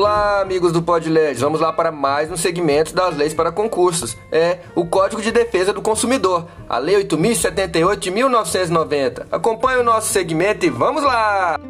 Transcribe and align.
Olá, 0.00 0.40
amigos 0.40 0.72
do 0.72 0.80
PodLed. 0.80 1.38
Vamos 1.38 1.60
lá 1.60 1.74
para 1.74 1.92
mais 1.92 2.30
um 2.30 2.36
segmento 2.36 2.94
das 2.94 3.14
leis 3.14 3.34
para 3.34 3.52
concursos. 3.52 4.16
É 4.32 4.60
o 4.74 4.86
Código 4.86 5.20
de 5.20 5.30
Defesa 5.30 5.74
do 5.74 5.82
Consumidor, 5.82 6.48
a 6.66 6.78
Lei 6.78 6.96
8078 6.96 8.00
de 8.00 8.10
1990. 8.10 9.26
Acompanhe 9.30 9.78
o 9.78 9.84
nosso 9.84 10.10
segmento 10.10 10.64
e 10.64 10.70
vamos 10.70 11.02
lá! 11.02 11.60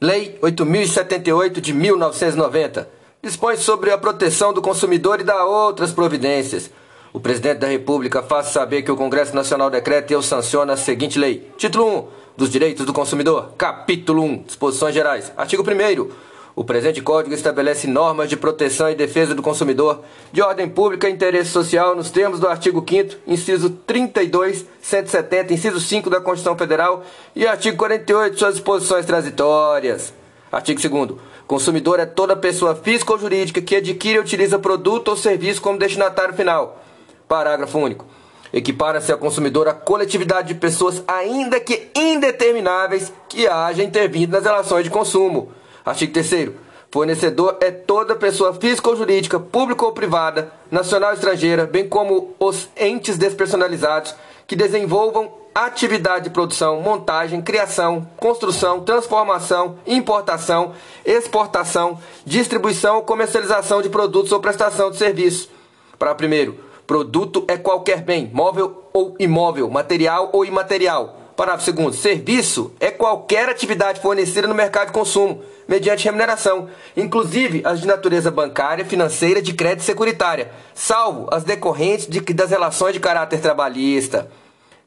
Lei 0.00 0.38
8078 0.40 1.60
de 1.60 1.74
1990 1.74 2.88
dispõe 3.20 3.56
sobre 3.56 3.90
a 3.90 3.98
proteção 3.98 4.52
do 4.52 4.62
consumidor 4.62 5.20
e 5.20 5.24
dá 5.24 5.44
outras 5.44 5.90
providências. 5.90 6.70
O 7.12 7.18
presidente 7.18 7.58
da 7.58 7.66
República 7.66 8.22
faz 8.22 8.48
saber 8.48 8.82
que 8.82 8.92
o 8.92 8.96
Congresso 8.96 9.34
Nacional 9.34 9.70
decreta 9.70 10.12
e 10.12 10.14
eu 10.14 10.22
sanciona 10.22 10.74
a 10.74 10.76
seguinte 10.76 11.18
lei. 11.18 11.50
Título 11.56 12.12
1 12.22 12.25
dos 12.36 12.50
Direitos 12.50 12.84
do 12.84 12.92
Consumidor. 12.92 13.52
Capítulo 13.56 14.22
1. 14.22 14.42
Disposições 14.44 14.94
Gerais. 14.94 15.32
Artigo 15.36 15.62
1 15.62 16.26
o 16.56 16.64
presente 16.64 17.02
Código 17.02 17.34
estabelece 17.34 17.86
normas 17.86 18.30
de 18.30 18.36
proteção 18.36 18.88
e 18.88 18.94
defesa 18.94 19.34
do 19.34 19.42
consumidor 19.42 20.00
de 20.32 20.40
ordem 20.40 20.66
pública 20.66 21.06
e 21.06 21.12
interesse 21.12 21.50
social 21.50 21.94
nos 21.94 22.10
termos 22.10 22.40
do 22.40 22.48
artigo 22.48 22.82
5 22.82 23.16
inciso 23.26 23.68
32, 23.86 24.64
170, 24.80 25.52
inciso 25.52 25.78
5 25.78 26.08
da 26.08 26.18
Constituição 26.18 26.56
Federal 26.56 27.04
e 27.34 27.46
artigo 27.46 27.76
48, 27.76 28.38
suas 28.38 28.54
disposições 28.54 29.04
transitórias. 29.04 30.14
Artigo 30.50 30.80
2 30.80 31.20
Consumidor 31.46 32.00
é 32.00 32.06
toda 32.06 32.34
pessoa 32.34 32.74
física 32.74 33.12
ou 33.12 33.18
jurídica 33.18 33.60
que 33.60 33.76
adquire 33.76 34.16
e 34.16 34.20
utiliza 34.20 34.58
produto 34.58 35.08
ou 35.08 35.16
serviço 35.16 35.60
como 35.60 35.78
destinatário 35.78 36.34
final. 36.34 36.82
Parágrafo 37.28 37.78
único. 37.78 38.06
Equipara-se 38.56 39.12
a 39.12 39.18
consumidor 39.18 39.68
a 39.68 39.74
coletividade 39.74 40.48
de 40.48 40.54
pessoas, 40.54 41.04
ainda 41.06 41.60
que 41.60 41.90
indetermináveis, 41.94 43.12
que 43.28 43.46
haja 43.46 43.84
intervindo 43.84 44.30
nas 44.30 44.44
relações 44.44 44.82
de 44.82 44.88
consumo. 44.88 45.52
Artigo 45.84 46.14
3 46.14 46.52
Fornecedor 46.90 47.58
é 47.60 47.70
toda 47.70 48.16
pessoa 48.16 48.54
física 48.54 48.88
ou 48.88 48.96
jurídica, 48.96 49.38
pública 49.38 49.84
ou 49.84 49.92
privada, 49.92 50.50
nacional 50.70 51.10
ou 51.10 51.14
estrangeira, 51.14 51.66
bem 51.66 51.86
como 51.86 52.34
os 52.40 52.70
entes 52.78 53.18
despersonalizados 53.18 54.14
que 54.46 54.56
desenvolvam 54.56 55.30
atividade 55.54 56.24
de 56.24 56.30
produção, 56.30 56.80
montagem, 56.80 57.42
criação, 57.42 58.08
construção, 58.16 58.80
transformação, 58.80 59.78
importação, 59.86 60.72
exportação, 61.04 62.00
distribuição 62.24 62.96
ou 62.96 63.02
comercialização 63.02 63.82
de 63.82 63.90
produtos 63.90 64.32
ou 64.32 64.40
prestação 64.40 64.90
de 64.90 64.96
serviços. 64.96 65.50
Para 65.98 66.14
primeiro, 66.14 66.65
Produto 66.86 67.44
é 67.48 67.56
qualquer 67.56 68.02
bem, 68.02 68.30
móvel 68.32 68.84
ou 68.92 69.16
imóvel, 69.18 69.68
material 69.68 70.30
ou 70.32 70.44
imaterial. 70.44 71.20
Parágrafo 71.34 71.64
segundo. 71.64 71.92
Serviço 71.92 72.72
é 72.80 72.90
qualquer 72.90 73.48
atividade 73.48 74.00
fornecida 74.00 74.48
no 74.48 74.54
mercado 74.54 74.86
de 74.86 74.92
consumo, 74.92 75.42
mediante 75.68 76.04
remuneração, 76.04 76.68
inclusive 76.96 77.60
as 77.64 77.80
de 77.80 77.86
natureza 77.86 78.30
bancária, 78.30 78.84
financeira, 78.84 79.42
de 79.42 79.52
crédito 79.52 79.80
e 79.80 79.84
securitária, 79.84 80.50
salvo 80.74 81.28
as 81.30 81.44
decorrentes 81.44 82.06
de, 82.06 82.20
das 82.32 82.50
relações 82.50 82.94
de 82.94 83.00
caráter 83.00 83.40
trabalhista. 83.40 84.30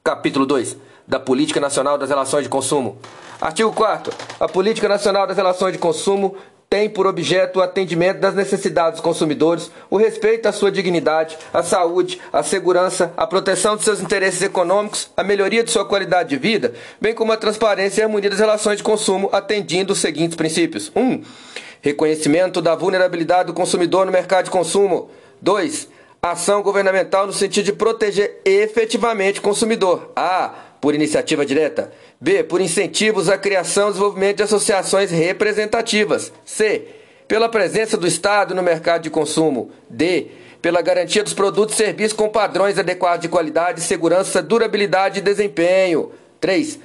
Capítulo 0.04 0.46
2. 0.46 0.78
Da 1.08 1.20
Política 1.20 1.60
Nacional 1.60 1.98
das 1.98 2.10
Relações 2.10 2.44
de 2.44 2.50
Consumo. 2.50 2.98
Artigo 3.42 3.72
4 3.72 4.14
A 4.40 4.50
Política 4.50 4.90
Nacional 4.90 5.26
das 5.26 5.38
Relações 5.38 5.72
de 5.72 5.80
Consumo 5.80 6.36
tem 6.70 6.88
por 6.88 7.08
objeto 7.08 7.58
o 7.58 7.62
atendimento 7.64 8.20
das 8.20 8.36
necessidades 8.36 9.00
dos 9.00 9.02
consumidores, 9.02 9.72
o 9.90 9.98
respeito 9.98 10.48
à 10.48 10.52
sua 10.52 10.72
dignidade, 10.72 11.36
à 11.52 11.64
saúde, 11.64 12.22
à 12.32 12.44
segurança, 12.44 13.12
à 13.18 13.26
proteção 13.26 13.76
de 13.76 13.84
seus 13.84 14.00
interesses 14.00 14.42
econômicos, 14.44 15.10
a 15.18 15.24
melhoria 15.24 15.64
de 15.64 15.72
sua 15.72 15.84
qualidade 15.84 16.30
de 16.30 16.38
vida, 16.38 16.74
bem 17.02 17.16
como 17.16 17.32
a 17.32 17.38
transparência 17.38 18.02
e 18.02 18.04
harmonia 18.04 18.30
das 18.30 18.40
relações 18.40 18.78
de 18.78 18.84
consumo, 18.84 19.30
atendendo 19.32 19.94
os 19.94 20.00
seguintes 20.00 20.36
princípios: 20.36 20.92
1. 20.96 21.02
Um, 21.02 21.24
reconhecimento 21.82 22.62
da 22.62 22.76
vulnerabilidade 22.76 23.48
do 23.48 23.54
consumidor 23.54 24.06
no 24.06 24.12
mercado 24.12 24.46
de 24.46 24.52
consumo. 24.52 25.10
2. 25.42 25.88
Ação 26.22 26.62
governamental 26.62 27.26
no 27.26 27.34
sentido 27.34 27.66
de 27.66 27.74
proteger 27.74 28.42
efetivamente 28.44 29.40
o 29.40 29.42
consumidor. 29.42 30.12
A 30.16 30.54
por 30.82 30.96
iniciativa 30.96 31.46
direta. 31.46 31.92
B. 32.20 32.44
Por 32.44 32.62
incentivos 32.62 33.30
à 33.30 33.38
criação 33.38 33.90
e 33.90 33.92
desenvolvimento 33.92 34.38
de 34.38 34.44
associações 34.44 35.12
representativas. 35.12 36.32
C. 36.46 36.88
Pela 37.28 37.50
presença 37.50 37.98
do 37.98 38.08
Estado 38.08 38.56
no 38.56 38.64
mercado 38.64 39.04
de 39.04 39.10
consumo. 39.10 39.72
D. 39.90 40.28
Pela 40.62 40.82
garantia 40.82 41.24
dos 41.24 41.34
produtos 41.34 41.76
e 41.76 41.78
serviços 41.78 42.14
com 42.14 42.30
padrões 42.30 42.78
adequados 42.78 43.22
de 43.22 43.30
qualidade, 43.30 43.82
segurança, 43.82 44.42
durabilidade 44.42 45.20
e 45.20 45.22
desempenho. 45.22 46.12
3 46.40 46.80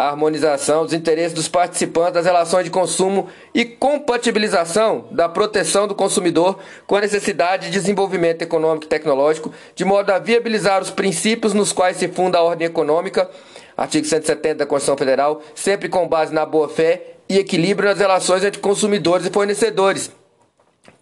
a 0.00 0.08
harmonização 0.08 0.84
dos 0.84 0.94
interesses 0.94 1.34
dos 1.34 1.46
participantes 1.46 2.14
das 2.14 2.24
relações 2.24 2.64
de 2.64 2.70
consumo 2.70 3.28
e 3.52 3.66
compatibilização 3.66 5.04
da 5.10 5.28
proteção 5.28 5.86
do 5.86 5.94
consumidor 5.94 6.58
com 6.86 6.96
a 6.96 7.02
necessidade 7.02 7.66
de 7.66 7.72
desenvolvimento 7.72 8.40
econômico 8.40 8.86
e 8.86 8.88
tecnológico, 8.88 9.52
de 9.74 9.84
modo 9.84 10.08
a 10.08 10.18
viabilizar 10.18 10.80
os 10.80 10.88
princípios 10.88 11.52
nos 11.52 11.70
quais 11.70 11.98
se 11.98 12.08
funda 12.08 12.38
a 12.38 12.42
ordem 12.42 12.66
econômica, 12.66 13.28
artigo 13.76 14.06
170 14.06 14.54
da 14.54 14.66
Constituição 14.66 14.96
Federal, 14.96 15.42
sempre 15.54 15.86
com 15.86 16.08
base 16.08 16.32
na 16.32 16.46
boa-fé 16.46 17.16
e 17.28 17.36
equilíbrio 17.36 17.90
nas 17.90 17.98
relações 17.98 18.42
entre 18.42 18.58
consumidores 18.58 19.26
e 19.26 19.30
fornecedores. 19.30 20.10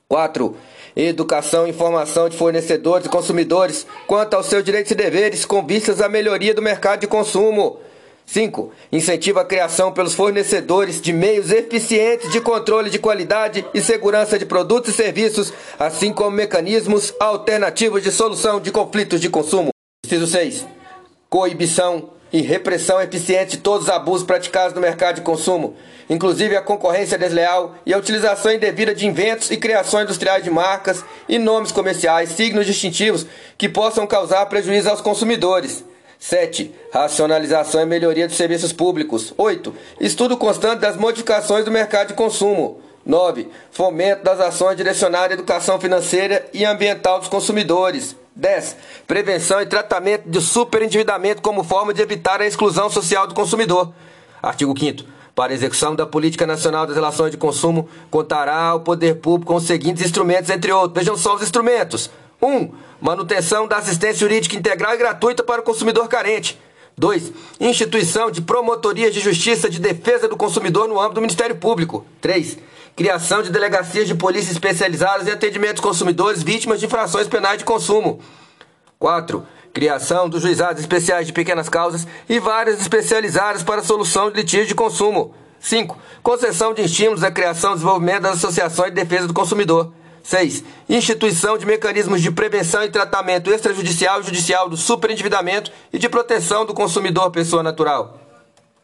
4. 0.09 0.57
Educação 0.97 1.69
e 1.69 1.71
informação 1.71 2.29
de 2.29 2.37
fornecedores 2.37 3.07
e 3.07 3.09
consumidores 3.09 3.87
quanto 4.09 4.35
aos 4.35 4.47
seus 4.47 4.65
direitos 4.65 4.91
e 4.91 4.97
deveres 4.97 5.45
com 5.45 5.65
vistas 5.65 6.01
à 6.01 6.09
melhoria 6.09 6.53
do 6.53 6.61
mercado 6.61 6.99
de 6.99 7.07
consumo. 7.07 7.79
5. 8.29 8.71
Incentiva 8.93 9.41
a 9.41 9.45
criação 9.45 9.91
pelos 9.91 10.13
fornecedores 10.13 11.01
de 11.01 11.15
meios 11.15 11.51
eficientes 11.51 12.31
de 12.31 12.43
controle 12.43 12.91
de 12.91 12.99
qualidade 12.99 13.65
e 13.73 13.81
segurança 13.81 14.39
de 14.39 14.45
produtos 14.45 14.93
e 14.93 14.97
serviços, 14.97 15.51
assim 15.79 16.13
como 16.13 16.33
mecanismos 16.33 17.15
alternativos 17.19 18.03
de 18.03 18.13
solução 18.13 18.61
de 18.61 18.71
conflitos 18.71 19.19
de 19.19 19.31
consumo. 19.31 19.71
Inciso 20.05 20.27
6. 20.27 20.67
Coibição 21.31 22.11
e 22.31 22.43
repressão 22.43 23.01
eficiente 23.01 23.53
de 23.53 23.63
todos 23.63 23.85
os 23.85 23.91
abusos 23.91 24.27
praticados 24.27 24.75
no 24.75 24.81
mercado 24.83 25.17
de 25.17 25.23
consumo, 25.23 25.75
inclusive 26.11 26.55
a 26.55 26.61
concorrência 26.61 27.17
desleal 27.17 27.77
e 27.87 27.95
a 27.95 27.99
utilização 27.99 28.53
indevida 28.53 28.95
de 28.95 29.07
inventos 29.07 29.51
e 29.51 29.57
criações 29.57 30.05
industriais 30.05 30.45
de 30.45 30.51
marcas 30.51 31.03
e 31.27 31.39
nomes 31.39 31.73
comerciais, 31.73 32.29
signos 32.33 32.67
distintivos 32.67 33.27
que 33.57 33.71
possam 33.71 34.07
causar 34.07 34.45
prejuízo 34.47 34.91
aos 34.91 35.01
consumidores. 35.01 35.83
7. 36.19 36.75
Racionalização 36.93 37.81
e 37.81 37.87
melhoria 37.87 38.27
dos 38.27 38.37
serviços 38.37 38.73
públicos. 38.73 39.33
8. 39.37 39.75
Estudo 40.01 40.37
constante 40.37 40.81
das 40.81 40.97
modificações 40.97 41.65
do 41.65 41.71
mercado 41.71 42.09
de 42.09 42.15
consumo. 42.15 42.81
9. 43.07 43.49
Fomento 43.71 44.25
das 44.25 44.41
ações 44.41 44.77
direcionadas 44.77 45.31
à 45.31 45.35
educação 45.35 45.81
financeira 45.81 46.47
e 46.53 46.65
ambiental 46.65 47.19
dos 47.19 47.29
consumidores. 47.29 48.17
10. 48.35 48.77
Prevenção 49.07 49.61
e 49.61 49.67
tratamento 49.67 50.29
de 50.29 50.41
superendividamento 50.41 51.41
como 51.41 51.65
forma 51.65 51.95
de 51.95 52.03
evitar 52.03 52.41
a 52.41 52.47
exclusão 52.47 52.91
social 52.91 53.27
do 53.27 53.35
consumidor. 53.35 53.93
Artigo 54.43 54.79
5 54.79 55.05
Para 55.35 55.53
a 55.53 55.55
execução 55.55 55.97
da 55.97 56.07
Política 56.07 56.47
Nacional 56.47 56.87
das 56.87 56.95
Relações 56.95 57.31
de 57.31 57.37
Consumo, 57.37 57.89
contará 58.11 58.75
o 58.75 58.81
poder 58.81 59.17
público 59.17 59.53
com 59.53 59.59
os 59.59 59.67
seguintes 59.67 60.05
instrumentos, 60.05 60.51
entre 60.51 60.71
outros. 60.71 61.03
Vejam 61.03 61.17
só 61.17 61.35
os 61.35 61.43
instrumentos. 61.43 62.11
1. 62.41 62.47
Um, 62.47 62.71
manutenção 63.01 63.67
da 63.67 63.79
assistência 63.79 64.21
jurídica 64.21 64.57
integral 64.57 64.95
e 64.95 64.99
gratuita 64.99 65.43
para 65.43 65.61
o 65.61 65.65
consumidor 65.65 66.09
carente. 66.09 66.59
2. 66.97 67.33
Instituição 67.61 68.31
de 68.31 68.43
promotorias 68.43 69.15
de 69.15 69.21
justiça 69.21 69.71
de 69.71 69.79
defesa 69.79 70.29
do 70.29 70.37
consumidor 70.37 70.89
no 70.89 71.01
âmbito 71.01 71.15
do 71.15 71.21
Ministério 71.21 71.57
Público. 71.57 72.05
3. 72.21 72.59
Criação 72.97 73.43
de 73.43 73.51
delegacias 73.51 74.09
de 74.09 74.15
polícia 74.15 74.51
especializadas 74.51 75.29
em 75.29 75.31
atendimento 75.31 75.79
aos 75.79 75.81
consumidores 75.81 76.43
vítimas 76.43 76.81
de 76.81 76.87
infrações 76.87 77.29
penais 77.29 77.59
de 77.59 77.65
consumo. 77.65 78.21
4. 78.99 79.47
Criação 79.73 80.29
dos 80.29 80.43
juizados 80.43 80.81
especiais 80.81 81.27
de 81.27 81.33
pequenas 81.33 81.69
causas 81.69 82.07
e 82.29 82.41
várias 82.41 82.81
especializadas 82.81 83.63
para 83.63 83.85
solução 83.85 84.31
de 84.31 84.39
litígios 84.39 84.67
de 84.67 84.75
consumo. 84.75 85.33
5. 85.61 85.97
Concessão 86.21 86.75
de 86.75 86.83
estímulos 86.83 87.23
à 87.23 87.31
criação 87.31 87.73
e 87.73 87.75
desenvolvimento 87.75 88.23
das 88.23 88.39
associações 88.39 88.91
de 88.91 88.97
defesa 88.97 89.29
do 89.29 89.35
consumidor. 89.35 89.93
6. 90.23 90.65
Instituição 90.89 91.57
de 91.57 91.67
mecanismos 91.67 92.21
de 92.21 92.31
prevenção 92.31 92.83
e 92.85 92.91
tratamento 92.91 93.51
extrajudicial 93.51 94.21
e 94.21 94.25
judicial 94.25 94.69
do 94.69 94.77
superendividamento 94.77 95.71
e 95.93 95.99
de 95.99 96.09
proteção 96.09 96.67
do 96.67 96.75
consumidor 96.75 97.31
pessoa 97.31 97.63
natural. 97.63 98.21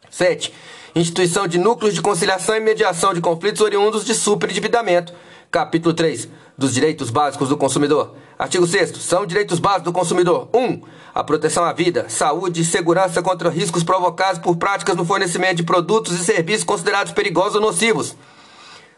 7. 0.09 0.53
Instituição 0.95 1.47
de 1.47 1.57
núcleos 1.57 1.93
de 1.93 2.01
conciliação 2.01 2.55
e 2.55 2.59
mediação 2.59 3.13
de 3.13 3.21
conflitos 3.21 3.61
oriundos 3.61 4.05
de 4.05 4.15
superendividamento. 4.15 5.13
Capítulo 5.51 5.93
3. 5.93 6.29
Dos 6.57 6.73
direitos 6.73 7.09
básicos 7.09 7.49
do 7.49 7.57
consumidor. 7.57 8.15
Artigo 8.39 8.65
6 8.65 8.97
São 9.01 9.25
direitos 9.25 9.59
básicos 9.59 9.85
do 9.85 9.93
consumidor. 9.93 10.47
1. 10.53 10.59
Um, 10.59 10.81
a 11.13 11.23
proteção 11.23 11.63
à 11.63 11.71
vida, 11.71 12.07
saúde 12.09 12.61
e 12.61 12.65
segurança 12.65 13.21
contra 13.21 13.49
riscos 13.49 13.83
provocados 13.83 14.39
por 14.39 14.57
práticas 14.57 14.95
no 14.95 15.05
fornecimento 15.05 15.57
de 15.57 15.63
produtos 15.63 16.13
e 16.13 16.23
serviços 16.23 16.65
considerados 16.65 17.13
perigosos 17.13 17.55
ou 17.55 17.61
nocivos. 17.61 18.15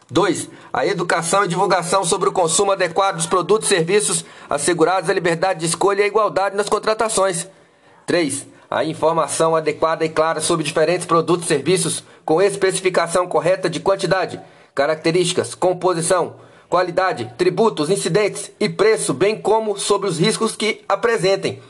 2. 0.09 0.49
A 0.71 0.85
educação 0.85 1.43
e 1.43 1.47
divulgação 1.47 2.03
sobre 2.03 2.29
o 2.29 2.31
consumo 2.31 2.71
adequado 2.71 3.17
dos 3.17 3.25
produtos 3.25 3.69
e 3.69 3.75
serviços, 3.75 4.23
assegurados 4.49 5.09
a 5.09 5.13
liberdade 5.13 5.59
de 5.59 5.65
escolha 5.65 6.01
e 6.01 6.03
a 6.03 6.07
igualdade 6.07 6.55
nas 6.55 6.69
contratações. 6.69 7.47
3. 8.05 8.47
a 8.69 8.83
informação 8.83 9.55
adequada 9.55 10.05
e 10.05 10.09
clara 10.09 10.41
sobre 10.41 10.63
diferentes 10.63 11.05
produtos 11.05 11.45
e 11.45 11.49
serviços, 11.49 12.03
com 12.25 12.41
especificação 12.41 13.27
correta 13.27 13.69
de 13.69 13.79
quantidade, 13.79 14.39
características, 14.75 15.55
composição, 15.55 16.35
qualidade, 16.69 17.33
tributos, 17.37 17.89
incidentes 17.89 18.51
e 18.59 18.67
preço, 18.67 19.13
bem 19.13 19.39
como 19.39 19.77
sobre 19.77 20.09
os 20.09 20.19
riscos 20.19 20.55
que 20.55 20.83
apresentem. 20.87 21.61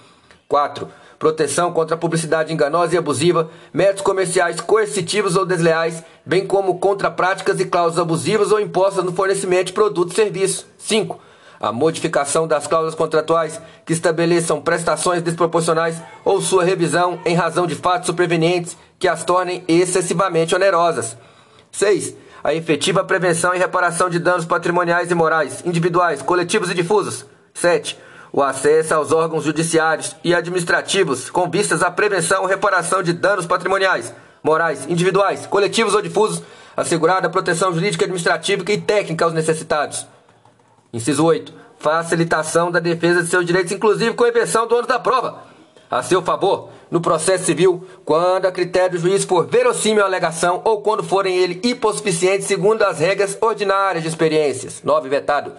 4. 0.47 0.87
Proteção 1.19 1.71
contra 1.71 1.97
publicidade 1.97 2.53
enganosa 2.53 2.93
e 2.93 2.97
abusiva, 2.97 3.49
métodos 3.73 4.03
comerciais 4.03 4.61
coercitivos 4.61 5.35
ou 5.35 5.45
desleais, 5.45 6.03
bem 6.25 6.45
como 6.45 6.77
contra 6.79 7.09
práticas 7.09 7.59
e 7.59 7.65
cláusulas 7.65 7.99
abusivas 7.99 8.51
ou 8.51 8.59
impostas 8.59 9.03
no 9.03 9.11
fornecimento 9.11 9.67
de 9.67 9.73
produtos 9.73 10.13
e 10.13 10.15
serviços. 10.15 10.65
5 10.77 11.27
a 11.59 11.71
modificação 11.71 12.47
das 12.47 12.67
cláusulas 12.67 12.95
contratuais 12.95 13.59
que 13.85 13.93
estabeleçam 13.93 14.61
prestações 14.61 15.21
desproporcionais 15.21 16.01
ou 16.23 16.41
sua 16.41 16.63
revisão 16.63 17.19
em 17.25 17.35
razão 17.35 17.65
de 17.65 17.75
fatos 17.75 18.07
supervenientes 18.07 18.77
que 18.99 19.07
as 19.07 19.23
tornem 19.23 19.63
excessivamente 19.67 20.55
onerosas. 20.55 21.17
6. 21.71 22.15
A 22.43 22.53
efetiva 22.53 23.03
prevenção 23.03 23.53
e 23.53 23.57
reparação 23.57 24.09
de 24.09 24.19
danos 24.19 24.45
patrimoniais 24.45 25.11
e 25.11 25.15
morais, 25.15 25.63
individuais, 25.65 26.21
coletivos 26.21 26.69
e 26.69 26.73
difusos. 26.73 27.25
7. 27.53 27.97
O 28.37 28.43
acesso 28.43 28.93
aos 28.93 29.11
órgãos 29.11 29.45
judiciários 29.45 30.15
e 30.23 30.31
administrativos 30.31 31.27
com 31.27 31.49
vistas 31.49 31.81
à 31.81 31.89
prevenção 31.89 32.45
e 32.45 32.47
reparação 32.47 33.01
de 33.01 33.11
danos 33.11 33.47
patrimoniais, 33.47 34.13
morais, 34.43 34.85
individuais, 34.87 35.47
coletivos 35.47 35.95
ou 35.95 36.03
difusos, 36.03 36.43
assegurada 36.75 37.25
a 37.25 37.31
proteção 37.31 37.73
jurídica, 37.73 38.05
administrativa 38.05 38.63
e 38.71 38.79
técnica 38.79 39.25
aos 39.25 39.33
necessitados. 39.33 40.05
Inciso 40.93 41.25
8. 41.25 41.51
Facilitação 41.79 42.69
da 42.69 42.79
defesa 42.79 43.23
de 43.23 43.27
seus 43.27 43.43
direitos, 43.43 43.71
inclusive 43.71 44.13
com 44.13 44.25
a 44.25 44.29
inversão 44.29 44.67
do 44.67 44.75
ônus 44.75 44.87
da 44.87 44.99
prova. 44.99 45.41
A 45.89 46.03
seu 46.03 46.21
favor, 46.21 46.69
no 46.91 47.01
processo 47.01 47.45
civil, 47.45 47.87
quando 48.05 48.45
a 48.45 48.51
critério 48.51 48.99
do 48.99 49.01
juiz 49.01 49.23
for 49.23 49.47
verossímil 49.47 50.03
a 50.03 50.05
alegação 50.05 50.61
ou 50.63 50.83
quando 50.83 51.01
forem 51.01 51.35
ele 51.35 51.59
hipossuficientes 51.63 52.45
segundo 52.45 52.83
as 52.83 52.99
regras 52.99 53.35
ordinárias 53.41 54.03
de 54.03 54.09
experiências. 54.09 54.83
9. 54.83 55.09
Vetado. 55.09 55.53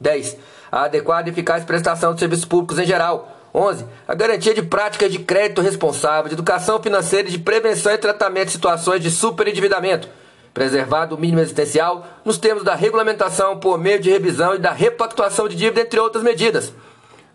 10. 0.00 0.36
A 0.74 0.86
adequada 0.86 1.28
e 1.28 1.32
eficaz 1.32 1.62
prestação 1.62 2.14
de 2.14 2.18
serviços 2.18 2.44
públicos 2.44 2.80
em 2.80 2.84
geral. 2.84 3.28
11. 3.54 3.86
A 4.08 4.12
garantia 4.12 4.52
de 4.52 4.60
práticas 4.60 5.12
de 5.12 5.20
crédito 5.20 5.60
responsável, 5.60 6.28
de 6.28 6.34
educação 6.34 6.82
financeira 6.82 7.28
e 7.28 7.30
de 7.30 7.38
prevenção 7.38 7.92
e 7.92 7.98
tratamento 7.98 8.46
de 8.46 8.54
situações 8.54 9.00
de 9.00 9.08
superendividamento 9.08 10.08
preservado 10.52 11.14
o 11.14 11.18
mínimo 11.18 11.40
existencial 11.40 12.04
nos 12.24 12.38
termos 12.38 12.64
da 12.64 12.74
regulamentação 12.76 13.58
por 13.58 13.78
meio 13.78 14.00
de 14.00 14.10
revisão 14.10 14.54
e 14.54 14.58
da 14.58 14.72
repactuação 14.72 15.48
de 15.48 15.54
dívida, 15.54 15.80
entre 15.80 15.98
outras 15.98 16.24
medidas. 16.24 16.72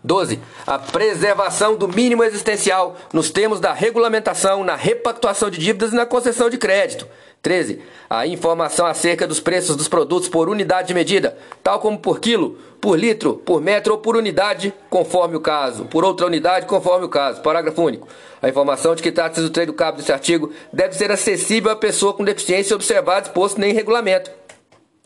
12. 0.02 0.40
A 0.66 0.78
preservação 0.78 1.76
do 1.76 1.86
mínimo 1.86 2.24
existencial 2.24 2.96
nos 3.12 3.30
termos 3.30 3.60
da 3.60 3.72
regulamentação, 3.72 4.64
na 4.64 4.74
repactuação 4.74 5.50
de 5.50 5.58
dívidas 5.58 5.92
e 5.92 5.96
na 5.96 6.06
concessão 6.06 6.48
de 6.48 6.58
crédito. 6.58 7.06
13. 7.42 7.80
A 8.08 8.26
informação 8.26 8.84
acerca 8.86 9.26
dos 9.26 9.40
preços 9.40 9.74
dos 9.74 9.88
produtos 9.88 10.28
por 10.28 10.48
unidade 10.48 10.88
de 10.88 10.94
medida, 10.94 11.36
tal 11.62 11.80
como 11.80 11.98
por 11.98 12.20
quilo, 12.20 12.58
por 12.80 12.98
litro, 12.98 13.34
por 13.34 13.62
metro 13.62 13.94
ou 13.94 13.98
por 13.98 14.16
unidade, 14.16 14.74
conforme 14.90 15.36
o 15.36 15.40
caso. 15.40 15.86
Por 15.86 16.04
outra 16.04 16.26
unidade, 16.26 16.66
conforme 16.66 17.06
o 17.06 17.08
caso. 17.08 17.40
Parágrafo 17.40 17.82
único. 17.82 18.08
A 18.42 18.48
informação 18.48 18.94
de 18.94 19.02
que 19.02 19.12
trata-se 19.12 19.40
do 19.40 19.50
treino 19.50 19.72
cabo 19.72 19.98
desse 19.98 20.12
artigo 20.12 20.52
deve 20.72 20.94
ser 20.94 21.10
acessível 21.10 21.70
à 21.70 21.76
pessoa 21.76 22.12
com 22.12 22.24
deficiência 22.24 22.76
observado 22.76 23.28
exposto 23.28 23.62
em 23.62 23.72
regulamento. 23.72 24.30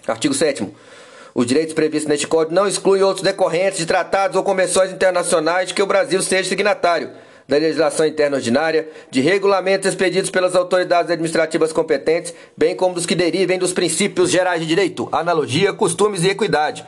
Artigo 0.07 0.35
7 0.35 0.73
os 1.35 1.47
direitos 1.47 1.75
previstos 1.75 2.09
neste 2.09 2.29
Código 2.29 2.55
não 2.55 2.67
excluem 2.67 3.03
outros 3.03 3.25
decorrentes 3.25 3.79
de 3.79 3.87
tratados 3.87 4.37
ou 4.37 4.45
convenções 4.45 4.93
internacionais 4.93 5.73
que 5.73 5.83
o 5.83 5.87
Brasil 5.87 6.23
seja 6.23 6.49
signatário, 6.49 7.11
da 7.49 7.57
legislação 7.57 8.07
interna 8.07 8.37
ordinária, 8.37 8.89
de 9.11 9.21
regulamentos 9.21 9.89
expedidos 9.89 10.31
pelas 10.31 10.55
autoridades 10.55 11.11
administrativas 11.11 11.73
competentes, 11.73 12.33
bem 12.57 12.77
como 12.77 12.95
dos 12.95 13.05
que 13.05 13.17
derivem 13.17 13.59
dos 13.59 13.73
princípios 13.73 14.31
gerais 14.31 14.61
de 14.61 14.67
direito, 14.67 15.09
analogia, 15.11 15.73
costumes 15.73 16.23
e 16.23 16.29
equidade. 16.29 16.87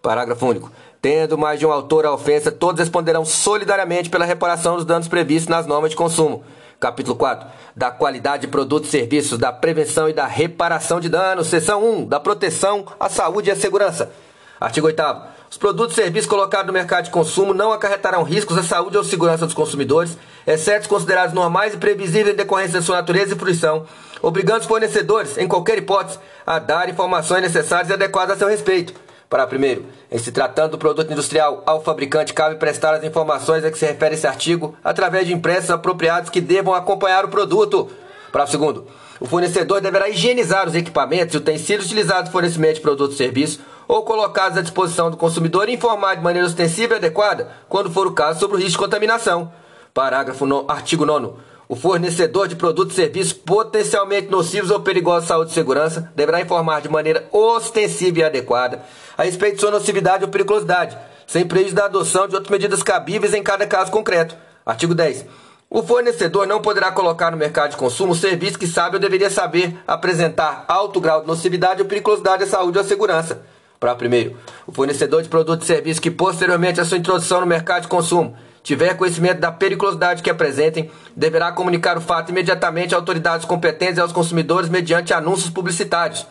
Parágrafo 0.00 0.46
único. 0.46 0.70
Tendo 1.02 1.36
mais 1.36 1.58
de 1.58 1.66
um 1.66 1.72
autor 1.72 2.06
a 2.06 2.12
ofensa, 2.12 2.52
todos 2.52 2.80
responderão 2.80 3.24
solidariamente 3.24 4.10
pela 4.10 4.24
reparação 4.24 4.76
dos 4.76 4.84
danos 4.84 5.08
previstos 5.08 5.48
nas 5.48 5.66
normas 5.66 5.90
de 5.90 5.96
consumo. 5.96 6.44
Capítulo 6.80 7.16
4. 7.16 7.48
Da 7.74 7.90
qualidade 7.90 8.42
de 8.42 8.48
produtos 8.48 8.88
e 8.88 8.92
serviços, 8.92 9.36
da 9.36 9.52
prevenção 9.52 10.08
e 10.08 10.12
da 10.12 10.26
reparação 10.26 11.00
de 11.00 11.08
danos. 11.08 11.48
Seção 11.48 11.84
1. 11.84 12.06
Da 12.06 12.20
proteção 12.20 12.86
à 13.00 13.08
saúde 13.08 13.48
e 13.48 13.52
à 13.52 13.56
segurança. 13.56 14.12
Artigo 14.60 14.86
8 14.86 15.02
Os 15.50 15.56
produtos 15.56 15.98
e 15.98 16.02
serviços 16.02 16.28
colocados 16.28 16.68
no 16.68 16.72
mercado 16.72 17.06
de 17.06 17.10
consumo 17.10 17.52
não 17.52 17.72
acarretarão 17.72 18.22
riscos 18.22 18.56
à 18.56 18.62
saúde 18.62 18.96
ou 18.96 19.02
segurança 19.02 19.44
dos 19.44 19.54
consumidores, 19.54 20.16
exceto 20.46 20.82
os 20.82 20.86
considerados 20.86 21.34
normais 21.34 21.74
e 21.74 21.78
previsíveis 21.78 22.34
em 22.34 22.36
decorrência 22.36 22.74
da 22.74 22.82
sua 22.82 22.96
natureza 22.96 23.34
e 23.34 23.38
fruição, 23.38 23.86
obrigando 24.20 24.60
os 24.60 24.66
fornecedores, 24.66 25.38
em 25.38 25.46
qualquer 25.46 25.78
hipótese, 25.78 26.18
a 26.44 26.58
dar 26.58 26.88
informações 26.88 27.42
necessárias 27.42 27.88
e 27.88 27.92
adequadas 27.92 28.34
a 28.34 28.38
seu 28.38 28.48
respeito 28.48 29.07
para 29.28 29.46
primeiro, 29.46 29.84
em 30.10 30.18
se 30.18 30.32
tratando 30.32 30.72
do 30.72 30.78
produto 30.78 31.12
industrial, 31.12 31.62
ao 31.66 31.82
fabricante 31.82 32.32
cabe 32.32 32.56
prestar 32.56 32.94
as 32.94 33.04
informações 33.04 33.62
a 33.62 33.70
que 33.70 33.78
se 33.78 33.84
refere 33.84 34.14
esse 34.14 34.26
artigo 34.26 34.74
através 34.82 35.26
de 35.26 35.34
impressos 35.34 35.70
apropriados 35.70 36.30
que 36.30 36.40
devam 36.40 36.74
acompanhar 36.74 37.26
o 37.26 37.28
produto. 37.28 37.90
Para 38.32 38.46
segundo, 38.46 38.86
o 39.20 39.26
fornecedor 39.26 39.82
deverá 39.82 40.08
higienizar 40.08 40.66
os 40.66 40.74
equipamentos 40.74 41.34
e 41.34 41.38
utensílios 41.38 41.86
utilizados 41.86 42.26
no 42.26 42.32
fornecimento 42.32 42.76
de 42.76 42.80
produtos 42.80 43.16
e 43.16 43.18
serviços 43.18 43.60
ou 43.86 44.02
colocados 44.02 44.56
à 44.56 44.62
disposição 44.62 45.10
do 45.10 45.16
consumidor 45.16 45.68
e 45.68 45.74
informar 45.74 46.14
de 46.14 46.22
maneira 46.22 46.46
ostensível 46.46 46.96
e 46.96 46.98
adequada, 46.98 47.50
quando 47.68 47.90
for 47.90 48.06
o 48.06 48.12
caso, 48.12 48.40
sobre 48.40 48.56
o 48.56 48.60
risco 48.60 48.78
de 48.78 48.84
contaminação. 48.84 49.52
Parágrafo 49.92 50.46
no, 50.46 50.64
artigo 50.68 51.04
9 51.04 51.32
o 51.68 51.76
fornecedor 51.76 52.48
de 52.48 52.56
produtos 52.56 52.94
e 52.94 53.02
serviços 53.02 53.32
potencialmente 53.32 54.30
nocivos 54.30 54.70
ou 54.70 54.80
perigosos 54.80 55.24
à 55.24 55.34
saúde 55.34 55.50
e 55.50 55.54
segurança 55.54 56.10
deverá 56.16 56.40
informar 56.40 56.80
de 56.80 56.88
maneira 56.88 57.28
ostensiva 57.30 58.20
e 58.20 58.24
adequada 58.24 58.82
a 59.16 59.24
respeito 59.24 59.56
de 59.56 59.60
sua 59.60 59.70
nocividade 59.70 60.24
ou 60.24 60.30
periculosidade, 60.30 60.96
sem 61.26 61.46
prejuízo 61.46 61.74
da 61.74 61.84
adoção 61.84 62.26
de 62.26 62.34
outras 62.34 62.50
medidas 62.50 62.82
cabíveis 62.82 63.34
em 63.34 63.42
cada 63.42 63.66
caso 63.66 63.90
concreto. 63.90 64.34
Artigo 64.64 64.94
10. 64.94 65.26
O 65.68 65.82
fornecedor 65.82 66.46
não 66.46 66.62
poderá 66.62 66.90
colocar 66.90 67.30
no 67.30 67.36
mercado 67.36 67.72
de 67.72 67.76
consumo 67.76 68.14
serviço 68.14 68.58
que 68.58 68.66
sabe 68.66 68.96
ou 68.96 69.00
deveria 69.00 69.28
saber 69.28 69.76
apresentar 69.86 70.64
alto 70.66 70.98
grau 70.98 71.20
de 71.20 71.26
nocividade 71.26 71.82
ou 71.82 71.88
periculosidade 71.88 72.44
à 72.44 72.46
saúde 72.46 72.78
ou 72.78 72.84
à 72.84 72.86
segurança. 72.86 73.42
Para 73.78 73.94
primeiro, 73.94 74.36
o 74.66 74.72
fornecedor 74.72 75.22
de 75.22 75.28
produtos 75.28 75.68
e 75.68 75.72
serviços 75.74 76.00
que 76.00 76.10
posteriormente 76.10 76.80
à 76.80 76.84
sua 76.86 76.96
introdução 76.96 77.40
no 77.40 77.46
mercado 77.46 77.82
de 77.82 77.88
consumo 77.88 78.34
tiver 78.68 78.92
conhecimento 78.98 79.40
da 79.40 79.50
periculosidade 79.50 80.22
que 80.22 80.28
apresentem, 80.28 80.90
deverá 81.16 81.50
comunicar 81.50 81.96
o 81.96 82.02
fato 82.02 82.28
imediatamente 82.28 82.94
a 82.94 82.98
autoridades 82.98 83.46
competentes 83.46 83.96
e 83.96 84.00
aos 84.02 84.12
consumidores 84.12 84.68
mediante 84.68 85.14
anúncios 85.14 85.48
publicitários. 85.48 86.26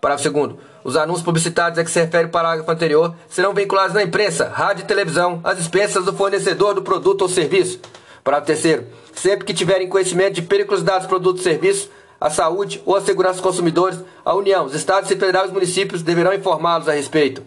Parágrafo 0.00 0.30
2 0.30 0.54
Os 0.84 0.96
anúncios 0.96 1.24
publicitários 1.24 1.76
a 1.80 1.82
que 1.82 1.90
se 1.90 1.98
refere 1.98 2.26
o 2.26 2.30
parágrafo 2.30 2.70
anterior 2.70 3.16
serão 3.28 3.52
vinculados 3.52 3.94
na 3.94 4.02
imprensa, 4.04 4.48
rádio 4.48 4.84
e 4.84 4.86
televisão, 4.86 5.40
às 5.42 5.58
expensas 5.58 6.04
do 6.04 6.12
fornecedor 6.12 6.72
do 6.72 6.82
produto 6.82 7.22
ou 7.22 7.28
serviço. 7.28 7.80
Parágrafo 8.22 8.62
3 8.62 8.84
Sempre 9.12 9.44
que 9.44 9.52
tiverem 9.52 9.88
conhecimento 9.88 10.34
de 10.34 10.42
periculosidade 10.42 11.00
dos 11.00 11.08
produtos 11.08 11.44
ou 11.44 11.50
serviços, 11.50 11.90
a 12.20 12.30
saúde 12.30 12.80
ou 12.86 12.94
a 12.94 13.00
segurança 13.00 13.34
dos 13.34 13.42
consumidores, 13.42 13.98
a 14.24 14.32
União, 14.36 14.66
os 14.66 14.74
Estados 14.76 15.08
Federais 15.08 15.46
e 15.46 15.48
os 15.48 15.52
municípios 15.52 16.00
deverão 16.00 16.32
informá-los 16.32 16.88
a 16.88 16.92
respeito. 16.92 17.42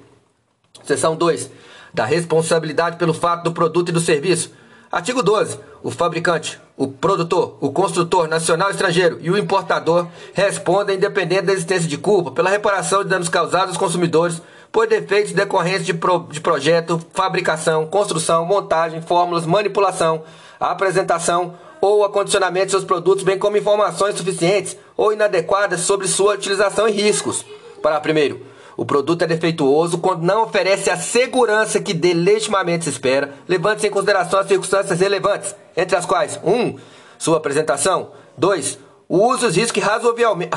Seção 0.84 1.16
2 1.16 1.50
da 1.96 2.06
responsabilidade 2.06 2.98
pelo 2.98 3.14
fato 3.14 3.46
do 3.46 3.54
produto 3.54 3.90
e 3.90 3.94
do 3.94 4.00
serviço. 4.00 4.52
Artigo 4.92 5.24
12. 5.24 5.60
O 5.82 5.90
fabricante, 5.90 6.60
o 6.78 6.88
produtor, 6.88 7.58
o 7.60 7.72
construtor 7.72 8.28
nacional 8.28 8.70
estrangeiro 8.70 9.18
e 9.22 9.32
o 9.32 9.38
importador 9.38 10.08
respondem, 10.34 10.98
independente 10.98 11.44
da 11.44 11.54
existência 11.54 11.88
de 11.88 11.98
culpa, 11.98 12.32
pela 12.32 12.50
reparação 12.50 13.04
de 13.04 13.10
danos 13.10 13.30
causados 13.30 13.70
aos 13.70 13.78
consumidores 13.78 14.42
por 14.72 14.88
defeitos 14.88 15.32
decorrentes 15.32 15.86
de, 15.86 15.94
pro, 15.94 16.28
de 16.30 16.42
projeto, 16.42 17.00
fabricação, 17.14 17.88
construção, 17.88 18.46
montagem, 18.46 19.02
fórmulas, 19.02 19.46
manipulação, 19.46 20.24
apresentação 20.60 21.54
ou 21.80 22.04
acondicionamento 22.04 22.66
de 22.66 22.72
seus 22.72 22.84
produtos, 22.84 23.24
bem 23.24 23.40
como 23.40 23.58
informações 23.58 24.16
suficientes 24.16 24.78
ou 24.98 25.14
inadequadas 25.14 25.82
sobre 25.82 26.08
sua 26.08 26.34
utilização 26.34 26.90
e 26.90 26.92
riscos. 26.92 27.46
Para 27.82 28.00
primeiro, 28.02 28.42
o 28.78 28.86
produto 28.86 29.22
é 29.22 29.28
defeituoso 29.28 29.98
quando 30.00 30.24
não 30.24 30.44
oferece 30.44 30.90
a 30.90 30.98
segurança 30.98 31.80
que 31.80 31.94
legitimamente 31.94 32.84
se 32.84 32.90
espera, 32.90 33.34
levando-se 33.48 33.88
em 33.88 33.92
consideração 33.92 34.40
as 34.40 34.48
circunstâncias 34.48 35.00
relevantes, 35.00 35.56
entre 35.78 35.96
as 35.96 36.06
quais 36.06 36.40
1. 36.44 36.52
Um, 36.52 36.76
sua 37.18 37.38
apresentação 37.38 38.12
2. 38.38 38.80
O 39.08 39.28
uso 39.28 39.46
e 39.46 39.50
os 39.50 39.56
riscos 39.56 39.72
que 39.72 39.80
razoavelmente, 39.80 40.52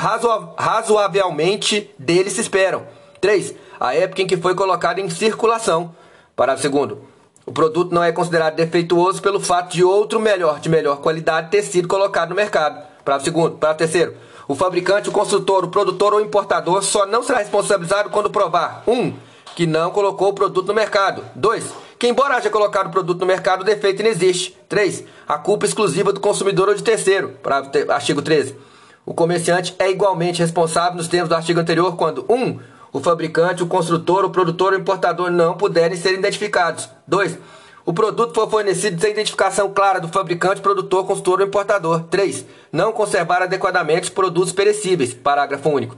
razoavelmente 0.57 1.89
dele 1.97 2.29
se 2.29 2.41
esperam. 2.41 2.83
3. 3.21 3.55
A 3.79 3.95
época 3.95 4.21
em 4.21 4.27
que 4.27 4.37
foi 4.37 4.53
colocado 4.53 4.99
em 4.99 5.09
circulação. 5.09 5.95
Parágrafo 6.35 6.61
segundo. 6.61 7.03
O 7.45 7.51
produto 7.51 7.93
não 7.93 8.03
é 8.03 8.11
considerado 8.11 8.55
defeituoso 8.55 9.21
pelo 9.21 9.39
fato 9.39 9.71
de 9.71 9.83
outro 9.83 10.19
melhor, 10.19 10.59
de 10.59 10.69
melhor 10.69 10.97
qualidade, 10.97 11.49
ter 11.49 11.63
sido 11.63 11.87
colocado 11.87 12.29
no 12.29 12.35
mercado. 12.35 12.85
Parágrafo 13.05 13.25
segundo. 13.25 13.57
Parágrafo 13.57 13.77
terceiro. 13.77 14.15
O 14.49 14.55
fabricante, 14.55 15.09
o 15.09 15.11
construtor, 15.11 15.63
o 15.63 15.67
produtor 15.67 16.11
ou 16.11 16.19
importador 16.19 16.81
só 16.81 17.05
não 17.05 17.21
será 17.21 17.37
responsabilizado 17.37 18.09
quando 18.09 18.31
provar 18.31 18.81
1. 18.87 18.91
Um, 18.91 19.13
que 19.55 19.67
não 19.67 19.91
colocou 19.91 20.29
o 20.29 20.33
produto 20.33 20.69
no 20.69 20.73
mercado. 20.73 21.23
2. 21.35 21.63
que, 21.99 22.07
embora 22.07 22.35
haja 22.35 22.49
colocado 22.49 22.87
o 22.87 22.89
produto 22.89 23.19
no 23.19 23.27
mercado, 23.27 23.61
o 23.61 23.63
defeito 23.63 24.01
não 24.01 24.09
existe. 24.09 24.57
3. 24.67 25.03
A 25.27 25.37
culpa 25.37 25.67
exclusiva 25.67 26.11
do 26.11 26.19
consumidor 26.19 26.67
ou 26.67 26.73
de 26.73 26.81
terceiro. 26.81 27.35
Artigo 27.89 28.23
13. 28.23 28.55
O 29.05 29.13
comerciante 29.13 29.75
é 29.77 29.91
igualmente 29.91 30.41
responsável 30.41 30.97
nos 30.97 31.07
termos 31.07 31.29
do 31.29 31.35
artigo 31.35 31.59
anterior 31.59 31.95
quando 31.95 32.25
1. 32.27 32.35
Um, 32.35 32.59
o 32.91 32.99
fabricante, 32.99 33.61
o 33.61 33.67
construtor, 33.67 34.25
o 34.25 34.31
produtor 34.31 34.73
ou 34.73 34.79
importador 34.79 35.29
não 35.29 35.57
puderem 35.57 35.95
ser 35.95 36.15
identificados. 36.15 36.89
2. 37.07 37.37
O 37.89 37.93
produto 37.93 38.35
for 38.35 38.47
fornecido 38.47 39.01
sem 39.01 39.09
identificação 39.09 39.73
clara 39.73 39.99
do 39.99 40.09
fabricante, 40.09 40.61
produtor, 40.61 41.07
construtor 41.07 41.39
ou 41.39 41.47
importador. 41.47 42.03
3. 42.03 42.45
Não 42.71 42.91
conservar 42.91 43.41
adequadamente 43.41 44.03
os 44.03 44.09
produtos 44.11 44.53
perecíveis. 44.53 45.11
Parágrafo 45.11 45.67
único. 45.69 45.97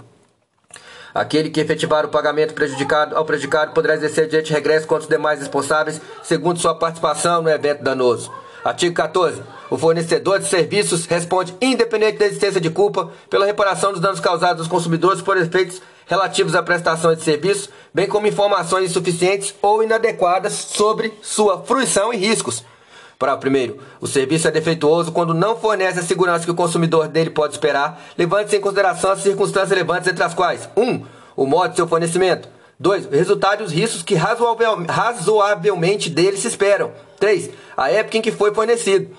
Aquele 1.14 1.50
que 1.50 1.60
efetivar 1.60 2.06
o 2.06 2.08
pagamento 2.08 2.54
prejudicado 2.54 3.18
ao 3.18 3.26
prejudicado 3.26 3.74
poderá 3.74 3.96
exercer 3.96 4.28
direito 4.28 4.46
de 4.46 4.54
regresso 4.54 4.88
contra 4.88 5.04
os 5.04 5.10
demais 5.10 5.40
responsáveis, 5.40 6.00
segundo 6.24 6.62
sua 6.62 6.74
participação 6.74 7.42
no 7.42 7.50
evento 7.50 7.84
danoso. 7.84 8.32
Artigo 8.64 8.96
14. 8.96 9.44
O 9.70 9.78
fornecedor 9.78 10.40
de 10.40 10.48
serviços 10.48 11.06
responde, 11.06 11.54
independente 11.60 12.20
da 12.20 12.26
existência 12.28 12.62
de 12.62 12.70
culpa, 12.70 13.12
pela 13.30 13.46
reparação 13.46 13.92
dos 13.92 14.00
danos 14.00 14.22
causados 14.22 14.62
aos 14.62 14.70
consumidores 14.70 15.22
por 15.22 15.36
efeitos 15.36 15.82
relativos 16.08 16.56
à 16.56 16.64
prestação 16.64 17.14
de 17.16 17.24
serviços, 17.24 17.70
bem 17.94 18.08
como 18.08 18.28
informações 18.28 18.90
insuficientes 18.90 19.54
ou 19.62 19.84
inadequadas 19.84 20.54
sobre 20.54 21.14
sua 21.22 21.64
fruição 21.64 22.14
e 22.14 22.18
riscos. 22.18 22.64
Para 23.22 23.38
primeiro, 23.38 23.78
o 24.00 24.08
serviço 24.08 24.48
é 24.48 24.52
defeituoso 24.52 25.12
quando 25.12 25.34
não 25.34 25.56
fornece 25.56 26.00
a 26.00 26.04
segurança 26.04 26.44
que 26.44 26.50
o 26.50 26.56
consumidor 26.56 27.08
dele 27.08 27.30
pode 27.30 27.54
esperar, 27.54 28.02
levando-se 28.18 28.56
em 28.56 28.60
consideração 28.60 29.12
as 29.12 29.20
circunstâncias 29.20 29.70
relevantes 29.70 30.10
entre 30.10 30.24
as 30.24 30.34
quais 30.34 30.68
1. 30.76 30.82
Um, 30.82 31.06
o 31.36 31.46
modo 31.46 31.70
de 31.70 31.76
seu 31.76 31.88
fornecimento. 31.88 32.50
2. 32.80 33.06
O 33.06 33.10
resultado 33.12 33.62
e 33.62 33.66
os 33.66 33.72
riscos 33.72 34.02
que 34.02 34.16
razoavelmente 34.16 36.10
dele 36.10 36.36
se 36.36 36.48
esperam. 36.48 36.92
3. 37.20 37.52
A 37.78 37.92
época 37.92 38.18
em 38.18 38.22
que 38.22 38.32
foi 38.32 38.54
fornecido. 38.56 39.16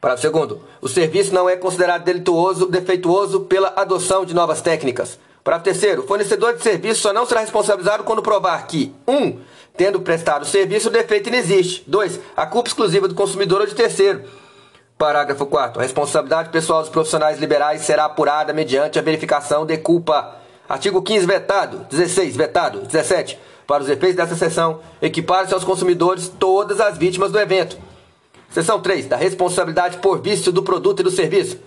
Para 0.00 0.14
o 0.14 0.18
segundo, 0.18 0.60
o 0.82 0.88
serviço 0.88 1.32
não 1.32 1.48
é 1.48 1.56
considerado 1.56 2.02
delituoso, 2.02 2.66
defeituoso 2.66 3.42
pela 3.42 3.72
adoção 3.76 4.24
de 4.24 4.34
novas 4.34 4.60
técnicas. 4.60 5.16
Para 5.44 5.60
terceiro, 5.60 6.02
o 6.02 6.06
fornecedor 6.06 6.54
de 6.54 6.62
serviço 6.62 7.02
só 7.02 7.12
não 7.12 7.26
será 7.26 7.42
responsabilizado 7.42 8.02
quando 8.02 8.22
provar 8.22 8.66
que 8.66 8.94
1. 9.06 9.14
Um, 9.14 9.40
tendo 9.76 10.00
prestado 10.00 10.42
o 10.42 10.46
serviço, 10.46 10.88
o 10.88 10.90
defeito 10.90 11.30
não 11.30 11.36
existe. 11.36 11.84
2. 11.86 12.18
A 12.34 12.46
culpa 12.46 12.70
exclusiva 12.70 13.06
do 13.06 13.14
consumidor 13.14 13.60
ou 13.60 13.66
de 13.66 13.74
terceiro. 13.74 14.24
Parágrafo 14.96 15.44
4. 15.44 15.78
A 15.78 15.82
responsabilidade 15.82 16.48
pessoal 16.48 16.80
dos 16.80 16.88
profissionais 16.88 17.38
liberais 17.38 17.82
será 17.82 18.06
apurada 18.06 18.54
mediante 18.54 18.98
a 18.98 19.02
verificação 19.02 19.66
de 19.66 19.76
culpa. 19.76 20.34
Artigo 20.66 21.02
15 21.02 21.26
vetado. 21.26 21.86
16 21.90 22.36
vetado. 22.36 22.80
17. 22.80 23.38
Para 23.66 23.82
os 23.82 23.88
efeitos 23.90 24.16
dessa 24.16 24.36
seção, 24.36 24.80
equipar-se 25.02 25.52
aos 25.52 25.64
consumidores 25.64 26.26
todas 26.26 26.80
as 26.80 26.96
vítimas 26.96 27.30
do 27.30 27.38
evento. 27.38 27.76
Seção 28.48 28.80
3. 28.80 29.08
Da 29.08 29.16
responsabilidade 29.16 29.98
por 29.98 30.22
vício 30.22 30.50
do 30.50 30.62
produto 30.62 31.00
e 31.00 31.02
do 31.02 31.10
serviço. 31.10 31.58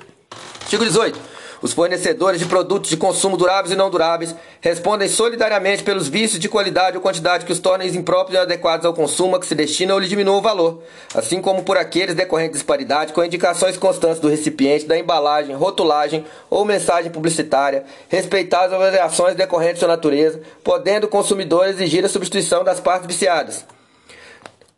Artigo 0.62 0.84
18. 0.84 1.37
Os 1.62 1.74
fornecedores 1.74 2.40
de 2.40 2.46
produtos 2.46 2.90
de 2.90 2.98
consumo 2.98 3.36
duráveis 3.36 3.74
e 3.74 3.76
não 3.76 3.90
duráveis 3.90 4.36
respondem 4.62 5.08
solidariamente 5.08 5.84
pelos 5.84 6.08
vícios 6.08 6.40
de 6.40 6.48
qualidade 6.48 6.98
ou 6.98 7.02
quantidade 7.02 7.46
que 7.46 7.52
os 7.52 7.60
tornem 7.60 7.88
impróprios 7.96 8.34
e 8.34 8.38
inadequados 8.38 8.86
ao 8.86 8.94
consumo 8.94 9.36
a 9.36 9.40
que 9.40 9.46
se 9.46 9.56
destina 9.56 9.94
ou 9.94 10.00
lhe 10.00 10.08
diminua 10.08 10.38
o 10.38 10.42
valor, 10.42 10.84
assim 11.16 11.42
como 11.42 11.64
por 11.64 11.78
aqueles 11.78 12.16
decorrentes 12.16 12.54
de 12.54 12.58
disparidade 12.60 13.14
com 13.14 13.24
indicações 13.24 13.78
constantes 13.78 14.20
do 14.20 14.28
recipiente, 14.28 14.86
da 14.86 14.98
embalagem, 14.98 15.56
rotulagem 15.56 16.26
ou 16.50 16.64
mensagem 16.64 17.12
publicitária, 17.12 17.86
respeitadas 18.08 18.74
as 18.74 18.80
variações 18.80 19.36
decorrentes 19.36 19.76
de 19.76 19.80
sua 19.80 19.90
natureza, 19.90 20.42
podendo 20.64 21.06
o 21.06 21.10
consumidor 21.10 21.68
exigir 21.68 22.06
a 22.06 22.10
substituição 22.10 22.64
das 22.64 22.80
partes 22.80 23.08
viciadas. 23.08 23.66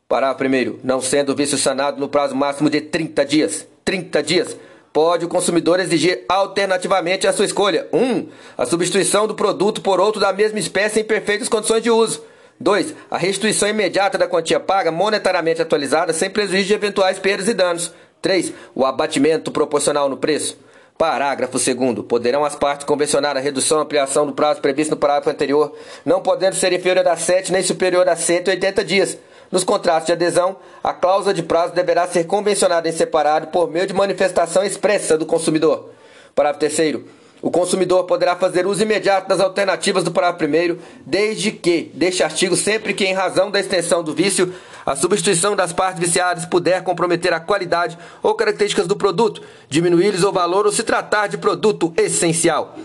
Parágrafo 0.07 0.39
primeiro, 0.39 0.79
não 0.83 1.01
sendo 1.01 1.33
o 1.33 1.35
vício 1.35 1.57
sanado 1.57 1.99
no 1.99 2.09
prazo 2.09 2.35
máximo 2.35 2.69
de 2.69 2.81
30 2.81 3.25
dias. 3.25 3.67
30 3.85 4.23
dias 4.23 4.57
pode 4.91 5.25
o 5.25 5.29
consumidor 5.29 5.79
exigir 5.79 6.23
alternativamente 6.27 7.27
a 7.27 7.33
sua 7.33 7.45
escolha. 7.45 7.87
1. 7.93 7.97
Um, 7.97 8.27
a 8.57 8.65
substituição 8.65 9.27
do 9.27 9.35
produto 9.35 9.81
por 9.81 9.99
outro 9.99 10.19
da 10.19 10.33
mesma 10.33 10.59
espécie 10.59 11.01
em 11.01 11.03
perfeitas 11.03 11.49
condições 11.49 11.83
de 11.83 11.91
uso. 11.91 12.23
2. 12.59 12.93
A 13.09 13.17
restituição 13.17 13.69
imediata 13.69 14.17
da 14.17 14.27
quantia 14.27 14.59
paga 14.59 14.91
monetariamente 14.91 15.61
atualizada 15.61 16.11
sem 16.11 16.29
prejuízo 16.29 16.67
de 16.67 16.73
eventuais 16.73 17.17
perdas 17.19 17.47
e 17.47 17.53
danos. 17.53 17.93
3. 18.21 18.53
O 18.75 18.85
abatimento 18.85 19.51
proporcional 19.51 20.09
no 20.09 20.17
preço. 20.17 20.57
Parágrafo 20.97 21.57
2 21.57 22.05
Poderão 22.05 22.43
as 22.43 22.57
partes 22.57 22.85
convencionar 22.85 23.37
a 23.37 23.39
redução 23.39 23.77
ou 23.77 23.83
ampliação 23.83 24.25
do 24.25 24.33
prazo 24.33 24.59
previsto 24.59 24.91
no 24.91 24.97
parágrafo 24.97 25.29
anterior, 25.29 25.73
não 26.05 26.21
podendo 26.21 26.57
ser 26.57 26.73
inferior 26.73 27.07
a 27.07 27.15
7 27.15 27.53
nem 27.53 27.63
superior 27.63 28.09
a 28.09 28.17
180 28.17 28.83
dias 28.83 29.17
nos 29.51 29.63
contratos 29.63 30.05
de 30.05 30.13
adesão, 30.13 30.57
a 30.83 30.93
cláusula 30.93 31.33
de 31.33 31.41
prazo 31.41 31.73
deverá 31.73 32.07
ser 32.07 32.25
convencionada 32.25 32.87
em 32.87 32.91
separado 32.91 33.47
por 33.47 33.69
meio 33.69 33.87
de 33.87 33.93
manifestação 33.93 34.63
expressa 34.63 35.17
do 35.17 35.25
consumidor. 35.25 35.89
Parágrafo 36.35 36.59
3. 36.59 37.01
O 37.41 37.49
consumidor 37.49 38.03
poderá 38.03 38.35
fazer 38.35 38.67
uso 38.67 38.83
imediato 38.83 39.27
das 39.29 39.39
alternativas 39.39 40.03
do 40.03 40.11
parágrafo 40.11 40.45
1, 40.45 40.77
desde 41.05 41.51
que, 41.51 41.89
deste 41.93 42.21
artigo, 42.21 42.55
sempre 42.55 42.93
que, 42.93 43.05
em 43.05 43.13
razão 43.13 43.49
da 43.49 43.59
extensão 43.59 44.03
do 44.03 44.13
vício, 44.13 44.53
a 44.85 44.95
substituição 44.95 45.55
das 45.55 45.71
partes 45.71 45.99
viciadas 45.99 46.45
puder 46.45 46.83
comprometer 46.83 47.33
a 47.33 47.39
qualidade 47.39 47.97
ou 48.21 48.35
características 48.35 48.87
do 48.87 48.95
produto, 48.95 49.41
diminuir-lhes 49.69 50.23
o 50.23 50.31
valor 50.31 50.65
ou 50.65 50.71
se 50.71 50.83
tratar 50.83 51.27
de 51.27 51.37
produto 51.37 51.93
essencial. 51.97 52.75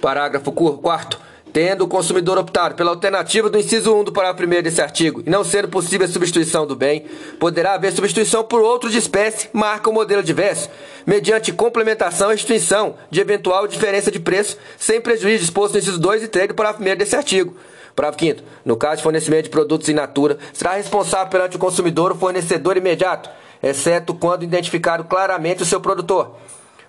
Parágrafo 0.00 0.52
4 0.52 1.23
tendo 1.54 1.84
o 1.84 1.88
consumidor 1.88 2.36
optar 2.36 2.74
pela 2.74 2.90
alternativa 2.90 3.48
do 3.48 3.56
inciso 3.56 3.94
1 3.94 4.02
do 4.02 4.12
parágrafo 4.12 4.44
1 4.44 4.60
desse 4.60 4.82
artigo 4.82 5.22
e 5.24 5.30
não 5.30 5.44
sendo 5.44 5.68
possível 5.68 6.04
a 6.04 6.10
substituição 6.10 6.66
do 6.66 6.74
bem, 6.74 7.06
poderá 7.38 7.74
haver 7.74 7.92
substituição 7.92 8.42
por 8.42 8.60
outro 8.60 8.90
de 8.90 8.98
espécie, 8.98 9.48
marca 9.52 9.88
ou 9.88 9.94
modelo 9.94 10.20
diverso, 10.20 10.68
mediante 11.06 11.52
complementação 11.52 12.30
e 12.30 12.32
restituição 12.32 12.96
de 13.08 13.20
eventual 13.20 13.68
diferença 13.68 14.10
de 14.10 14.18
preço, 14.18 14.58
sem 14.76 15.00
prejuízo 15.00 15.44
disposto 15.44 15.74
no 15.74 15.78
inciso 15.78 16.00
2 16.00 16.24
e 16.24 16.28
3 16.28 16.48
do 16.48 16.54
parágrafo 16.54 16.82
1 16.82 16.96
desse 16.96 17.14
artigo. 17.14 17.54
Parágrafo 17.94 18.24
5 18.24 18.42
No 18.64 18.76
caso 18.76 18.96
de 18.96 19.02
fornecimento 19.04 19.44
de 19.44 19.50
produtos 19.50 19.88
in 19.88 19.94
natura, 19.94 20.38
será 20.52 20.72
responsável 20.72 21.28
perante 21.28 21.54
o 21.54 21.60
consumidor 21.60 22.10
o 22.10 22.16
fornecedor 22.16 22.76
imediato, 22.76 23.30
exceto 23.62 24.12
quando 24.12 24.42
identificado 24.42 25.04
claramente 25.04 25.62
o 25.62 25.66
seu 25.66 25.80
produtor 25.80 26.34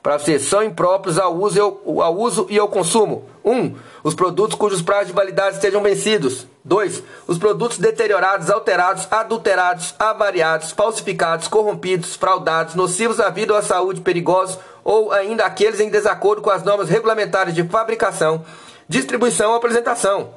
para 0.06 0.20
você 0.20 0.38
são 0.38 0.62
impróprios 0.62 1.18
ao 1.18 1.36
uso, 1.36 1.58
e 1.58 1.60
ao, 1.60 2.02
ao 2.04 2.16
uso 2.16 2.46
e 2.48 2.60
ao 2.60 2.68
consumo. 2.68 3.26
1. 3.44 3.52
Um, 3.52 3.76
os 4.04 4.14
produtos 4.14 4.56
cujos 4.56 4.80
prazos 4.80 5.08
de 5.08 5.14
validade 5.14 5.56
estejam 5.56 5.82
vencidos. 5.82 6.46
2. 6.64 7.02
Os 7.26 7.40
produtos 7.40 7.80
deteriorados, 7.80 8.52
alterados, 8.52 9.08
adulterados, 9.10 9.96
avariados, 9.98 10.70
falsificados, 10.74 11.48
corrompidos, 11.48 12.16
fraudados, 12.16 12.76
nocivos 12.76 13.20
à 13.20 13.32
vida 13.32 13.54
ou 13.54 13.58
à 13.58 13.64
saúde, 13.64 14.02
perigosos 14.02 14.60
ou 14.84 15.12
ainda 15.12 15.44
aqueles 15.44 15.80
em 15.80 15.90
desacordo 15.90 16.40
com 16.40 16.52
as 16.52 16.62
normas 16.62 16.88
regulamentares 16.88 17.56
de 17.56 17.64
fabricação, 17.64 18.46
distribuição 18.88 19.50
ou 19.50 19.56
apresentação. 19.56 20.30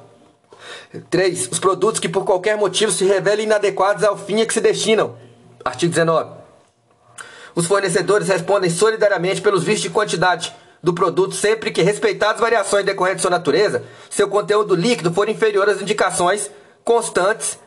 3. 1.11 1.47
Os 1.51 1.59
produtos 1.59 1.99
que 1.99 2.09
por 2.09 2.25
qualquer 2.25 2.57
motivo 2.57 2.91
se 2.91 3.05
revelem 3.05 3.45
inadequados 3.45 4.03
ao 4.03 4.17
fim 4.17 4.41
a 4.41 4.47
que 4.47 4.53
se 4.55 4.61
destinam. 4.61 5.15
Artigo 5.63 5.91
19. 5.91 6.38
Os 7.55 7.65
fornecedores 7.65 8.27
respondem 8.27 8.69
solidariamente 8.69 9.41
pelos 9.41 9.63
vícios 9.63 9.83
de 9.83 9.89
quantidade 9.89 10.53
do 10.81 10.93
produto 10.93 11.35
sempre 11.35 11.71
que, 11.71 11.81
respeitadas 11.81 12.35
as 12.35 12.41
variações 12.41 12.85
decorrentes 12.85 13.17
de 13.17 13.21
sua 13.23 13.31
natureza, 13.31 13.83
seu 14.09 14.27
conteúdo 14.27 14.75
líquido 14.75 15.13
for 15.13 15.27
inferior 15.27 15.67
às 15.69 15.81
indicações 15.81 16.49
constantes 16.83 17.59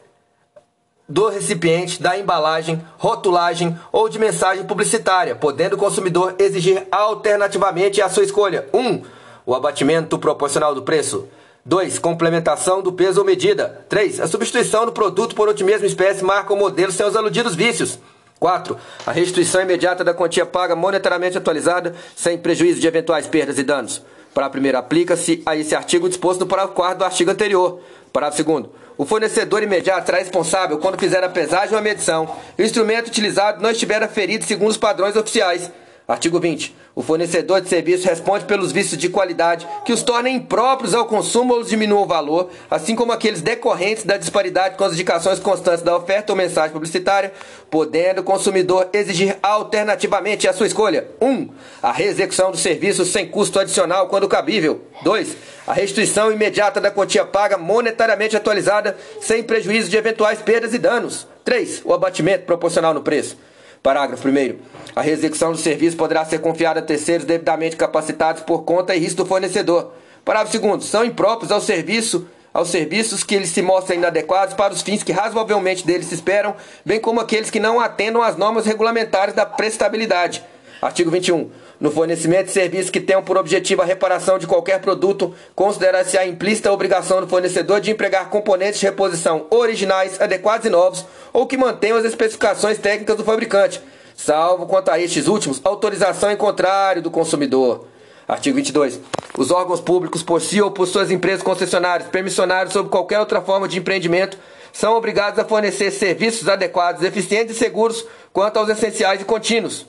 do 1.09 1.29
recipiente, 1.29 2.01
da 2.01 2.19
embalagem, 2.19 2.83
rotulagem 2.97 3.79
ou 3.91 4.09
de 4.09 4.19
mensagem 4.19 4.65
publicitária, 4.65 5.35
podendo 5.35 5.75
o 5.75 5.79
consumidor 5.79 6.35
exigir 6.39 6.87
alternativamente 6.91 8.01
a 8.01 8.09
sua 8.09 8.25
escolha. 8.25 8.67
1. 8.73 8.79
Um, 8.79 9.03
o 9.45 9.55
abatimento 9.55 10.19
proporcional 10.19 10.75
do 10.75 10.83
preço. 10.83 11.29
2. 11.67 11.99
Complementação 11.99 12.83
do 12.83 12.93
peso 12.93 13.21
ou 13.21 13.27
medida. 13.27 13.85
3. 13.89 14.21
A 14.21 14.27
substituição 14.27 14.87
do 14.87 14.93
produto 14.93 15.35
por 15.35 15.49
outra 15.49 15.65
mesma 15.65 15.87
espécie, 15.87 16.25
marca 16.25 16.53
ou 16.53 16.59
modelo 16.59 16.91
sem 16.91 17.05
os 17.05 17.15
aludidos 17.15 17.55
vícios. 17.55 17.99
4. 18.43 18.77
A 19.07 19.13
restituição 19.13 19.63
imediata 19.63 20.03
da 20.03 20.13
quantia 20.13 20.45
paga 20.45 20.75
monetariamente 20.75 21.39
atualizada, 21.39 21.95
sem 22.17 22.37
prejuízo 22.37 22.81
de 22.81 22.89
eventuais 22.89 23.29
perdas 23.29 23.57
e 23.57 23.63
danos. 23.63 24.03
Para 24.35 24.47
a 24.47 24.51
primeira, 24.51 24.81
aplica-se 24.81 25.41
a 25.47 25.55
esse 25.55 25.77
artigo 25.77 26.09
disposto 26.09 26.41
no 26.41 26.47
parágrafo 26.49 26.75
4 26.75 26.99
do 26.99 27.05
artigo 27.05 27.31
anterior. 27.31 27.81
Parágrafo 28.13 28.39
segundo. 28.39 28.73
O 28.99 29.05
fornecedor 29.05 29.63
imediato 29.63 30.07
será 30.07 30.19
responsável 30.19 30.79
quando 30.79 30.99
fizer 30.99 31.23
a 31.23 31.29
pesagem 31.29 31.73
ou 31.73 31.79
a 31.79 31.83
medição 31.83 32.37
e 32.59 32.63
o 32.63 32.65
instrumento 32.65 33.07
utilizado 33.07 33.63
não 33.63 33.71
estiver 33.71 34.03
aferido 34.03 34.45
segundo 34.45 34.71
os 34.71 34.77
padrões 34.77 35.15
oficiais. 35.15 35.71
Artigo 36.07 36.41
20. 36.41 36.75
O 36.95 37.03
fornecedor 37.03 37.61
de 37.61 37.69
serviço 37.69 38.09
responde 38.09 38.45
pelos 38.45 38.73
vícios 38.73 38.99
de 38.99 39.09
qualidade 39.09 39.67
que 39.85 39.93
os 39.93 40.03
tornem 40.03 40.37
impróprios 40.37 40.95
ao 40.95 41.07
consumo 41.07 41.55
ou 41.55 41.61
os 41.61 41.69
diminuam 41.69 42.03
o 42.03 42.07
valor, 42.07 42.51
assim 42.71 42.95
como 42.95 43.13
aqueles 43.13 43.41
decorrentes 43.41 44.05
da 44.05 44.17
disparidade 44.17 44.77
com 44.77 44.85
as 44.85 44.93
indicações 44.93 45.39
constantes 45.39 45.83
da 45.83 45.97
oferta 45.97 46.33
ou 46.33 46.37
mensagem 46.37 46.73
publicitária, 46.73 47.33
podendo 47.71 48.21
o 48.21 48.25
consumidor 48.25 48.89
exigir 48.93 49.39
alternativamente 49.43 50.49
a 50.49 50.53
sua 50.53 50.67
escolha. 50.67 51.07
1. 51.21 51.27
Um, 51.27 51.49
a 51.83 51.93
reexecução 51.93 52.51
do 52.51 52.59
serviço 52.59 53.05
sem 53.05 53.29
custo 53.29 53.61
adicional 53.61 54.09
quando 54.09 54.29
cabível. 54.29 54.83
2. 55.05 55.37
A 55.67 55.73
restituição 55.73 56.33
imediata 56.33 56.81
da 56.81 56.91
quantia 56.91 57.25
paga 57.25 57.57
monetariamente 57.57 58.37
atualizada 58.37 58.97
sem 59.21 59.43
prejuízo 59.43 59.89
de 59.89 59.97
eventuais 59.97 60.43
perdas 60.43 60.75
e 60.75 60.79
danos. 60.79 61.29
3. 61.45 61.83
O 61.85 61.95
abatimento 61.95 62.45
proporcional 62.45 62.93
no 62.93 63.03
preço. 63.03 63.37
Parágrafo 63.83 64.29
1. 64.29 64.59
A 64.95 65.03
reexecução 65.03 65.51
do 65.51 65.59
serviço 65.59 65.97
poderá 65.97 66.25
ser 66.25 66.39
confiada 66.39 66.79
a 66.79 66.83
terceiros 66.83 67.27
devidamente 67.27 67.77
capacitados 67.77 68.43
por 68.43 68.63
conta 68.63 68.95
e 68.95 68.99
risco 69.01 69.25
do 69.25 69.27
fornecedor. 69.27 69.93
Parágrafo 70.25 70.57
2. 70.57 70.85
São 70.85 71.05
impróprios 71.05 71.51
ao 71.51 71.61
serviço 71.61 72.27
aos 72.55 72.69
serviços 72.69 73.25
que 73.25 73.35
eles 73.35 73.49
se 73.49 73.63
mostrem 73.63 73.99
inadequados 73.99 74.55
para 74.55 74.75
os 74.75 74.83
fins 74.83 75.03
que 75.03 75.11
razoavelmente 75.11 75.87
deles 75.87 76.09
se 76.09 76.15
esperam, 76.15 76.55
bem 76.85 77.01
como 77.01 77.19
aqueles 77.19 77.51
que 77.51 77.59
não 77.59 77.81
atendam 77.81 78.23
às 78.23 78.37
normas 78.37 78.67
regulamentares 78.67 79.35
da 79.35 79.47
prestabilidade. 79.47 80.45
Artigo 80.83 81.11
21. 81.11 81.51
No 81.81 81.91
fornecimento 81.91 82.47
de 82.47 82.53
serviços 82.53 82.91
que 82.91 83.01
tenham 83.01 83.23
por 83.23 83.39
objetivo 83.39 83.83
a 83.83 83.85
reparação 83.85 84.39
de 84.39 84.47
qualquer 84.47 84.81
produto, 84.81 85.35
considera-se 85.55 86.19
a 86.19 86.27
implícita 86.27 86.73
obrigação 86.73 87.21
do 87.21 87.29
fornecedor 87.29 87.81
de 87.81 87.91
empregar 87.91 88.29
componentes 88.29 88.81
de 88.81 88.87
reposição 88.87 89.47
originais, 89.49 90.21
adequados 90.21 90.67
e 90.67 90.71
novos, 90.71 91.07
ou 91.33 91.47
que 91.47 91.57
mantenham 91.57 91.99
as 91.99 92.05
especificações 92.05 92.79
técnicas 92.79 93.17
do 93.17 93.25
fabricante, 93.25 93.81
salvo 94.15 94.67
quanto 94.67 94.91
a 94.91 94.99
estes 94.99 95.27
últimos, 95.27 95.61
autorização 95.65 96.31
em 96.31 96.37
contrário 96.37 97.03
do 97.03 97.11
consumidor. 97.11 97.87
Artigo 98.29 98.57
22. 98.57 99.01
Os 99.37 99.51
órgãos 99.51 99.81
públicos, 99.81 100.23
por 100.23 100.41
si 100.41 100.61
ou 100.61 100.71
por 100.71 100.87
suas 100.87 101.11
empresas 101.11 101.43
concessionárias, 101.43 102.09
permissionários 102.09 102.77
ou 102.77 102.85
qualquer 102.85 103.19
outra 103.19 103.41
forma 103.41 103.67
de 103.67 103.79
empreendimento, 103.79 104.39
são 104.73 104.95
obrigados 104.95 105.39
a 105.39 105.45
fornecer 105.45 105.91
serviços 105.91 106.49
adequados, 106.49 107.03
eficientes 107.03 107.57
e 107.57 107.59
seguros 107.59 108.07
quanto 108.33 108.59
aos 108.59 108.69
essenciais 108.69 109.21
e 109.21 109.25
contínuos. 109.25 109.87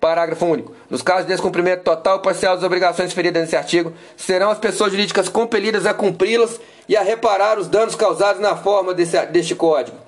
Parágrafo 0.00 0.46
único. 0.46 0.72
Nos 0.88 1.02
casos 1.02 1.26
de 1.26 1.32
descumprimento 1.32 1.82
total 1.82 2.16
ou 2.16 2.22
parcial 2.22 2.54
das 2.54 2.64
obrigações 2.64 3.10
referidas 3.10 3.42
nesse 3.42 3.56
artigo, 3.56 3.92
serão 4.16 4.50
as 4.50 4.58
pessoas 4.58 4.92
jurídicas 4.92 5.28
compelidas 5.28 5.86
a 5.86 5.94
cumpri-las 5.94 6.60
e 6.88 6.96
a 6.96 7.02
reparar 7.02 7.58
os 7.58 7.66
danos 7.66 7.96
causados 7.96 8.40
na 8.40 8.56
forma 8.56 8.94
desse, 8.94 9.20
deste 9.26 9.54
código. 9.56 10.07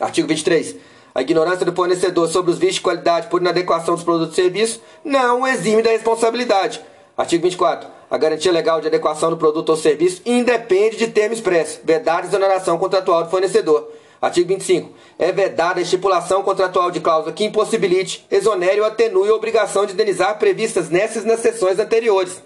Artigo 0.00 0.28
23. 0.28 0.76
A 1.14 1.20
ignorância 1.20 1.66
do 1.66 1.74
fornecedor 1.74 2.28
sobre 2.28 2.50
os 2.50 2.58
vícios 2.58 2.76
de 2.76 2.80
qualidade 2.82 3.28
por 3.28 3.40
inadequação 3.40 3.94
dos 3.94 4.04
produtos 4.04 4.32
e 4.38 4.42
serviços 4.42 4.80
não 5.04 5.46
exime 5.46 5.82
da 5.82 5.90
responsabilidade. 5.90 6.80
Artigo 7.16 7.42
24. 7.42 7.88
A 8.10 8.16
garantia 8.16 8.50
legal 8.50 8.80
de 8.80 8.86
adequação 8.86 9.30
do 9.30 9.36
produto 9.36 9.68
ou 9.70 9.76
serviço 9.76 10.22
independe 10.24 10.96
de 10.96 11.08
termo 11.08 11.34
expresso, 11.34 11.80
vedada 11.84 12.26
exoneração 12.26 12.78
contratual 12.78 13.24
do 13.24 13.30
fornecedor. 13.30 13.90
Artigo 14.20 14.48
25. 14.48 14.90
É 15.18 15.32
vedada 15.32 15.80
a 15.80 15.82
estipulação 15.82 16.42
contratual 16.42 16.90
de 16.90 17.00
cláusula 17.00 17.32
que 17.32 17.44
impossibilite, 17.44 18.26
exonere 18.30 18.80
ou 18.80 18.86
atenue 18.86 19.28
a 19.28 19.34
obrigação 19.34 19.84
de 19.84 19.92
indenizar 19.92 20.38
previstas 20.38 20.88
nessas 20.88 21.24
nas 21.24 21.40
seções 21.40 21.78
anteriores. 21.78 22.42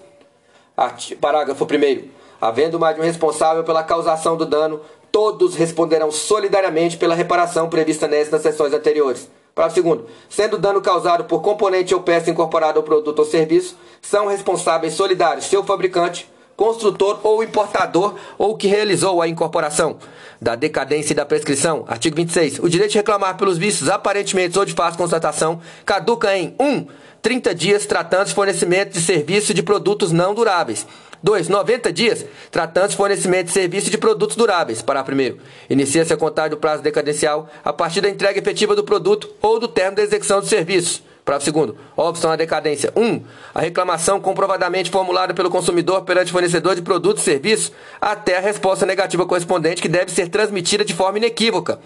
Parágrafo 1.21 1.65
1. 1.65 2.09
Havendo 2.41 2.79
mais 2.79 2.95
de 2.95 3.01
um 3.01 3.05
responsável 3.05 3.65
pela 3.65 3.83
causação 3.83 4.37
do 4.37 4.45
dano, 4.45 4.81
todos 5.17 5.55
responderão 5.55 6.13
solidariamente 6.13 6.99
pela 6.99 7.15
reparação 7.15 7.71
prevista 7.71 8.07
nessas 8.07 8.31
nas 8.31 8.43
seções 8.43 8.75
anteriores. 8.75 9.31
Parágrafo 9.55 9.83
2. 9.83 10.01
Sendo 10.29 10.59
dano 10.59 10.83
causado 10.83 11.25
por 11.25 11.41
componente 11.41 11.95
ou 11.95 12.03
peça 12.03 12.31
incorporada 12.31 12.79
ao 12.79 12.83
produto 12.83 13.21
ou 13.21 13.25
serviço, 13.25 13.79
são 14.03 14.27
responsáveis 14.27 14.93
solidários 14.93 15.47
seu 15.47 15.65
fabricante, 15.65 16.31
construtor 16.55 17.21
ou 17.23 17.43
importador 17.43 18.15
ou 18.37 18.59
que 18.59 18.69
realizou 18.69 19.23
a 19.23 19.27
incorporação. 19.27 19.97
Da 20.39 20.55
decadência 20.55 21.15
e 21.15 21.17
da 21.17 21.25
prescrição. 21.25 21.87
Artigo 21.89 22.15
26. 22.15 22.59
O 22.59 22.69
direito 22.69 22.91
de 22.91 22.99
reclamar 22.99 23.39
pelos 23.39 23.57
vícios 23.57 23.89
aparentemente 23.89 24.59
ou 24.59 24.67
de 24.67 24.75
fácil 24.75 24.99
constatação 24.99 25.63
caduca 25.87 26.37
em 26.37 26.55
1. 26.61 26.63
Um, 26.63 26.87
30 27.23 27.55
dias 27.55 27.87
tratando 27.87 28.27
de 28.27 28.35
fornecimento 28.35 28.93
de 28.93 29.01
serviço 29.01 29.55
de 29.55 29.63
produtos 29.63 30.13
não 30.13 30.35
duráveis. 30.35 30.87
2. 31.27 31.49
90 31.49 31.93
dias 31.93 32.25
tratando 32.53 32.91
de 32.91 32.97
fornecimento 32.97 33.47
de 33.47 33.53
serviço 33.53 33.91
de 33.91 33.99
produtos 33.99 34.37
duráveis. 34.37 34.81
Parágrafo 34.81 35.21
1. 35.21 35.37
Inicia-se 35.69 36.13
a 36.13 36.17
contagem 36.17 36.51
do 36.51 36.57
prazo 36.57 36.85
decadencial 36.85 37.51
a 37.65 37.73
partir 37.73 38.01
da 38.01 38.09
entrega 38.09 38.39
efetiva 38.39 38.77
do 38.77 38.85
produto 38.85 39.29
ou 39.43 39.59
do 39.59 39.67
termo 39.67 39.97
da 39.97 40.05
execução 40.05 40.39
do 40.39 40.47
serviço. 40.47 41.03
Parágrafo 41.25 41.51
2. 41.51 41.75
Opção 41.97 42.31
à 42.31 42.37
decadência. 42.37 42.93
1. 42.95 43.05
Um, 43.05 43.25
a 43.53 43.61
reclamação 43.61 44.21
comprovadamente 44.21 44.89
formulada 44.89 45.35
pelo 45.35 45.51
consumidor 45.51 46.03
perante 46.03 46.31
fornecedor 46.31 46.77
de 46.77 46.83
produtos 46.83 47.23
e 47.23 47.25
serviços 47.25 47.73
até 48.01 48.39
a 48.39 48.41
resposta 48.41 48.87
negativa 48.87 49.27
correspondente 49.27 49.83
que 49.83 49.89
deve 49.89 50.13
ser 50.13 50.29
transmitida 50.29 50.85
de 50.85 50.95
forma 50.95 51.19
inequívoca. 51.19 51.81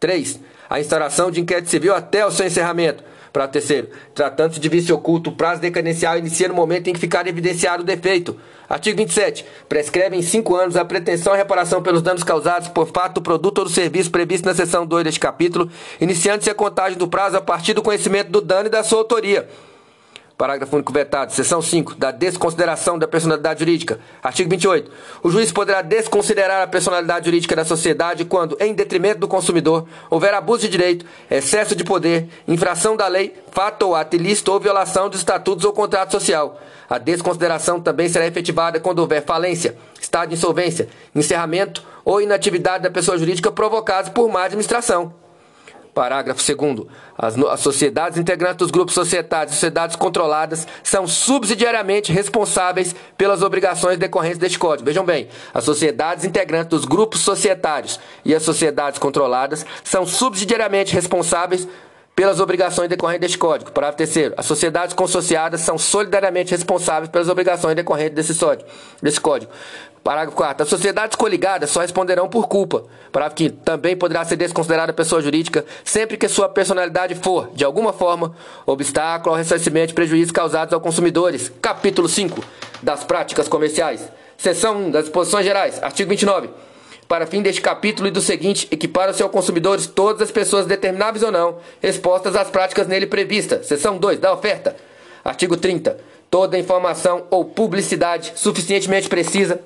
3. 0.00 0.40
A 0.68 0.80
instauração 0.80 1.30
de 1.30 1.40
inquérito 1.40 1.70
civil 1.70 1.94
até 1.94 2.26
o 2.26 2.32
seu 2.32 2.44
encerramento. 2.44 3.04
Para 3.32 3.48
terceiro, 3.48 3.88
tratando-se 4.14 4.60
de 4.60 4.68
vício 4.68 4.94
oculto, 4.94 5.30
o 5.30 5.32
prazo 5.32 5.62
decadencial 5.62 6.18
inicia 6.18 6.48
no 6.48 6.54
momento 6.54 6.88
em 6.88 6.92
que 6.92 7.00
ficar 7.00 7.26
evidenciado 7.26 7.82
o 7.82 7.86
defeito. 7.86 8.38
Artigo 8.68 8.98
27. 8.98 9.46
Prescreve 9.68 10.16
em 10.16 10.22
5 10.22 10.54
anos 10.54 10.76
a 10.76 10.84
pretensão 10.84 11.32
à 11.32 11.36
reparação 11.36 11.82
pelos 11.82 12.02
danos 12.02 12.22
causados 12.22 12.68
por 12.68 12.86
fato 12.88 13.22
produto 13.22 13.58
ou 13.58 13.64
do 13.64 13.70
serviço 13.70 14.10
previsto 14.10 14.44
na 14.44 14.54
seção 14.54 14.84
2 14.84 15.04
deste 15.04 15.20
capítulo, 15.20 15.70
iniciando-se 15.98 16.50
a 16.50 16.54
contagem 16.54 16.98
do 16.98 17.08
prazo 17.08 17.38
a 17.38 17.40
partir 17.40 17.72
do 17.72 17.82
conhecimento 17.82 18.30
do 18.30 18.42
dano 18.42 18.66
e 18.66 18.70
da 18.70 18.82
sua 18.82 18.98
autoria. 18.98 19.48
Parágrafo 20.42 20.74
único 20.74 20.92
vetado. 20.92 21.32
Seção 21.32 21.62
5. 21.62 21.94
Da 21.94 22.10
desconsideração 22.10 22.98
da 22.98 23.06
personalidade 23.06 23.60
jurídica. 23.60 24.00
Artigo 24.20 24.50
28. 24.50 24.90
O 25.22 25.30
juiz 25.30 25.52
poderá 25.52 25.82
desconsiderar 25.82 26.62
a 26.62 26.66
personalidade 26.66 27.26
jurídica 27.26 27.54
da 27.54 27.64
sociedade 27.64 28.24
quando, 28.24 28.56
em 28.58 28.74
detrimento 28.74 29.20
do 29.20 29.28
consumidor, 29.28 29.86
houver 30.10 30.34
abuso 30.34 30.62
de 30.62 30.68
direito, 30.68 31.06
excesso 31.30 31.76
de 31.76 31.84
poder, 31.84 32.28
infração 32.48 32.96
da 32.96 33.06
lei, 33.06 33.32
fato 33.52 33.84
ou 33.84 33.94
ato 33.94 34.16
ilícito 34.16 34.50
ou 34.50 34.58
violação 34.58 35.08
dos 35.08 35.20
estatutos 35.20 35.64
ou 35.64 35.72
contrato 35.72 36.10
social. 36.10 36.60
A 36.90 36.98
desconsideração 36.98 37.80
também 37.80 38.08
será 38.08 38.26
efetivada 38.26 38.80
quando 38.80 38.98
houver 38.98 39.24
falência, 39.24 39.76
estado 40.00 40.30
de 40.30 40.34
insolvência, 40.34 40.88
encerramento 41.14 41.84
ou 42.04 42.20
inatividade 42.20 42.82
da 42.82 42.90
pessoa 42.90 43.16
jurídica 43.16 43.52
provocados 43.52 44.10
por 44.10 44.28
má 44.28 44.42
administração. 44.42 45.21
Parágrafo 45.94 46.42
2. 46.42 46.86
As, 47.18 47.38
as, 47.38 47.60
sociedades 47.60 48.18
integrantes 48.18 48.56
dos 48.56 48.70
grupos 48.70 48.94
societários 48.94 49.52
e 49.52 49.56
sociedades 49.56 49.94
controladas 49.94 50.66
são 50.82 51.06
subsidiariamente 51.06 52.10
responsáveis 52.10 52.94
pelas 53.16 53.42
obrigações 53.42 53.98
decorrentes 53.98 54.38
deste 54.38 54.58
Código. 54.58 54.86
Vejam 54.86 55.04
bem, 55.04 55.28
as 55.52 55.64
sociedades 55.64 56.24
integrantes 56.24 56.70
dos 56.70 56.84
grupos 56.86 57.20
societários 57.20 58.00
e 58.24 58.34
as 58.34 58.42
sociedades 58.42 58.98
controladas 58.98 59.66
são 59.84 60.06
subsidiariamente 60.06 60.94
responsáveis 60.94 61.68
pelas 62.14 62.40
obrigações 62.40 62.88
decorrentes 62.88 63.20
deste 63.22 63.38
Código. 63.38 63.72
Parágrafo 63.72 64.12
3. 64.12 64.34
As 64.36 64.46
sociedades 64.46 64.94
consociadas 64.94 65.60
são 65.62 65.78
solidariamente 65.78 66.50
responsáveis 66.50 67.10
pelas 67.10 67.28
obrigações 67.28 67.74
decorrentes 67.74 68.14
desse, 68.14 68.34
sódio, 68.34 68.66
desse 69.00 69.20
Código. 69.20 69.50
Parágrafo 70.04 70.36
4. 70.36 70.64
As 70.64 70.68
sociedades 70.68 71.16
coligadas 71.16 71.70
só 71.70 71.80
responderão 71.80 72.28
por 72.28 72.48
culpa. 72.48 72.84
Parágrafo 73.10 73.42
5. 73.42 73.56
Também 73.64 73.96
poderá 73.96 74.24
ser 74.24 74.36
desconsiderada 74.36 74.92
pessoa 74.92 75.22
jurídica 75.22 75.64
sempre 75.84 76.16
que 76.16 76.28
sua 76.28 76.48
personalidade 76.48 77.14
for, 77.14 77.50
de 77.54 77.64
alguma 77.64 77.92
forma, 77.92 78.34
obstáculo 78.66 79.30
ao 79.30 79.38
ressarcimento 79.38 79.88
de 79.88 79.94
prejuízos 79.94 80.32
causados 80.32 80.74
aos 80.74 80.82
consumidores. 80.82 81.50
Capítulo 81.62 82.08
5 82.08 82.42
das 82.82 83.04
práticas 83.04 83.48
comerciais. 83.48 84.08
Seção 84.36 84.76
1 84.76 84.90
das 84.90 85.04
disposições 85.04 85.46
gerais. 85.46 85.82
Artigo 85.82 86.10
29. 86.10 86.50
Para 87.12 87.26
fim 87.26 87.42
deste 87.42 87.60
capítulo 87.60 88.08
e 88.08 88.10
do 88.10 88.22
seguinte, 88.22 88.66
equipara-se 88.70 89.22
aos 89.22 89.30
consumidores 89.30 89.86
todas 89.86 90.22
as 90.22 90.30
pessoas 90.30 90.64
determináveis 90.64 91.22
ou 91.22 91.30
não, 91.30 91.58
expostas 91.82 92.34
às 92.34 92.48
práticas 92.48 92.86
nele 92.86 93.06
previstas. 93.06 93.66
Seção 93.66 93.98
2 93.98 94.18
da 94.18 94.32
oferta. 94.32 94.74
Artigo 95.22 95.54
30. 95.54 95.98
Toda 96.30 96.58
informação 96.58 97.26
ou 97.30 97.44
publicidade 97.44 98.32
suficientemente 98.34 99.10
precisa 99.10 99.60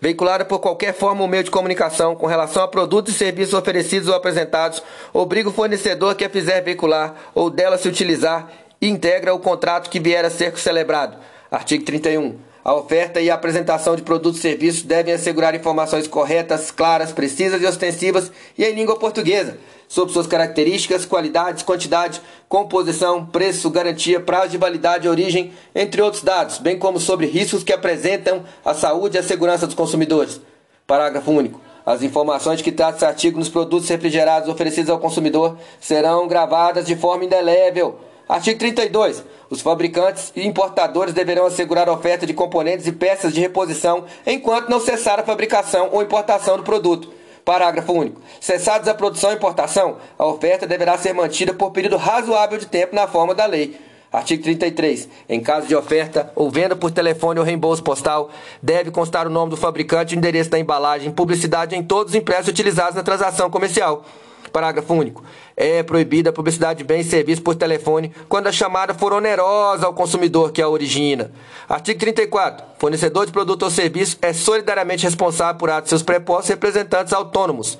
veiculada 0.00 0.46
por 0.46 0.60
qualquer 0.60 0.94
forma 0.94 1.20
ou 1.20 1.28
meio 1.28 1.44
de 1.44 1.50
comunicação 1.50 2.16
com 2.16 2.26
relação 2.26 2.62
a 2.62 2.68
produtos 2.68 3.14
e 3.14 3.18
serviços 3.18 3.52
oferecidos 3.52 4.08
ou 4.08 4.14
apresentados, 4.14 4.82
obriga 5.12 5.50
o 5.50 5.52
fornecedor 5.52 6.14
que 6.14 6.24
a 6.24 6.30
fizer 6.30 6.62
veicular 6.62 7.16
ou 7.34 7.50
dela 7.50 7.76
se 7.76 7.86
utilizar 7.86 8.50
e 8.80 8.88
integra 8.88 9.34
o 9.34 9.40
contrato 9.40 9.90
que 9.90 10.00
vier 10.00 10.24
a 10.24 10.30
ser 10.30 10.56
celebrado. 10.56 11.18
Artigo 11.50 11.84
31. 11.84 12.49
A 12.62 12.74
oferta 12.74 13.20
e 13.20 13.30
a 13.30 13.34
apresentação 13.34 13.96
de 13.96 14.02
produtos 14.02 14.38
e 14.40 14.42
serviços 14.42 14.82
devem 14.82 15.14
assegurar 15.14 15.54
informações 15.54 16.06
corretas, 16.06 16.70
claras, 16.70 17.10
precisas 17.10 17.62
e 17.62 17.66
ostensivas 17.66 18.30
e 18.56 18.64
em 18.64 18.74
língua 18.74 18.98
portuguesa 18.98 19.56
sobre 19.88 20.12
suas 20.12 20.26
características, 20.26 21.06
qualidades, 21.06 21.64
quantidade, 21.64 22.20
composição, 22.48 23.26
preço, 23.26 23.70
garantia, 23.70 24.20
prazo 24.20 24.50
de 24.50 24.58
validade, 24.58 25.08
origem, 25.08 25.52
entre 25.74 26.02
outros 26.02 26.22
dados, 26.22 26.58
bem 26.58 26.78
como 26.78 27.00
sobre 27.00 27.26
riscos 27.26 27.64
que 27.64 27.72
apresentam 27.72 28.44
a 28.64 28.74
saúde 28.74 29.16
e 29.16 29.20
a 29.20 29.22
segurança 29.22 29.66
dos 29.66 29.74
consumidores. 29.74 30.40
Parágrafo 30.86 31.32
único. 31.32 31.60
As 31.84 32.02
informações 32.02 32.60
que 32.60 32.70
trata 32.70 32.98
esse 32.98 33.04
artigo 33.06 33.38
nos 33.38 33.48
produtos 33.48 33.88
refrigerados 33.88 34.48
oferecidos 34.48 34.90
ao 34.90 35.00
consumidor 35.00 35.56
serão 35.80 36.28
gravadas 36.28 36.86
de 36.86 36.94
forma 36.94 37.24
indelével 37.24 37.98
Artigo 38.30 38.60
32. 38.60 39.24
Os 39.50 39.60
fabricantes 39.60 40.32
e 40.36 40.46
importadores 40.46 41.12
deverão 41.12 41.46
assegurar 41.46 41.88
a 41.88 41.92
oferta 41.92 42.24
de 42.24 42.32
componentes 42.32 42.86
e 42.86 42.92
peças 42.92 43.34
de 43.34 43.40
reposição 43.40 44.04
enquanto 44.24 44.68
não 44.68 44.78
cessar 44.78 45.18
a 45.18 45.24
fabricação 45.24 45.88
ou 45.90 46.00
importação 46.00 46.56
do 46.56 46.62
produto. 46.62 47.12
Parágrafo 47.44 47.92
único. 47.92 48.22
Cessados 48.40 48.86
a 48.86 48.94
produção 48.94 49.32
e 49.32 49.34
importação, 49.34 49.96
a 50.16 50.24
oferta 50.26 50.64
deverá 50.64 50.96
ser 50.96 51.12
mantida 51.12 51.52
por 51.52 51.72
período 51.72 51.96
razoável 51.96 52.56
de 52.56 52.66
tempo 52.66 52.94
na 52.94 53.08
forma 53.08 53.34
da 53.34 53.46
lei. 53.46 53.76
Artigo 54.12 54.44
33. 54.44 55.08
Em 55.28 55.40
caso 55.40 55.66
de 55.66 55.74
oferta 55.74 56.30
ou 56.36 56.48
venda 56.48 56.76
por 56.76 56.92
telefone 56.92 57.40
ou 57.40 57.44
reembolso 57.44 57.82
postal, 57.82 58.30
deve 58.62 58.92
constar 58.92 59.26
o 59.26 59.30
nome 59.30 59.50
do 59.50 59.56
fabricante 59.56 60.14
o 60.14 60.18
endereço 60.18 60.50
da 60.50 60.58
embalagem, 60.58 61.10
publicidade 61.10 61.74
em 61.74 61.82
todos 61.82 62.12
os 62.12 62.16
impressos 62.16 62.46
utilizados 62.46 62.94
na 62.94 63.02
transação 63.02 63.50
comercial. 63.50 64.04
Parágrafo 64.50 64.92
único. 64.94 65.24
É 65.56 65.82
proibida 65.82 66.30
a 66.30 66.32
publicidade 66.32 66.78
de 66.78 66.84
bens 66.84 67.06
e 67.06 67.10
serviços 67.10 67.42
por 67.42 67.54
telefone 67.54 68.12
quando 68.28 68.46
a 68.46 68.52
chamada 68.52 68.92
for 68.92 69.12
onerosa 69.12 69.86
ao 69.86 69.94
consumidor 69.94 70.52
que 70.52 70.60
a 70.60 70.68
origina. 70.68 71.32
Artigo 71.68 71.98
34. 72.00 72.64
Fornecedor 72.78 73.26
de 73.26 73.32
produto 73.32 73.62
ou 73.62 73.70
serviço 73.70 74.18
é 74.20 74.32
solidariamente 74.32 75.04
responsável 75.04 75.58
por 75.58 75.70
atos 75.70 75.84
de 75.84 75.88
seus 75.90 76.02
prepostos 76.02 76.50
representantes 76.50 77.12
autônomos. 77.12 77.78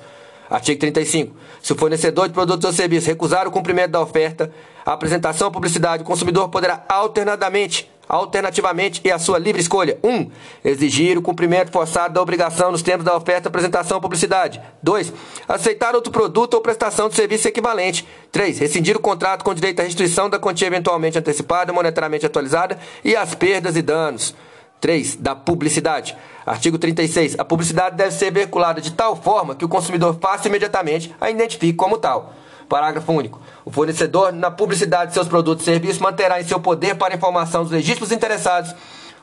Artigo 0.51 0.81
35. 0.81 1.33
Se 1.61 1.71
o 1.71 1.77
fornecedor 1.77 2.27
de 2.27 2.33
produtos 2.33 2.65
ou 2.65 2.73
serviços 2.73 3.07
recusar 3.07 3.47
o 3.47 3.51
cumprimento 3.51 3.91
da 3.91 4.01
oferta, 4.01 4.51
a 4.85 4.91
apresentação 4.91 5.47
ou 5.47 5.51
publicidade, 5.51 6.03
o 6.03 6.05
consumidor 6.05 6.49
poderá 6.49 6.83
alternadamente, 6.89 7.89
alternativamente 8.11 8.99
e 9.05 9.09
a 9.09 9.17
sua 9.17 9.39
livre 9.39 9.61
escolha: 9.61 9.97
1. 10.03 10.09
Um, 10.09 10.29
exigir 10.65 11.17
o 11.17 11.21
cumprimento 11.21 11.71
forçado 11.71 12.13
da 12.13 12.21
obrigação 12.21 12.71
nos 12.71 12.81
termos 12.81 13.05
da 13.05 13.15
oferta, 13.15 13.47
apresentação 13.47 13.97
ou 13.97 14.01
publicidade. 14.01 14.61
2. 14.83 15.13
Aceitar 15.47 15.95
outro 15.95 16.11
produto 16.11 16.55
ou 16.55 16.61
prestação 16.61 17.07
de 17.07 17.15
serviço 17.15 17.47
equivalente. 17.47 18.05
3. 18.31 18.59
Rescindir 18.59 18.97
o 18.97 18.99
contrato 18.99 19.45
com 19.45 19.53
direito 19.53 19.79
à 19.79 19.83
restituição 19.83 20.29
da 20.29 20.37
quantia 20.37 20.67
eventualmente 20.67 21.17
antecipada, 21.17 21.71
monetariamente 21.71 22.25
atualizada 22.25 22.77
e 23.03 23.15
as 23.15 23.33
perdas 23.33 23.77
e 23.77 23.81
danos. 23.81 24.35
3. 24.81 25.15
Da 25.15 25.33
publicidade. 25.33 26.17
Artigo 26.45 26.77
36. 26.77 27.39
A 27.39 27.45
publicidade 27.45 27.95
deve 27.95 28.11
ser 28.11 28.31
veiculada 28.31 28.81
de 28.81 28.91
tal 28.91 29.15
forma 29.15 29.55
que 29.55 29.63
o 29.63 29.69
consumidor 29.69 30.17
faça 30.19 30.49
imediatamente 30.49 31.15
a 31.21 31.29
identifique 31.29 31.73
como 31.73 31.97
tal. 31.97 32.33
Parágrafo 32.71 33.11
único. 33.11 33.37
O 33.65 33.69
fornecedor, 33.69 34.31
na 34.31 34.49
publicidade 34.49 35.07
de 35.07 35.13
seus 35.13 35.27
produtos 35.27 35.67
e 35.67 35.69
serviços, 35.69 35.99
manterá 35.99 36.39
em 36.39 36.45
seu 36.45 36.57
poder 36.57 36.95
para 36.95 37.13
informação 37.13 37.63
dos 37.63 37.71
legítimos 37.73 38.13
interessados 38.13 38.73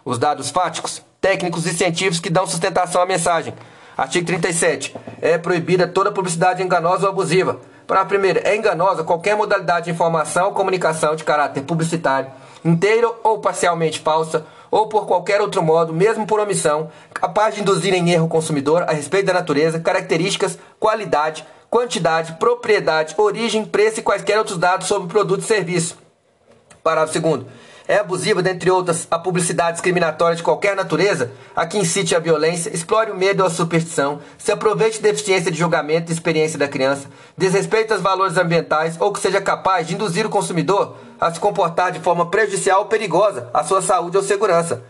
os 0.05 0.19
dados 0.19 0.51
fáticos, 0.51 1.01
técnicos 1.19 1.65
e 1.65 1.73
científicos 1.73 2.21
que 2.21 2.29
dão 2.29 2.47
sustentação 2.47 3.01
à 3.01 3.07
mensagem. 3.07 3.55
Artigo 3.97 4.27
37. 4.27 4.95
É 5.23 5.39
proibida 5.39 5.89
toda 5.89 6.13
publicidade 6.13 6.63
enganosa 6.63 7.07
ou 7.07 7.09
abusiva. 7.09 7.59
Para 7.87 8.03
a 8.03 8.05
primeira, 8.05 8.47
é 8.47 8.55
enganosa 8.55 9.03
qualquer 9.03 9.35
modalidade 9.35 9.87
de 9.87 9.93
informação 9.93 10.49
ou 10.49 10.53
comunicação 10.53 11.17
de 11.17 11.25
caráter 11.25 11.63
publicitário, 11.63 12.31
inteira 12.63 13.11
ou 13.25 13.39
parcialmente 13.39 13.99
falsa, 13.99 14.45
ou 14.71 14.89
por 14.89 15.07
qualquer 15.07 15.41
outro 15.41 15.63
modo, 15.63 15.95
mesmo 15.95 16.27
por 16.27 16.39
omissão, 16.39 16.91
capaz 17.15 17.55
de 17.55 17.63
induzir 17.63 17.95
em 17.95 18.11
erro 18.11 18.27
o 18.27 18.29
consumidor 18.29 18.83
a 18.83 18.93
respeito 18.93 19.25
da 19.25 19.33
natureza, 19.33 19.81
características, 19.81 20.59
qualidade, 20.79 21.47
quantidade, 21.71 22.35
propriedade, 22.35 23.15
origem, 23.17 23.65
preço 23.65 24.01
e 24.01 24.03
quaisquer 24.03 24.39
outros 24.39 24.59
dados 24.59 24.87
sobre 24.87 25.09
produto 25.09 25.41
e 25.41 25.45
serviço. 25.45 25.99
Parágrafo 26.83 27.21
2 27.21 27.47
é 27.89 27.97
abusiva, 27.97 28.43
dentre 28.43 28.71
outras, 28.71 29.09
a 29.11 29.19
publicidade 29.19 29.73
discriminatória 29.73 30.37
de 30.37 30.43
qualquer 30.43 30.77
natureza, 30.77 31.33
a 31.57 31.65
que 31.65 31.79
incite 31.79 32.15
a 32.15 32.19
violência, 32.19 32.69
explore 32.69 33.11
o 33.11 33.17
medo 33.17 33.41
ou 33.41 33.47
a 33.47 33.51
superstição, 33.51 34.21
se 34.37 34.53
aproveite 34.53 35.01
da 35.01 35.09
deficiência 35.09 35.51
de 35.51 35.59
julgamento 35.59 36.13
e 36.13 36.15
experiência 36.15 36.59
da 36.59 36.69
criança, 36.69 37.09
desrespeite 37.37 37.95
os 37.95 38.03
valores 38.03 38.37
ambientais 38.37 39.01
ou 39.01 39.11
que 39.11 39.19
seja 39.19 39.41
capaz 39.41 39.87
de 39.87 39.95
induzir 39.95 40.27
o 40.27 40.31
consumidor 40.31 40.97
a 41.19 41.33
se 41.33 41.41
comportar 41.41 41.91
de 41.91 42.01
forma 42.01 42.27
prejudicial 42.27 42.81
ou 42.81 42.87
perigosa 42.87 43.49
à 43.55 43.65
sua 43.65 43.81
saúde 43.81 44.19
ou 44.19 44.23
segurança. 44.23 44.85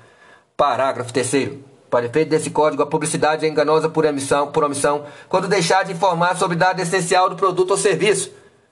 Parágrafo 0.57 1.13
3 1.13 1.68
para 1.91 2.07
efeito 2.07 2.29
desse 2.29 2.51
código, 2.51 2.83
a 2.83 2.87
publicidade 2.87 3.47
é 3.47 3.49
enganosa 3.49 3.89
por 3.89 4.05
omissão, 4.05 4.49
por 4.49 4.65
omissão 4.65 5.05
quando 5.29 5.49
deixar 5.49 5.85
de 5.85 5.93
informar 5.93 6.37
sobre 6.37 6.57
dado 6.57 6.81
essencial 6.81 7.29
do 7.31 7.37
produto 7.37 7.71
ou 7.71 7.77
serviço 7.77 8.31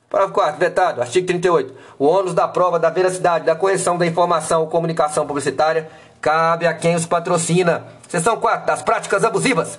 Parágrafo 0.09 0.35
4. 0.35 0.61
Vetado. 0.61 1.01
Artigo 1.01 1.27
38. 1.27 1.75
O 1.99 2.07
ônus 2.07 2.33
da 2.33 2.47
prova 2.47 2.79
da 2.79 2.91
veracidade 2.91 3.45
da 3.45 3.57
correção 3.57 3.99
da 3.99 4.07
informação 4.07 4.63
ou 4.63 4.67
comunicação 4.69 5.27
publicitária 5.27 5.89
cabe 6.21 6.67
a 6.67 6.75
quem 6.75 6.95
os 6.95 7.07
patrocina. 7.07 7.85
Seção 8.09 8.37
4. 8.37 8.67
Das 8.67 8.83
práticas 8.83 9.25
abusivas. 9.25 9.79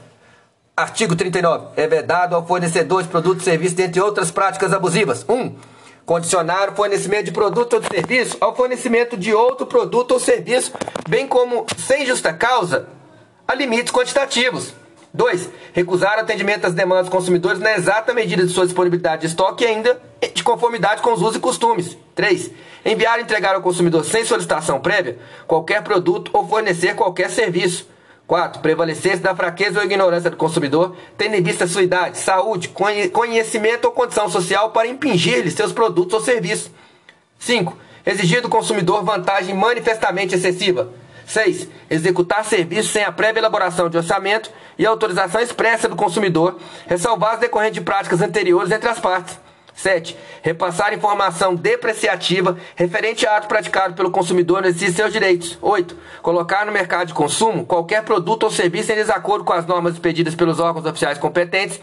Artigo 0.76 1.16
39. 1.16 1.68
É 1.76 1.88
vedado 1.88 2.36
ao 2.36 2.46
fornecedor 2.46 3.04
de 3.04 3.10
produtos 3.10 3.42
e 3.42 3.46
serviços, 3.46 3.76
dentre 3.76 4.02
outras 4.02 4.30
práticas 4.30 4.74
abusivas. 4.74 5.26
1. 5.28 5.34
Um, 5.34 5.56
condicionar 6.06 6.70
o 6.70 6.76
fornecimento 6.76 7.26
de 7.26 7.32
produto 7.32 7.74
ou 7.74 7.80
de 7.80 7.88
serviço 7.88 8.38
ao 8.40 8.56
fornecimento 8.56 9.18
de 9.18 9.34
outro 9.34 9.66
produto 9.66 10.12
ou 10.12 10.20
serviço, 10.20 10.72
bem 11.10 11.28
como, 11.28 11.66
sem 11.78 12.06
justa 12.06 12.32
causa, 12.32 12.88
a 13.48 13.56
limites 13.56 13.92
quantitativos. 13.92 14.74
2. 15.14 15.50
Recusar 15.74 16.20
atendimento 16.20 16.66
às 16.66 16.74
demandas 16.74 17.06
dos 17.06 17.16
consumidores 17.16 17.60
na 17.60 17.74
exata 17.74 18.14
medida 18.14 18.46
de 18.46 18.52
sua 18.52 18.66
disponibilidade 18.66 19.22
de 19.22 19.28
estoque 19.28 19.64
e 19.64 19.68
ainda 19.68 20.00
de 20.34 20.44
conformidade 20.44 21.02
com 21.02 21.14
os 21.14 21.22
usos 21.22 21.38
e 21.38 21.40
costumes. 21.40 21.98
3. 22.14 22.52
Enviar 22.86 23.18
e 23.20 23.24
entregar 23.24 23.56
ao 23.56 23.62
consumidor 23.62 24.04
sem 24.04 24.26
solicitação 24.26 24.80
prévia 24.80 25.18
qualquer 25.48 25.82
produto 25.82 26.30
ou 26.34 26.48
fornecer 26.48 26.96
qualquer 26.96 27.30
serviço. 27.30 27.88
4. 28.28 28.62
Prevalecer-se 28.62 29.24
da 29.24 29.34
fraqueza 29.34 29.80
ou 29.80 29.86
ignorância 29.86 30.30
do 30.30 30.36
consumidor, 30.36 30.96
tendo 31.18 31.36
em 31.36 31.42
vista 31.42 31.66
sua 31.66 31.82
idade, 31.82 32.18
saúde, 32.18 32.70
conhecimento 33.14 33.86
ou 33.86 33.92
condição 33.92 34.30
social 34.30 34.72
para 34.72 34.88
impingir-lhe 34.88 35.50
seus 35.50 35.72
produtos 35.72 36.14
ou 36.14 36.22
serviços. 36.22 36.70
5. 37.40 37.78
Exigir 38.06 38.42
do 38.42 38.50
consumidor 38.50 39.04
vantagem 39.04 39.56
manifestamente 39.56 40.36
excessiva. 40.36 40.92
6. 41.28 41.68
Executar 41.90 42.44
serviços 42.46 42.92
sem 42.92 43.04
a 43.04 43.12
prévia 43.12 43.42
elaboração 43.42 43.90
de 43.90 43.98
orçamento 43.98 44.50
e 44.78 44.86
autorização 44.86 45.42
expressa 45.42 45.90
do 45.90 45.96
consumidor, 45.96 46.58
ressalvados 46.88 47.42
decorrente 47.42 47.74
de 47.74 47.82
práticas 47.82 48.22
anteriores 48.22 48.72
entre 48.72 48.90
as 48.90 49.00
partes. 49.00 49.38
7. 49.76 50.18
Repassar 50.42 50.92
informação 50.94 51.54
depreciativa 51.54 52.58
referente 52.76 53.28
a 53.28 53.38
ato 53.38 53.48
praticado 53.48 53.94
pelo 53.94 54.10
consumidor 54.10 54.62
no 54.62 54.68
exercício 54.68 54.94
de 54.94 55.02
seus 55.02 55.14
direitos. 55.14 55.58
8. 55.62 55.96
Colocar 56.24 56.66
no 56.66 56.72
mercado 56.72 57.10
de 57.10 57.14
consumo 57.14 57.66
qualquer 57.66 58.04
produto 58.04 58.44
ou 58.44 58.50
serviço 58.50 58.92
em 58.92 58.96
desacordo 58.96 59.44
com 59.44 59.54
as 59.54 59.68
normas 59.68 59.94
expedidas 59.94 60.34
pelos 60.34 60.60
órgãos 60.60 60.86
oficiais 60.86 61.20
competentes 61.20 61.80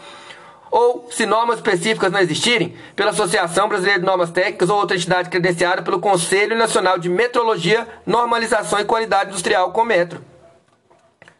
ou, 0.77 1.07
se 1.09 1.25
normas 1.25 1.55
específicas 1.55 2.11
não 2.11 2.19
existirem, 2.19 2.75
pela 2.97 3.11
Associação 3.11 3.69
Brasileira 3.69 4.01
de 4.01 4.05
Normas 4.05 4.29
Técnicas 4.29 4.69
ou 4.69 4.77
outra 4.77 4.97
entidade 4.97 5.29
credenciada 5.29 5.81
pelo 5.81 6.01
Conselho 6.01 6.53
Nacional 6.57 6.99
de 6.99 7.07
Metrologia, 7.07 7.87
Normalização 8.05 8.77
e 8.77 8.83
Qualidade 8.83 9.29
Industrial, 9.29 9.71
Cometro. 9.71 10.21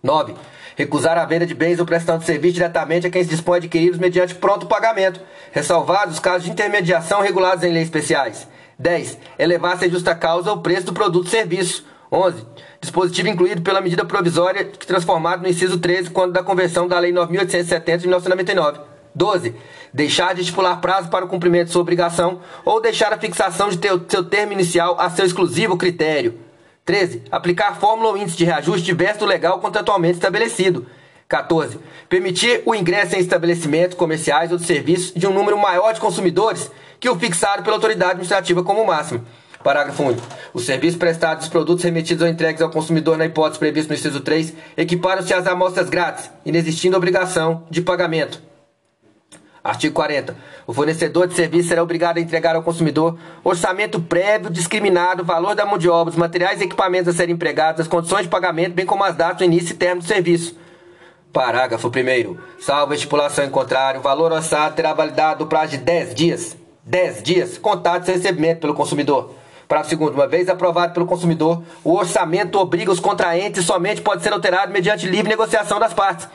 9 0.02 0.36
recusar 0.78 1.17
a 1.17 1.26
venda 1.26 1.45
de 1.45 1.54
bens 1.54 1.80
ou 1.80 1.86
prestação 1.86 2.17
de 2.17 2.26
serviço 2.26 2.56
diretamente 2.56 3.08
a 3.08 3.10
quem 3.10 3.24
se 3.24 3.30
dispõe 3.30 3.56
a 3.56 3.58
adquiri-los 3.58 3.98
mediante 3.98 4.36
pronto 4.36 4.67
pagamento, 4.67 5.21
ressalvados 5.52 6.15
os 6.15 6.19
casos 6.19 6.43
de 6.43 6.52
intermediação 6.52 7.21
regulados 7.21 7.63
em 7.63 7.71
leis 7.71 7.86
especiais. 7.86 8.48
10. 8.78 9.17
Elevar 9.39 9.78
sem 9.78 9.89
justa 9.89 10.13
causa 10.13 10.52
o 10.52 10.62
preço 10.62 10.88
do 10.88 10.93
produto 10.93 11.26
ou 11.26 11.32
serviço. 11.32 11.86
11. 12.12 12.45
Dispositivo 12.82 13.30
incluído 13.30 13.62
pela 13.62 13.82
medida 13.82 14.04
provisória 14.04 14.65
transformado 14.65 15.41
no 15.41 15.50
inciso 15.50 15.78
13 15.78 16.10
quando 16.10 16.34
da 16.34 16.43
conversão 16.43 16.88
da 16.88 17.00
Lei 17.00 17.13
9.870 17.13 17.98
de 17.98 18.08
1999. 18.08 18.94
12. 19.15 19.56
Deixar 19.93 20.36
de 20.36 20.41
estipular 20.41 20.82
prazo 20.82 21.10
para 21.10 21.23
o 21.23 21.28
cumprimento 21.28 21.67
de 21.67 21.71
sua 21.71 21.82
obrigação 21.82 22.41
ou 22.65 22.82
deixar 22.82 23.13
a 23.13 23.17
fixação 23.17 23.69
de 23.69 23.80
seu 24.10 24.23
termo 24.23 24.51
inicial 24.51 24.99
a 24.99 25.10
seu 25.10 25.25
exclusivo 25.25 25.78
critério. 25.78 26.38
13. 26.84 27.23
Aplicar 27.32 27.80
fórmula 27.80 28.10
ou 28.10 28.17
índice 28.17 28.38
de 28.38 28.45
reajuste 28.45 28.84
diverso 28.84 29.19
do 29.19 29.25
legal 29.25 29.60
contratualmente 29.60 30.15
estabelecido. 30.15 30.86
14. 31.28 31.80
Permitir 32.08 32.62
o 32.65 32.75
ingresso 32.75 33.15
em 33.15 33.19
estabelecimentos 33.19 33.97
comerciais 33.97 34.51
ou 34.51 34.58
de 34.58 34.65
serviços 34.65 35.13
de 35.15 35.25
um 35.25 35.34
número 35.34 35.58
maior 35.58 35.93
de 35.93 35.99
consumidores 35.99 36.69
que 36.99 37.10
o 37.10 37.17
fixado 37.17 37.63
pela 37.63 37.78
autoridade 37.78 38.12
administrativa 38.12 38.63
como 38.63 38.86
máximo. 38.86 39.25
Parágrafo 39.63 40.04
único. 40.04 40.21
Os 40.54 40.63
serviços 40.63 40.99
prestados 40.99 41.45
os 41.45 41.49
produtos 41.49 41.84
remetidos 41.84 42.21
ou 42.21 42.30
entregues 42.30 42.62
ao 42.62 42.69
consumidor 42.69 43.17
na 43.17 43.25
hipótese 43.25 43.58
prevista 43.58 43.91
no 43.91 43.97
inciso 43.97 44.19
3 44.19 44.54
equiparam-se 44.78 45.34
às 45.34 45.47
amostras 45.47 45.89
grátis, 45.89 46.30
inexistindo 46.45 46.95
obrigação 46.95 47.63
de 47.71 47.82
pagamento. 47.82 48.39
Artigo 49.65 49.95
40. 49.95 50.38
O 50.67 50.73
fornecedor 50.75 51.25
de 51.25 51.34
serviço 51.34 51.69
será 51.69 51.82
obrigado 51.82 52.17
a 52.17 52.21
entregar 52.21 52.56
ao 52.56 52.62
consumidor 52.62 53.17
orçamento 53.43 53.99
prévio, 53.99 54.51
discriminado, 54.51 55.25
valor 55.25 55.56
da 55.56 55.65
mão 55.65 55.80
de 55.80 55.89
obra, 55.89 56.12
os 56.12 56.15
materiais 56.15 56.62
e 56.62 56.65
equipamentos 56.65 57.08
a 57.08 57.17
serem 57.17 57.34
empregados, 57.34 57.82
as 57.82 57.88
condições 57.88 58.23
de 58.23 58.30
pagamento, 58.30 58.75
bem 58.75 58.86
como 58.86 59.04
as 59.04 59.15
datas 59.15 59.41
início 59.41 59.73
e 59.73 59.75
término 59.75 60.04
do 60.04 60.08
serviço. 60.08 60.56
Parágrafo 61.34 61.88
1. 61.88 62.38
Salvo 62.60 62.93
a 62.93 62.95
estipulação 62.95 63.43
em 63.43 63.49
contrário, 63.49 64.01
o 64.01 64.04
valor 64.04 64.32
orçado 64.32 64.75
terá 64.75 64.93
validade 64.93 65.39
do 65.39 65.47
prazo 65.47 65.71
de 65.71 65.78
10 65.80 66.13
dias. 66.13 66.56
10 66.84 67.23
dias, 67.23 67.58
contado 67.58 68.06
sem 68.06 68.13
recebimento 68.13 68.62
pelo 68.62 68.75
consumidor. 68.75 69.34
Parágrafo 69.67 69.95
2. 69.95 70.13
Uma 70.13 70.28
vez 70.28 70.47
aprovado 70.47 70.93
pelo 70.93 71.08
consumidor, 71.08 71.63
o 71.84 71.95
orçamento 71.95 72.60
obriga 72.60 72.91
os 72.91 72.99
contraentes 72.99 73.63
e 73.63 73.65
somente 73.65 73.99
pode 73.99 74.21
ser 74.21 74.32
alterado 74.32 74.71
mediante 74.71 75.08
livre 75.08 75.28
negociação 75.28 75.80
das 75.80 75.91
partes. 75.91 76.28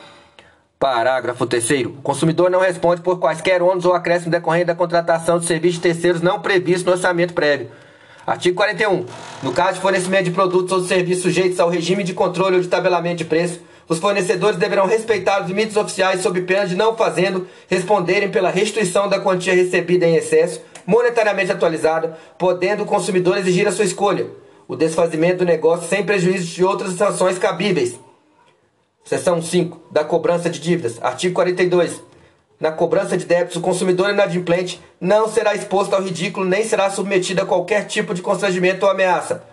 Parágrafo 0.81 1.45
3 1.45 1.85
O 1.85 2.01
consumidor 2.01 2.49
não 2.49 2.59
responde 2.59 3.01
por 3.01 3.19
quaisquer 3.19 3.61
ônus 3.61 3.85
ou 3.85 3.93
acréscimos 3.93 4.31
decorrentes 4.31 4.65
da 4.65 4.73
contratação 4.73 5.37
de 5.37 5.45
serviços 5.45 5.79
terceiros 5.79 6.23
não 6.23 6.39
previstos 6.39 6.83
no 6.83 6.93
orçamento 6.93 7.35
prévio. 7.35 7.69
Artigo 8.25 8.55
41. 8.55 9.05
No 9.43 9.53
caso 9.53 9.75
de 9.75 9.81
fornecimento 9.81 10.23
de 10.23 10.31
produtos 10.31 10.71
ou 10.71 10.83
serviços 10.83 11.21
sujeitos 11.21 11.59
ao 11.59 11.69
regime 11.69 12.03
de 12.03 12.15
controle 12.15 12.55
ou 12.55 12.61
de 12.63 12.67
tabelamento 12.67 13.17
de 13.17 13.25
preço, 13.25 13.61
os 13.87 13.99
fornecedores 13.99 14.57
deverão 14.57 14.87
respeitar 14.87 15.43
os 15.43 15.47
limites 15.47 15.77
oficiais 15.77 16.21
sob 16.21 16.41
pena 16.41 16.65
de 16.65 16.75
não 16.75 16.97
fazendo 16.97 17.47
responderem 17.69 18.31
pela 18.31 18.49
restituição 18.49 19.07
da 19.07 19.19
quantia 19.19 19.53
recebida 19.53 20.07
em 20.07 20.15
excesso, 20.15 20.61
monetariamente 20.87 21.51
atualizada, 21.51 22.17
podendo 22.39 22.81
o 22.81 22.87
consumidor 22.87 23.37
exigir 23.37 23.67
a 23.67 23.71
sua 23.71 23.85
escolha, 23.85 24.25
o 24.67 24.75
desfazimento 24.75 25.37
do 25.37 25.45
negócio 25.45 25.87
sem 25.87 26.03
prejuízo 26.03 26.47
de 26.47 26.63
outras 26.63 26.93
sanções 26.93 27.37
cabíveis. 27.37 27.99
Seção 29.03 29.41
5. 29.41 29.81
Da 29.91 30.03
cobrança 30.03 30.49
de 30.49 30.59
dívidas. 30.59 31.01
Artigo 31.01 31.33
42. 31.35 32.01
Na 32.59 32.71
cobrança 32.71 33.17
de 33.17 33.25
débitos, 33.25 33.55
o 33.55 33.61
consumidor 33.61 34.11
inadimplente 34.11 34.79
não 34.99 35.27
será 35.27 35.55
exposto 35.55 35.95
ao 35.95 36.03
ridículo 36.03 36.45
nem 36.45 36.63
será 36.63 36.91
submetido 36.91 37.41
a 37.41 37.45
qualquer 37.45 37.85
tipo 37.87 38.13
de 38.13 38.21
constrangimento 38.21 38.85
ou 38.85 38.91
ameaça. 38.91 39.43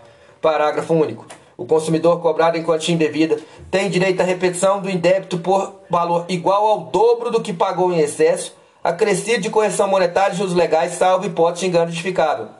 Parágrafo 0.42 0.92
único. 0.92 1.26
O 1.56 1.64
consumidor 1.64 2.20
cobrado 2.20 2.58
em 2.58 2.62
quantia 2.62 2.94
indevida 2.94 3.38
tem 3.70 3.88
direito 3.88 4.20
à 4.20 4.24
repetição 4.24 4.80
do 4.80 4.90
indébito 4.90 5.38
por 5.38 5.80
valor 5.88 6.26
igual 6.28 6.66
ao 6.66 6.80
dobro 6.80 7.30
do 7.30 7.40
que 7.40 7.52
pagou 7.52 7.92
em 7.92 7.98
excesso, 7.98 8.54
acrescido 8.84 9.40
de 9.40 9.50
correção 9.50 9.88
monetária 9.88 10.34
e 10.34 10.36
juros 10.36 10.54
legais, 10.54 10.92
salvo 10.92 11.26
hipótese 11.26 11.62
de 11.62 11.68
engano 11.68 11.90
justificável. 11.90 12.57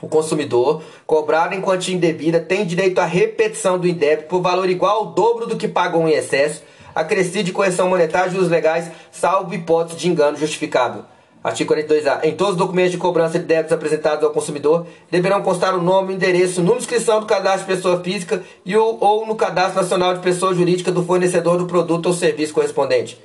O 0.00 0.08
consumidor, 0.08 0.82
cobrado 1.06 1.54
em 1.54 1.60
quantia 1.60 1.94
indevida, 1.94 2.40
tem 2.40 2.64
direito 2.64 2.98
à 2.98 3.04
repetição 3.04 3.78
do 3.78 3.86
indébito 3.86 4.28
por 4.28 4.40
valor 4.40 4.68
igual 4.68 4.98
ao 4.98 5.06
dobro 5.06 5.46
do 5.46 5.56
que 5.56 5.68
pagou 5.68 6.08
em 6.08 6.12
excesso, 6.12 6.62
acrescido 6.94 7.44
de 7.44 7.52
correção 7.52 7.88
monetária 7.88 8.30
e 8.30 8.32
juros 8.32 8.48
legais, 8.48 8.90
salvo 9.10 9.54
hipótese 9.54 9.98
de 9.98 10.08
engano 10.08 10.36
justificável. 10.36 11.04
Artigo 11.42 11.74
42A. 11.74 12.22
Em 12.24 12.34
todos 12.34 12.52
os 12.52 12.58
documentos 12.58 12.92
de 12.92 12.98
cobrança 12.98 13.38
de 13.38 13.46
débitos 13.46 13.72
apresentados 13.72 14.22
ao 14.22 14.30
consumidor, 14.30 14.86
deverão 15.10 15.42
constar 15.42 15.74
o 15.74 15.82
nome, 15.82 16.12
o 16.12 16.16
endereço, 16.16 16.60
número 16.60 16.78
de 16.78 16.84
inscrição 16.84 17.18
do 17.18 17.26
cadastro 17.26 17.66
de 17.66 17.76
pessoa 17.76 18.02
física 18.02 18.42
e 18.64 18.76
o, 18.76 18.98
ou 19.00 19.26
no 19.26 19.34
cadastro 19.34 19.80
nacional 19.80 20.12
de 20.12 20.20
pessoa 20.20 20.54
jurídica 20.54 20.92
do 20.92 21.02
fornecedor 21.02 21.56
do 21.56 21.66
produto 21.66 22.06
ou 22.06 22.12
serviço 22.12 22.52
correspondente. 22.52 23.18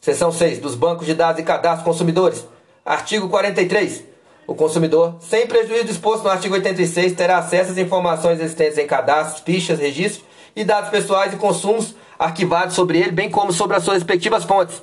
Seção 0.00 0.30
6. 0.30 0.60
Dos 0.60 0.76
bancos 0.76 1.06
de 1.06 1.14
dados 1.14 1.40
e 1.40 1.44
cadastros 1.44 1.84
consumidores. 1.84 2.46
Artigo 2.84 3.28
43. 3.28 4.15
O 4.46 4.54
consumidor, 4.54 5.16
sem 5.20 5.46
prejuízo 5.46 5.84
disposto 5.84 6.24
no 6.24 6.30
artigo 6.30 6.54
86, 6.54 7.12
terá 7.14 7.38
acesso 7.38 7.72
às 7.72 7.78
informações 7.78 8.40
existentes 8.40 8.78
em 8.78 8.86
cadastros, 8.86 9.42
fichas, 9.44 9.78
registros 9.78 10.24
e 10.54 10.64
dados 10.64 10.90
pessoais 10.90 11.32
e 11.32 11.36
consumos 11.36 11.94
arquivados 12.18 12.74
sobre 12.74 12.98
ele, 12.98 13.10
bem 13.10 13.30
como 13.30 13.52
sobre 13.52 13.76
as 13.76 13.82
suas 13.82 13.98
respectivas 13.98 14.44
fontes 14.44 14.82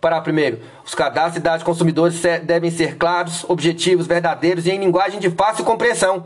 para 0.00 0.20
primeiro, 0.20 0.60
os 0.84 0.94
cadastros 0.94 1.34
de 1.34 1.40
dados 1.40 1.60
de 1.60 1.64
consumidores 1.64 2.22
devem 2.44 2.70
ser 2.70 2.96
claros, 2.96 3.44
objetivos, 3.48 4.06
verdadeiros 4.06 4.66
e 4.66 4.70
em 4.70 4.78
linguagem 4.78 5.18
de 5.18 5.30
fácil 5.30 5.64
compreensão, 5.64 6.24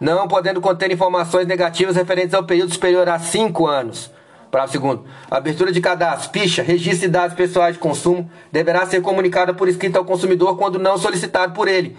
não 0.00 0.26
podendo 0.26 0.60
conter 0.60 0.90
informações 0.90 1.46
negativas 1.46 1.96
referentes 1.96 2.34
ao 2.34 2.44
período 2.44 2.72
superior 2.72 3.08
a 3.08 3.18
5 3.18 3.66
anos. 3.66 4.10
Parágrafo 4.50 4.72
segundo. 4.72 5.04
A 5.30 5.36
abertura 5.36 5.70
de 5.70 5.80
cadastro, 5.80 6.30
ficha, 6.32 6.62
registro 6.62 7.06
de 7.06 7.12
dados 7.12 7.36
pessoais 7.36 7.74
de 7.74 7.78
consumo 7.78 8.28
deverá 8.50 8.84
ser 8.86 9.00
comunicada 9.00 9.54
por 9.54 9.68
escrito 9.68 9.96
ao 9.96 10.04
consumidor 10.04 10.56
quando 10.56 10.78
não 10.78 10.98
solicitado 10.98 11.52
por 11.52 11.68
ele. 11.68 11.96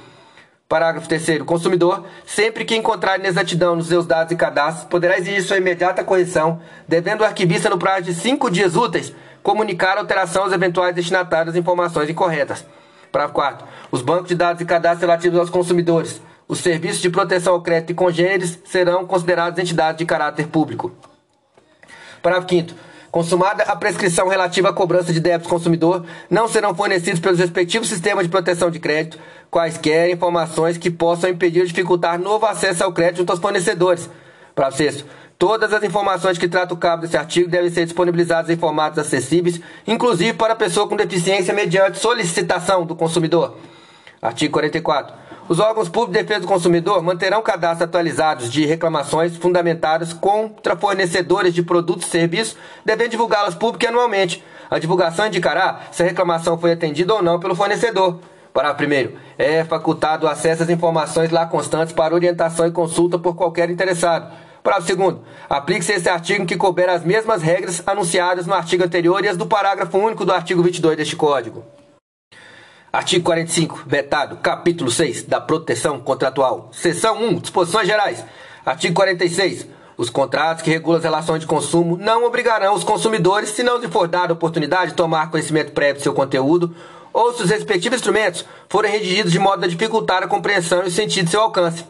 Parágrafo 0.72 1.06
3 1.06 1.42
O 1.42 1.44
consumidor, 1.46 2.06
sempre 2.26 2.64
que 2.64 2.78
encontrar 2.78 3.20
inexatidão 3.20 3.76
nos 3.76 3.88
seus 3.88 4.06
dados 4.06 4.32
e 4.32 4.38
cadastros, 4.38 4.88
poderá 4.88 5.18
exigir 5.18 5.44
sua 5.44 5.58
imediata 5.58 6.02
correção, 6.02 6.62
devendo 6.88 7.20
o 7.20 7.26
arquivista, 7.26 7.70
no 7.70 7.78
prazo 7.78 8.04
de 8.04 8.14
5 8.14 8.50
dias 8.50 8.78
úteis, 8.78 9.14
comunicar 9.44 9.98
a 9.98 10.00
alteração 10.00 10.44
aos 10.44 10.54
eventuais 10.54 10.96
destinatários 10.96 11.56
de 11.56 11.60
informações 11.60 12.10
incorretas. 12.10 12.66
Parágrafo 13.12 13.34
4. 13.34 13.68
Os 13.92 14.02
bancos 14.02 14.30
de 14.30 14.36
dados 14.36 14.62
e 14.62 14.66
cadastros 14.66 15.02
relativos 15.02 15.38
aos 15.38 15.50
consumidores, 15.50 16.22
os 16.48 16.60
serviços 16.60 17.02
de 17.02 17.10
proteção 17.10 17.52
ao 17.56 17.62
crédito 17.62 17.90
e 17.90 17.94
congêneres 17.94 18.58
serão 18.64 19.06
considerados 19.06 19.60
entidades 19.60 19.98
de 19.98 20.06
caráter 20.06 20.48
público. 20.48 20.94
Parágrafo 22.22 22.48
5. 22.48 22.74
Consumada 23.12 23.64
a 23.64 23.76
prescrição 23.76 24.30
relativa 24.30 24.70
à 24.70 24.74
cobrança 24.74 25.12
de 25.12 25.20
débitos 25.20 25.52
consumidor, 25.52 26.06
não 26.30 26.48
serão 26.48 26.74
fornecidos 26.74 27.20
pelos 27.20 27.40
respectivos 27.40 27.90
sistemas 27.90 28.24
de 28.24 28.30
proteção 28.30 28.72
de 28.72 28.80
crédito 28.80 29.20
quaisquer 29.50 30.10
informações 30.10 30.78
que 30.78 30.90
possam 30.90 31.30
impedir 31.30 31.60
ou 31.60 31.66
dificultar 31.66 32.18
novo 32.18 32.46
acesso 32.46 32.86
ao 32.86 32.94
crédito 32.94 33.18
junto 33.18 33.32
aos 33.32 33.40
fornecedores. 33.42 34.10
Parágrafo 34.56 34.78
6. 34.78 35.06
Todas 35.38 35.74
as 35.74 35.84
informações 35.84 36.38
que 36.38 36.48
trata 36.48 36.74
o 36.74 36.78
cabo 36.78 37.02
desse 37.02 37.18
artigo 37.18 37.50
devem 37.50 37.70
ser 37.70 37.84
disponibilizadas 37.84 38.50
em 38.50 38.56
formatos 38.56 39.00
acessíveis, 39.00 39.60
inclusive 39.86 40.34
para 40.34 40.56
pessoa 40.56 40.88
com 40.88 40.96
deficiência 40.96 41.54
mediante 41.54 42.00
solicitação 42.00 42.86
do 42.86 42.96
consumidor. 42.96 43.58
Artigo 44.22 44.54
44. 44.54 45.14
Os 45.52 45.60
órgãos 45.60 45.90
públicos 45.90 46.16
de 46.16 46.24
defesa 46.24 46.40
do 46.40 46.48
consumidor 46.48 47.04
manterão 47.04 47.42
cadastros 47.42 47.82
atualizados 47.82 48.50
de 48.50 48.66
reclamações 48.66 49.36
fundamentadas 49.36 50.14
contra 50.14 50.78
fornecedores 50.78 51.54
de 51.54 51.62
produtos 51.62 52.08
e 52.08 52.10
serviços, 52.10 52.56
devendo 52.86 53.12
divulgá-las 53.12 53.54
públicas 53.54 53.90
anualmente. 53.90 54.42
A 54.70 54.80
divulgação 54.80 55.28
indicará 55.28 55.82
se 55.92 56.04
a 56.04 56.06
reclamação 56.06 56.58
foi 56.58 56.72
atendida 56.72 57.14
ou 57.14 57.22
não 57.22 57.38
pelo 57.38 57.54
fornecedor. 57.54 58.22
Para 58.54 58.74
primeiro, 58.74 59.18
é 59.38 59.66
facultado 59.66 60.26
acesso 60.26 60.64
às 60.64 60.70
informações 60.70 61.32
lá 61.32 61.46
constantes 61.46 61.94
para 61.94 62.16
orientação 62.16 62.66
e 62.66 62.72
consulta 62.72 63.20
por 63.20 63.36
qualquer 63.36 63.70
interessado. 63.70 64.32
Parágrafo 64.64 64.88
segundo. 64.88 65.22
Aplique-se 65.50 65.92
esse 65.92 66.08
artigo 66.08 66.46
que 66.46 66.56
couber 66.56 66.88
as 66.88 67.04
mesmas 67.04 67.42
regras 67.42 67.84
anunciadas 67.86 68.48
no 68.48 68.54
artigo 68.54 68.86
anterior 68.86 69.22
e 69.22 69.28
as 69.28 69.36
do 69.36 69.46
parágrafo 69.46 69.98
único 69.98 70.24
do 70.24 70.32
artigo 70.32 70.64
22 70.64 70.96
deste 70.96 71.18
Código. 71.18 71.62
Artigo 72.94 73.24
45. 73.24 73.84
Vetado. 73.88 74.36
Capítulo 74.38 74.92
6 74.92 75.24
da 75.24 75.40
Proteção 75.40 75.98
Contratual. 76.02 76.70
Seção 76.74 77.24
1. 77.24 77.40
Disposições 77.40 77.88
Gerais. 77.88 78.26
Artigo 78.66 78.94
46. 78.94 79.66
Os 79.96 80.10
contratos 80.10 80.62
que 80.62 80.70
regulam 80.70 80.98
as 80.98 81.04
relações 81.04 81.40
de 81.40 81.48
consumo 81.48 81.96
não 81.96 82.26
obrigarão 82.26 82.74
os 82.74 82.84
consumidores, 82.84 83.52
se 83.52 83.64
não 83.64 83.78
lhe 83.78 83.88
for 83.88 84.10
dada 84.10 84.34
a 84.34 84.36
oportunidade 84.36 84.92
de 84.92 84.98
tomar 84.98 85.32
conhecimento 85.32 85.72
prévio 85.72 86.02
do 86.02 86.04
seu 86.04 86.14
conteúdo, 86.14 86.76
ou 87.14 87.34
se 87.34 87.44
os 87.44 87.50
respectivos 87.50 88.00
instrumentos 88.00 88.44
forem 88.68 88.92
redigidos 88.92 89.32
de 89.32 89.40
modo 89.40 89.64
a 89.64 89.70
dificultar 89.70 90.24
a 90.24 90.28
compreensão 90.28 90.84
e 90.84 90.88
o 90.88 90.92
sentido 90.92 91.26
de 91.26 91.32
seu 91.32 91.42
alcance. 91.42 91.86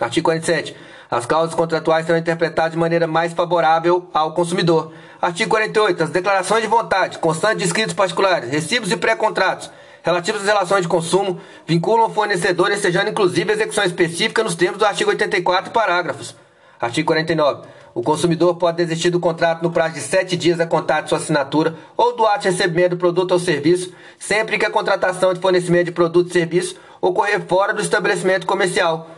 Artigo 0.00 0.24
47. 0.24 0.74
As 1.10 1.26
cláusulas 1.26 1.54
contratuais 1.54 2.06
serão 2.06 2.18
interpretadas 2.18 2.72
de 2.72 2.78
maneira 2.78 3.06
mais 3.06 3.34
favorável 3.34 4.08
ao 4.14 4.32
consumidor. 4.32 4.92
Artigo 5.20 5.50
48. 5.50 6.04
As 6.04 6.10
declarações 6.10 6.62
de 6.62 6.68
vontade, 6.68 7.18
constantes 7.18 7.58
de 7.58 7.64
escritos 7.64 7.92
particulares, 7.92 8.50
recibos 8.50 8.90
e 8.90 8.96
pré-contratos 8.96 9.70
relativos 10.02 10.42
às 10.42 10.46
relações 10.46 10.82
de 10.82 10.88
consumo 10.88 11.40
vinculam 11.66 12.06
o 12.06 12.10
fornecedor, 12.10 12.70
ensejando 12.70 13.10
inclusive 13.10 13.52
execução 13.52 13.84
específica 13.84 14.42
nos 14.42 14.54
termos 14.54 14.78
do 14.78 14.84
artigo 14.84 15.10
84 15.10 15.70
e 15.70 15.72
parágrafos. 15.72 16.36
Artigo 16.80 17.06
49. 17.06 17.68
O 17.94 18.02
consumidor 18.02 18.56
pode 18.56 18.78
desistir 18.78 19.10
do 19.10 19.20
contrato 19.20 19.62
no 19.62 19.70
prazo 19.70 19.94
de 19.94 20.00
sete 20.00 20.36
dias 20.36 20.58
a 20.58 20.66
contar 20.66 21.02
de 21.02 21.10
sua 21.10 21.18
assinatura 21.18 21.74
ou 21.96 22.16
do 22.16 22.26
ato 22.26 22.42
de 22.42 22.50
recebimento 22.50 22.90
do 22.90 22.96
produto 22.96 23.32
ou 23.32 23.38
serviço, 23.38 23.92
sempre 24.18 24.58
que 24.58 24.66
a 24.66 24.70
contratação 24.70 25.32
de 25.32 25.40
fornecimento 25.40 25.86
de 25.86 25.92
produto 25.92 26.26
ou 26.26 26.32
serviço 26.32 26.76
ocorrer 27.00 27.40
fora 27.46 27.72
do 27.72 27.82
estabelecimento 27.82 28.46
comercial 28.46 29.08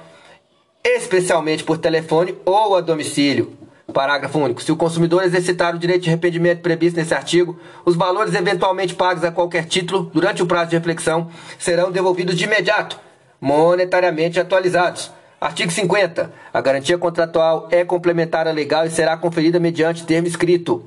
especialmente 0.84 1.64
por 1.64 1.78
telefone 1.78 2.36
ou 2.44 2.76
a 2.76 2.82
domicílio. 2.82 3.56
Parágrafo 3.94 4.38
único. 4.38 4.62
Se 4.62 4.70
o 4.70 4.76
consumidor 4.76 5.22
exercitar 5.22 5.74
o 5.74 5.78
direito 5.78 6.02
de 6.02 6.10
arrependimento 6.10 6.60
previsto 6.60 6.98
nesse 6.98 7.14
artigo, 7.14 7.58
os 7.84 7.96
valores 7.96 8.34
eventualmente 8.34 8.94
pagos 8.94 9.24
a 9.24 9.30
qualquer 9.30 9.64
título 9.64 10.10
durante 10.12 10.42
o 10.42 10.46
prazo 10.46 10.70
de 10.70 10.76
reflexão 10.76 11.30
serão 11.58 11.90
devolvidos 11.90 12.36
de 12.36 12.44
imediato, 12.44 13.00
monetariamente 13.40 14.38
atualizados. 14.38 15.10
Artigo 15.40 15.70
50. 15.70 16.32
A 16.52 16.60
garantia 16.60 16.98
contratual 16.98 17.68
é 17.70 17.84
complementar 17.84 18.48
à 18.48 18.50
legal 18.50 18.84
e 18.84 18.90
será 18.90 19.16
conferida 19.16 19.60
mediante 19.60 20.04
termo 20.04 20.26
escrito. 20.26 20.84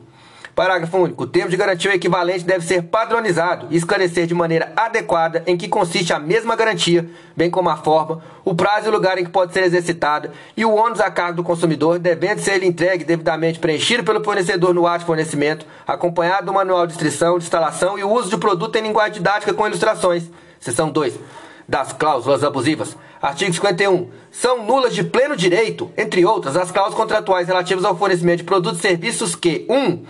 Parágrafo 0.58 0.98
único. 0.98 1.22
O 1.22 1.28
termo 1.28 1.52
de 1.52 1.56
garantia 1.56 1.94
equivalente 1.94 2.44
deve 2.44 2.66
ser 2.66 2.82
padronizado 2.82 3.68
e 3.70 3.78
esclarecer 3.78 4.26
de 4.26 4.34
maneira 4.34 4.74
adequada 4.76 5.44
em 5.46 5.56
que 5.56 5.68
consiste 5.68 6.12
a 6.12 6.18
mesma 6.18 6.56
garantia, 6.56 7.08
bem 7.36 7.48
como 7.48 7.70
a 7.70 7.78
forma, 7.78 8.24
o 8.44 8.56
prazo 8.56 8.88
e 8.88 8.90
o 8.90 8.92
lugar 8.92 9.20
em 9.20 9.24
que 9.24 9.30
pode 9.30 9.54
ser 9.54 9.66
exercitada 9.66 10.32
e 10.58 10.66
o 10.66 10.74
ônus 10.74 11.00
a 11.00 11.12
cargo 11.12 11.36
do 11.36 11.44
consumidor, 11.44 12.00
devendo 12.00 12.40
ser 12.40 12.64
entregue 12.64 13.04
devidamente 13.04 13.60
preenchido 13.60 14.04
pelo 14.04 14.24
fornecedor 14.24 14.74
no 14.74 14.88
ato 14.88 15.02
de 15.02 15.06
fornecimento, 15.06 15.64
acompanhado 15.86 16.48
do 16.48 16.54
manual 16.54 16.88
de 16.88 16.94
instrução, 16.94 17.38
de 17.38 17.44
instalação 17.44 18.00
e 18.00 18.04
o 18.04 18.12
uso 18.12 18.32
de 18.32 18.38
produto 18.38 18.76
em 18.78 18.82
linguagem 18.82 19.14
didática 19.14 19.54
com 19.54 19.68
ilustrações. 19.68 20.24
Seção 20.60 20.90
2 20.90 21.20
das 21.68 21.94
cláusulas 21.94 22.44
abusivas. 22.44 22.98
Artigo 23.22 23.54
51. 23.54 24.10
São 24.32 24.66
nulas 24.66 24.96
de 24.96 25.04
pleno 25.04 25.36
direito, 25.36 25.92
entre 25.96 26.26
outras, 26.26 26.56
as 26.56 26.72
cláusulas 26.72 26.98
contratuais 26.98 27.48
relativas 27.48 27.86
ao 27.86 27.96
fornecimento 27.96 28.40
de 28.40 28.44
produtos 28.46 28.80
e 28.80 28.82
serviços 28.82 29.36
que 29.36 29.68
1. 29.70 29.76
Um, 29.76 30.06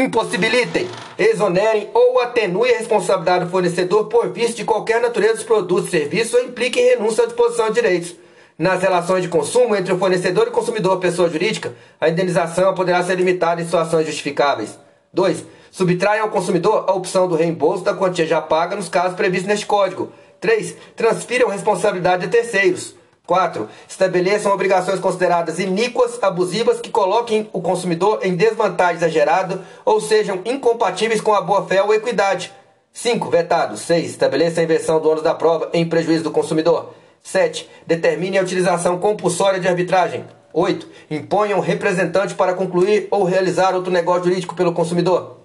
impossibilitem, 0.00 0.86
exonerem 1.18 1.88
ou 1.94 2.20
atenuem 2.20 2.74
a 2.74 2.78
responsabilidade 2.78 3.46
do 3.46 3.50
fornecedor 3.50 4.04
por 4.06 4.30
vício 4.30 4.54
de 4.54 4.64
qualquer 4.64 5.00
natureza 5.00 5.36
dos 5.36 5.44
produtos, 5.44 5.90
serviços 5.90 6.34
ou 6.34 6.44
impliquem 6.44 6.84
renúncia 6.84 7.24
à 7.24 7.26
disposição 7.26 7.68
de 7.68 7.76
direitos. 7.76 8.14
Nas 8.58 8.82
relações 8.82 9.22
de 9.22 9.28
consumo 9.28 9.74
entre 9.74 9.92
o 9.92 9.98
fornecedor 9.98 10.46
e 10.46 10.50
o 10.50 10.52
consumidor 10.52 10.98
pessoa 10.98 11.30
jurídica, 11.30 11.74
a 11.98 12.08
indenização 12.10 12.74
poderá 12.74 13.02
ser 13.02 13.14
limitada 13.14 13.60
em 13.60 13.64
situações 13.64 14.06
justificáveis. 14.06 14.78
2. 15.12 15.44
Subtraem 15.70 16.20
ao 16.20 16.30
consumidor 16.30 16.84
a 16.86 16.92
opção 16.92 17.26
do 17.26 17.34
reembolso 17.34 17.82
da 17.84 17.94
quantia 17.94 18.26
já 18.26 18.40
paga 18.40 18.76
nos 18.76 18.88
casos 18.88 19.16
previstos 19.16 19.48
neste 19.48 19.66
Código. 19.66 20.12
3. 20.40 20.76
Transfiram 20.94 21.48
responsabilidade 21.48 22.26
a 22.26 22.28
terceiros. 22.28 22.94
4. 23.26 23.68
Estabeleçam 23.88 24.52
obrigações 24.52 25.00
consideradas 25.00 25.58
iníquas, 25.58 26.22
abusivas, 26.22 26.80
que 26.80 26.90
coloquem 26.90 27.50
o 27.52 27.60
consumidor 27.60 28.20
em 28.22 28.36
desvantagem 28.36 28.96
exagerada 28.96 29.62
ou 29.84 30.00
sejam 30.00 30.40
incompatíveis 30.44 31.20
com 31.20 31.34
a 31.34 31.40
boa-fé 31.40 31.82
ou 31.82 31.92
equidade. 31.92 32.52
5. 32.92 33.28
Vetado. 33.28 33.76
6. 33.76 34.10
Estabeleça 34.10 34.60
a 34.60 34.64
inversão 34.64 35.00
do 35.00 35.10
ônus 35.10 35.22
da 35.22 35.34
prova 35.34 35.68
em 35.72 35.86
prejuízo 35.86 36.24
do 36.24 36.30
consumidor. 36.30 36.94
7. 37.22 37.68
Determine 37.86 38.38
a 38.38 38.42
utilização 38.42 38.98
compulsória 38.98 39.58
de 39.58 39.68
arbitragem. 39.68 40.24
8. 40.52 40.88
Imponha 41.10 41.56
um 41.56 41.60
representante 41.60 42.34
para 42.34 42.54
concluir 42.54 43.08
ou 43.10 43.24
realizar 43.24 43.74
outro 43.74 43.92
negócio 43.92 44.24
jurídico 44.24 44.54
pelo 44.54 44.72
consumidor. 44.72 45.36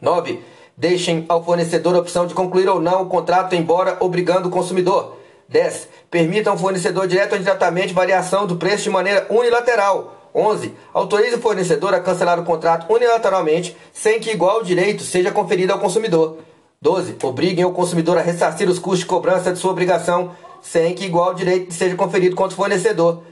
9. 0.00 0.42
Deixem 0.76 1.24
ao 1.28 1.44
fornecedor 1.44 1.94
a 1.94 2.00
opção 2.00 2.26
de 2.26 2.34
concluir 2.34 2.68
ou 2.68 2.80
não 2.80 3.02
o 3.02 3.06
contrato, 3.06 3.54
embora 3.54 3.98
obrigando 4.00 4.48
o 4.48 4.50
consumidor. 4.50 5.18
10. 5.52 5.88
Permitam 6.10 6.54
ao 6.54 6.58
fornecedor 6.58 7.06
direto 7.06 7.32
ou 7.32 7.38
indiretamente 7.38 7.92
variação 7.92 8.46
do 8.46 8.56
preço 8.56 8.84
de 8.84 8.90
maneira 8.90 9.26
unilateral. 9.30 10.30
11. 10.34 10.74
Autorize 10.94 11.36
o 11.36 11.40
fornecedor 11.40 11.94
a 11.94 12.00
cancelar 12.00 12.40
o 12.40 12.44
contrato 12.44 12.90
unilateralmente, 12.92 13.76
sem 13.92 14.18
que 14.18 14.30
igual 14.30 14.62
direito 14.62 15.02
seja 15.02 15.30
conferido 15.30 15.72
ao 15.72 15.78
consumidor. 15.78 16.38
12. 16.80 17.16
Obriguem 17.22 17.64
o 17.64 17.72
consumidor 17.72 18.18
a 18.18 18.22
ressarcir 18.22 18.68
os 18.68 18.78
custos 18.78 19.00
de 19.00 19.06
cobrança 19.06 19.52
de 19.52 19.58
sua 19.58 19.70
obrigação, 19.70 20.32
sem 20.62 20.94
que 20.94 21.04
igual 21.04 21.34
direito 21.34 21.72
seja 21.74 21.94
conferido 21.94 22.34
contra 22.34 22.54
o 22.54 22.56
fornecedor. 22.56 23.22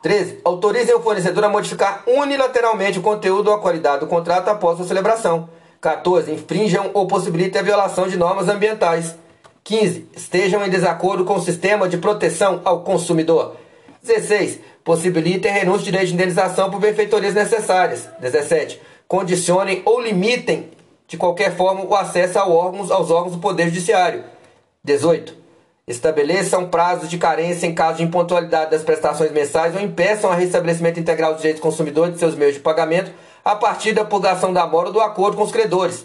13. 0.00 0.40
Autorizem 0.44 0.94
o 0.94 1.00
fornecedor 1.00 1.44
a 1.44 1.48
modificar 1.48 2.04
unilateralmente 2.06 2.98
o 2.98 3.02
conteúdo 3.02 3.48
ou 3.48 3.54
a 3.54 3.60
qualidade 3.60 4.00
do 4.00 4.06
contrato 4.06 4.48
após 4.48 4.76
sua 4.76 4.86
celebração. 4.86 5.48
14. 5.80 6.30
Infringam 6.30 6.90
ou 6.94 7.06
possibilitem 7.06 7.60
a 7.60 7.64
violação 7.64 8.06
de 8.06 8.16
normas 8.16 8.48
ambientais. 8.48 9.16
15. 9.64 10.08
Estejam 10.14 10.62
em 10.64 10.68
desacordo 10.68 11.24
com 11.24 11.36
o 11.36 11.42
sistema 11.42 11.88
de 11.88 11.96
proteção 11.96 12.60
ao 12.66 12.82
consumidor. 12.82 13.56
16. 14.02 14.60
Possibilitem 14.84 15.50
renúncia 15.50 15.84
de 15.84 15.90
direito 15.90 16.08
de 16.08 16.14
indenização 16.14 16.70
por 16.70 16.78
benfeitorias 16.78 17.32
necessárias. 17.32 18.06
17. 18.20 18.78
Condicionem 19.08 19.80
ou 19.86 20.02
limitem 20.02 20.68
de 21.08 21.16
qualquer 21.16 21.56
forma 21.56 21.82
o 21.82 21.94
acesso 21.94 22.38
aos 22.38 22.52
órgãos, 22.52 22.90
aos 22.90 23.10
órgãos 23.10 23.32
do 23.32 23.40
Poder 23.40 23.64
Judiciário. 23.66 24.24
18. 24.84 25.34
Estabeleçam 25.88 26.68
prazos 26.68 27.08
de 27.08 27.16
carência 27.16 27.66
em 27.66 27.74
caso 27.74 27.98
de 27.98 28.04
impontualidade 28.04 28.70
das 28.70 28.82
prestações 28.82 29.32
mensais 29.32 29.74
ou 29.74 29.80
impeçam 29.80 30.30
o 30.30 30.34
restabelecimento 30.34 31.00
integral 31.00 31.32
dos 31.32 31.40
direitos 31.40 31.60
do 31.60 31.64
consumidor 31.66 32.10
de 32.10 32.18
seus 32.18 32.34
meios 32.34 32.54
de 32.54 32.60
pagamento 32.60 33.10
a 33.42 33.56
partir 33.56 33.92
da 33.92 34.04
purgação 34.04 34.52
da 34.52 34.66
mora 34.66 34.88
ou 34.88 34.92
do 34.92 35.00
acordo 35.00 35.38
com 35.38 35.42
os 35.42 35.52
credores. 35.52 36.04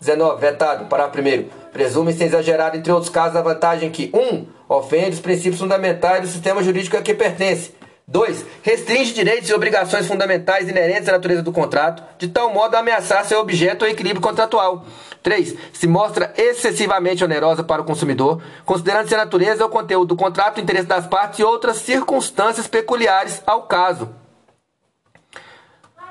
19. 0.00 0.40
Vetado. 0.40 0.86
Parágrafo 0.86 1.12
primeiro. 1.12 1.50
Presume-se 1.72 2.24
exagerado, 2.24 2.76
entre 2.76 2.92
outros 2.92 3.10
casos, 3.10 3.36
a 3.36 3.42
vantagem 3.42 3.90
que 3.90 4.10
1. 4.12 4.18
Um, 4.18 4.46
ofende 4.68 5.10
os 5.10 5.20
princípios 5.20 5.60
fundamentais 5.60 6.22
do 6.22 6.28
sistema 6.28 6.62
jurídico 6.62 6.96
a 6.96 7.02
que 7.02 7.14
pertence. 7.14 7.72
2. 8.06 8.44
Restringe 8.62 9.12
direitos 9.12 9.50
e 9.50 9.54
obrigações 9.54 10.06
fundamentais 10.06 10.66
inerentes 10.66 11.08
à 11.10 11.12
natureza 11.12 11.42
do 11.42 11.52
contrato, 11.52 12.02
de 12.16 12.26
tal 12.26 12.50
modo 12.50 12.74
a 12.74 12.78
ameaçar 12.78 13.22
seu 13.26 13.38
objeto 13.38 13.84
ou 13.84 13.90
equilíbrio 13.90 14.22
contratual. 14.22 14.86
3. 15.22 15.54
Se 15.74 15.86
mostra 15.86 16.32
excessivamente 16.34 17.22
onerosa 17.22 17.62
para 17.62 17.82
o 17.82 17.84
consumidor, 17.84 18.40
considerando-se 18.64 19.14
a 19.14 19.18
natureza 19.18 19.62
ou 19.62 19.68
conteúdo 19.68 20.08
do 20.08 20.16
contrato, 20.16 20.56
o 20.56 20.60
interesse 20.62 20.86
das 20.86 21.06
partes 21.06 21.38
e 21.38 21.44
outras 21.44 21.76
circunstâncias 21.76 22.66
peculiares 22.66 23.42
ao 23.46 23.64
caso. 23.64 24.08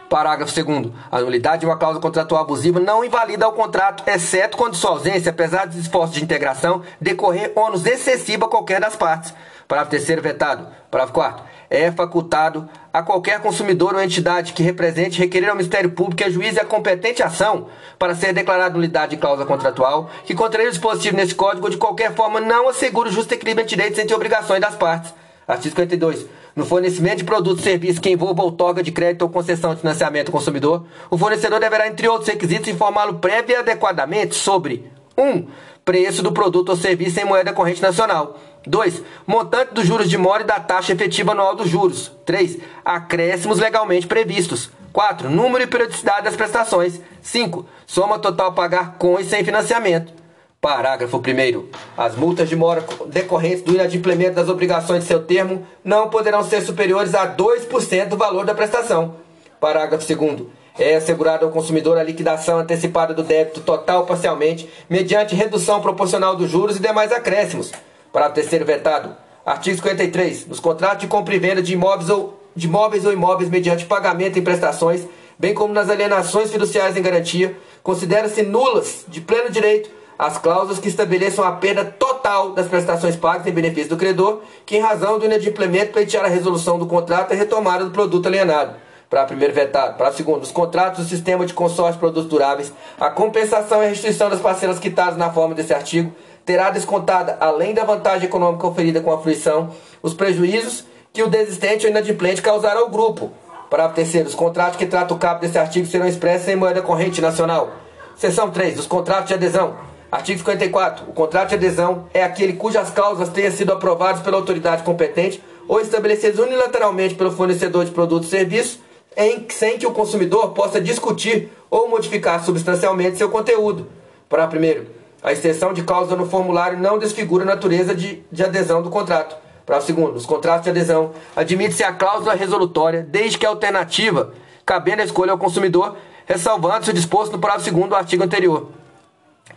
Parágrafo 0.10 0.54
2 0.54 0.92
A 1.12 1.20
nulidade 1.20 1.62
de 1.62 1.66
uma 1.66 1.78
cláusula 1.78 2.02
contratual 2.02 2.42
abusiva 2.42 2.80
não 2.80 3.04
invalida 3.04 3.48
o 3.48 3.54
contrato, 3.54 4.04
exceto 4.08 4.58
quando 4.58 4.76
sua 4.76 4.92
ausência, 4.92 5.30
apesar 5.30 5.68
dos 5.68 5.78
esforços 5.78 6.16
de 6.16 6.24
integração, 6.24 6.82
decorrer 7.00 7.52
ônus 7.56 7.86
excessivo 7.86 8.46
a 8.46 8.50
qualquer 8.50 8.80
das 8.80 8.96
partes. 8.96 9.34
Parágrafo 9.68 10.06
3 10.06 10.22
vetado. 10.22 10.68
Parágrafo 10.90 11.14
4 11.14 11.44
É 11.70 11.92
facultado 11.92 12.70
a 12.94 13.04
qualquer 13.04 13.42
consumidor 13.42 13.94
ou 13.94 14.02
entidade 14.02 14.54
que 14.54 14.64
represente 14.64 15.20
requerer 15.20 15.50
ao 15.50 15.56
Ministério 15.56 15.92
Público 15.92 16.18
que 16.18 16.24
ajuize 16.24 16.60
a 16.60 16.66
competente 16.66 17.22
ação 17.22 17.68
para 18.00 18.16
ser 18.16 18.34
declarada 18.34 18.74
nulidade 18.74 19.12
de 19.12 19.18
cláusula 19.18 19.46
contratual 19.46 20.10
que 20.26 20.34
contraria 20.34 20.70
o 20.70 20.72
dispositivo 20.72 21.18
nesse 21.18 21.36
código 21.36 21.70
de 21.70 21.78
qualquer 21.78 22.16
forma 22.16 22.40
não 22.40 22.70
assegura 22.70 23.10
o 23.10 23.12
justo 23.12 23.34
equilíbrio 23.34 23.64
entre 23.64 23.76
direitos 23.76 24.00
entre 24.00 24.16
obrigações 24.16 24.62
das 24.62 24.76
partes. 24.76 25.14
Artigo 25.48 25.76
52. 25.76 26.26
No 26.58 26.66
fornecimento 26.66 27.20
de 27.20 27.24
produtos 27.24 27.62
e 27.62 27.70
serviços 27.70 28.00
que 28.00 28.10
envolvam 28.10 28.46
outorga 28.46 28.82
de 28.82 28.92
crédito 28.92 29.22
ou 29.22 29.30
concessão 29.30 29.76
de 29.76 29.82
financiamento 29.82 30.30
ao 30.30 30.32
consumidor, 30.32 30.88
o 31.08 31.16
fornecedor 31.16 31.60
deverá, 31.60 31.88
entre 31.88 32.08
outros 32.08 32.28
requisitos, 32.28 32.68
informá-lo 32.68 33.20
prévio 33.20 33.54
e 33.54 33.56
adequadamente 33.58 34.34
sobre 34.34 34.92
1. 35.16 35.24
Um, 35.24 35.48
preço 35.86 36.24
do 36.24 36.32
produto 36.32 36.70
ou 36.70 36.76
serviço 36.76 37.20
em 37.20 37.26
moeda 37.26 37.54
corrente 37.54 37.80
nacional. 37.80 38.40
2. 38.66 39.04
Montante 39.28 39.76
dos 39.76 39.86
juros 39.86 40.10
de 40.10 40.18
mora 40.18 40.42
e 40.42 40.48
da 40.48 40.60
taxa 40.60 40.94
efetiva 40.94 41.34
anual 41.34 41.56
dos 41.56 41.70
juros. 41.70 42.12
3. 42.26 42.58
Acréscimos 42.84 43.60
legalmente 43.60 44.08
previstos. 44.08 44.72
4. 44.92 45.30
Número 45.30 45.64
e 45.64 45.68
periodicidade 45.68 46.24
das 46.24 46.36
prestações. 46.36 47.00
5. 47.22 47.68
Soma 47.86 48.18
total 48.18 48.48
a 48.48 48.54
pagar 48.54 48.96
com 48.98 49.20
e 49.20 49.24
sem 49.24 49.46
financiamento. 49.46 50.12
Parágrafo 50.60 51.18
1. 51.18 51.66
As 51.96 52.16
multas 52.16 52.50
de 52.50 52.56
mora 52.56 52.84
decorrentes 53.06 53.62
do 53.62 53.76
inadimplemento 53.76 54.36
das 54.36 54.50
obrigações 54.50 55.04
de 55.04 55.08
seu 55.08 55.24
termo 55.24 55.66
não 55.84 56.10
poderão 56.10 56.44
ser 56.44 56.62
superiores 56.62 57.14
a 57.14 57.28
2% 57.28 58.10
do 58.10 58.18
valor 58.18 58.44
da 58.44 58.56
prestação. 58.56 59.16
Parágrafo 59.60 60.16
2. 60.16 60.48
É 60.80 60.96
assegurada 60.96 61.46
ao 61.46 61.52
consumidor 61.52 61.98
a 61.98 62.04
liquidação 62.04 62.58
antecipada 62.58 63.14
do 63.14 63.24
débito 63.24 63.62
total 63.62 64.02
ou 64.02 64.06
parcialmente, 64.08 64.68
mediante 64.90 65.36
redução 65.36 65.80
proporcional 65.80 66.36
dos 66.36 66.50
juros 66.50 66.78
e 66.78 66.82
demais 66.82 67.12
acréscimos. 67.12 67.72
Parágrafo 68.12 68.50
3. 68.50 68.66
Vetado. 68.66 69.16
Artigo 69.46 69.78
53. 69.78 70.48
Nos 70.48 70.60
contratos 70.60 71.00
de 71.02 71.08
compra 71.08 71.36
e 71.36 71.40
venda 71.40 71.62
de 71.62 71.74
imóveis 71.74 72.10
ou, 72.10 72.42
de 72.56 72.66
imóveis, 72.66 73.06
ou 73.06 73.14
imóveis 73.14 73.50
mediante 73.50 73.86
pagamento 73.86 74.40
em 74.40 74.44
prestações, 74.44 75.08
bem 75.38 75.54
como 75.54 75.72
nas 75.72 75.90
alienações 75.90 76.52
fiduciárias 76.52 76.98
em 76.98 77.02
garantia, 77.02 77.56
considera-se 77.84 78.42
nulas, 78.42 79.06
de 79.08 79.22
pleno 79.22 79.52
direito, 79.52 79.97
as 80.18 80.38
cláusulas 80.38 80.80
que 80.80 80.88
estabeleçam 80.88 81.46
a 81.46 81.52
perda 81.52 81.86
total 81.86 82.52
das 82.52 82.68
prestações 82.68 83.16
pagas 83.16 83.46
em 83.46 83.52
benefício 83.52 83.90
do 83.90 83.98
credor, 83.98 84.42
que 84.66 84.78
em 84.78 84.82
razão 84.82 85.20
do 85.20 85.26
inadimplemento 85.26 85.94
pleitear 85.94 86.26
a 86.26 86.30
resolução 86.30 86.80
do 86.80 86.88
contrato 86.88 87.34
e 87.34 87.38
retomada 87.38 87.86
do 87.86 87.92
produto 87.92 88.28
alienado. 88.28 88.76
Para 89.10 89.24
primeiro 89.26 89.54
vetado. 89.54 89.98
Para 89.98 90.12
segundo, 90.12 90.44
os 90.44 90.52
contratos 90.52 91.06
do 91.06 91.10
sistema 91.10 91.46
de 91.46 91.54
consórcio 91.54 91.94
de 91.94 92.00
produtos 92.00 92.30
duráveis, 92.30 92.74
a 93.00 93.10
compensação 93.10 93.82
e 93.82 93.88
restituição 93.88 94.30
das 94.30 94.42
parcelas 94.42 94.80
quitadas 94.80 95.18
na 95.18 95.32
forma 95.32 95.56
desse 95.56 95.74
artigo 95.74 96.14
terá 96.46 96.70
descontada, 96.70 97.38
além 97.40 97.74
da 97.74 97.84
vantagem 97.84 98.28
econômica 98.28 98.68
oferida 98.68 99.02
com 99.02 99.12
a 99.12 99.22
fruição, 99.22 99.70
os 100.02 100.14
prejuízos 100.14 100.86
que 101.14 101.22
o 101.22 101.28
desistente 101.28 101.86
ou 101.86 101.92
inadimplente 101.92 102.42
causará 102.42 102.80
ao 102.80 102.90
grupo. 102.90 103.32
Para 103.70 103.90
terceiro, 103.90 104.30
os 104.30 104.36
contratos 104.36 104.78
que 104.78 104.86
tratam 104.86 105.18
o 105.18 105.20
cabo 105.20 105.42
desse 105.42 105.58
artigo 105.58 105.86
serão 105.86 106.08
expressos 106.08 106.48
em 106.48 106.56
moeda 106.56 106.82
corrente 106.82 107.22
nacional. 107.22 107.72
Seção 108.16 108.50
3. 108.50 108.80
Os 108.80 108.88
contratos 108.88 109.28
de 109.28 109.34
adesão. 109.34 109.76
Artigo 110.10 110.40
54. 110.40 111.06
O 111.10 111.14
contrato 111.14 111.50
de 111.50 111.56
adesão 111.56 112.08
é 112.14 112.24
aquele 112.24 112.54
cujas 112.54 112.90
cláusulas 112.90 113.30
tenham 113.30 113.52
sido 113.52 113.74
aprovadas 113.74 114.22
pela 114.22 114.38
autoridade 114.38 114.84
competente 114.84 115.44
ou 115.68 115.82
estabelecidas 115.82 116.40
unilateralmente 116.40 117.16
pelo 117.16 117.32
fornecedor 117.32 117.84
de 117.84 117.92
produtos 117.92 118.30
e 118.30 118.32
serviços, 118.32 118.80
em, 119.18 119.46
sem 119.50 119.78
que 119.78 119.86
o 119.86 119.92
consumidor 119.92 120.52
possa 120.54 120.80
discutir 120.80 121.52
ou 121.70 121.90
modificar 121.90 122.42
substancialmente 122.44 123.18
seu 123.18 123.30
conteúdo. 123.30 123.88
Para 124.30 124.48
primeiro, 124.48 124.88
a 125.22 125.34
extensão 125.34 125.74
de 125.74 125.84
cláusula 125.84 126.16
no 126.16 126.30
formulário 126.30 126.80
não 126.80 126.98
desfigura 126.98 127.44
a 127.44 127.48
natureza 127.48 127.94
de, 127.94 128.24
de 128.32 128.44
adesão 128.44 128.82
do 128.82 128.90
contrato. 128.90 129.36
Para 129.66 129.82
segundo, 129.82 130.16
os 130.16 130.26
contratos 130.26 130.64
de 130.64 130.70
adesão 130.70 131.12
admite-se 131.36 131.84
a 131.84 131.92
cláusula 131.92 132.34
resolutória, 132.34 133.06
desde 133.10 133.38
que 133.38 133.46
a 133.46 133.50
alternativa, 133.50 134.32
cabendo 134.66 135.02
a 135.02 135.06
escolha 135.06 135.34
ao 135.34 135.38
consumidor, 135.38 135.98
ressalvando-se 136.26 136.92
o 136.92 136.94
disposto 136.94 137.34
no 137.34 137.40
parágrafo 137.40 137.66
segundo 137.66 137.90
do 137.90 137.96
artigo 137.96 138.24
anterior. 138.24 138.70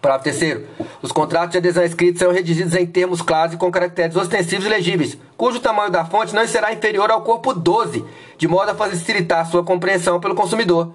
Parágrafo 0.01 0.25
terceiro. 0.25 0.67
Os 1.03 1.13
contratos 1.13 1.51
de 1.51 1.59
adesão 1.59 1.85
escritos 1.85 2.21
são 2.21 2.33
redigidos 2.33 2.75
em 2.75 2.87
termos 2.87 3.21
claros 3.21 3.55
e 3.55 3.59
com 3.59 3.71
caracteres 3.71 4.17
ostensivos 4.17 4.65
e 4.65 4.69
legíveis, 4.69 5.19
cujo 5.37 5.61
tamanho 5.61 5.91
da 5.91 6.05
fonte 6.05 6.35
não 6.35 6.47
será 6.47 6.73
inferior 6.73 7.11
ao 7.11 7.23
corpo 7.23 7.53
12, 7.53 8.05
de 8.39 8.49
modo 8.49 8.71
a 8.71 8.75
facilitar 8.75 9.47
sua 9.51 9.63
compreensão 9.63 10.19
pelo 10.19 10.35
consumidor. 10.35 10.93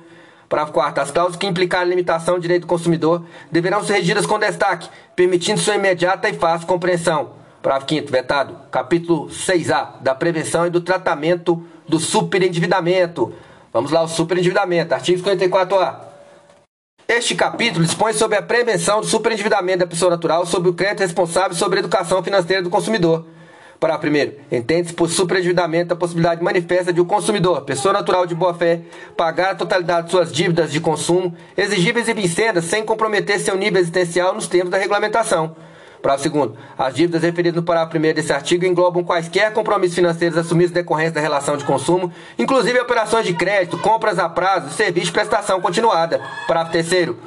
Parágrafo 0.49 0.73
4. 0.73 1.03
As 1.03 1.11
cláusulas 1.11 1.37
que 1.37 1.47
implicarem 1.47 1.89
limitação 1.89 2.35
do 2.35 2.41
direito 2.41 2.61
do 2.61 2.67
consumidor 2.67 3.23
deverão 3.51 3.83
ser 3.83 3.93
regidas 3.93 4.25
com 4.25 4.39
destaque, 4.39 4.89
permitindo 5.15 5.59
sua 5.59 5.75
imediata 5.75 6.29
e 6.29 6.33
fácil 6.33 6.67
compreensão. 6.67 7.31
Parágrafo 7.61 7.93
5. 7.93 8.11
Vetado. 8.11 8.57
Capítulo 8.71 9.27
6A. 9.27 10.01
Da 10.01 10.13
prevenção 10.13 10.65
e 10.65 10.69
do 10.69 10.81
tratamento 10.81 11.63
do 11.87 11.99
superendividamento. 11.99 13.33
Vamos 13.73 13.91
lá, 13.91 14.03
o 14.03 14.07
superendividamento. 14.07 14.93
Artigo 14.93 15.21
54A. 15.21 16.14
Este 17.07 17.35
capítulo 17.35 17.85
dispõe 17.85 18.13
sobre 18.13 18.35
a 18.35 18.41
prevenção 18.41 18.99
do 18.99 19.05
superendividamento 19.05 19.79
da 19.79 19.87
pessoa 19.87 20.09
natural, 20.09 20.43
sobre 20.43 20.69
o 20.69 20.73
crédito 20.73 21.01
responsável 21.01 21.55
sobre 21.55 21.77
a 21.77 21.81
educação 21.81 22.23
financeira 22.23 22.63
do 22.63 22.69
consumidor. 22.69 23.27
Para 23.79 23.99
primeiro, 23.99 24.37
entende-se 24.51 24.91
por 24.91 25.07
superendividamento 25.07 25.93
a 25.93 25.97
possibilidade 25.97 26.43
manifesta 26.43 26.91
de 26.91 26.99
o 26.99 27.03
um 27.03 27.07
consumidor, 27.07 27.61
pessoa 27.61 27.93
natural 27.93 28.25
de 28.25 28.33
boa 28.33 28.55
fé, 28.55 28.81
pagar 29.15 29.51
a 29.51 29.55
totalidade 29.55 30.07
de 30.07 30.11
suas 30.11 30.31
dívidas 30.31 30.71
de 30.71 30.79
consumo, 30.79 31.35
exigíveis 31.55 32.07
e 32.07 32.13
vincendas, 32.13 32.65
sem 32.65 32.83
comprometer 32.83 33.39
seu 33.39 33.55
nível 33.55 33.79
existencial 33.79 34.33
nos 34.33 34.47
termos 34.47 34.71
da 34.71 34.79
regulamentação. 34.79 35.55
Parágrafo 36.05 36.23
segundo. 36.23 36.57
As 36.77 36.93
dívidas 36.93 37.23
referidas 37.23 37.55
no 37.55 37.63
parágrafo 37.63 37.89
primeiro 37.89 38.15
desse 38.15 38.31
artigo 38.31 38.63
englobam 38.63 39.03
quaisquer 39.03 39.51
compromissos 39.51 39.95
financeiros 39.95 40.37
assumidos 40.37 40.69
em 40.69 40.75
decorrência 40.75 41.13
da 41.13 41.19
relação 41.19 41.57
de 41.57 41.65
consumo, 41.65 42.13
inclusive 42.37 42.79
operações 42.79 43.25
de 43.25 43.33
crédito, 43.33 43.79
compras 43.79 44.19
a 44.19 44.29
prazo, 44.29 44.69
serviço 44.69 45.07
de 45.07 45.11
prestação 45.11 45.59
continuada. 45.59 46.21
Parágrafo 46.47 46.73
terceiro. 46.73 47.17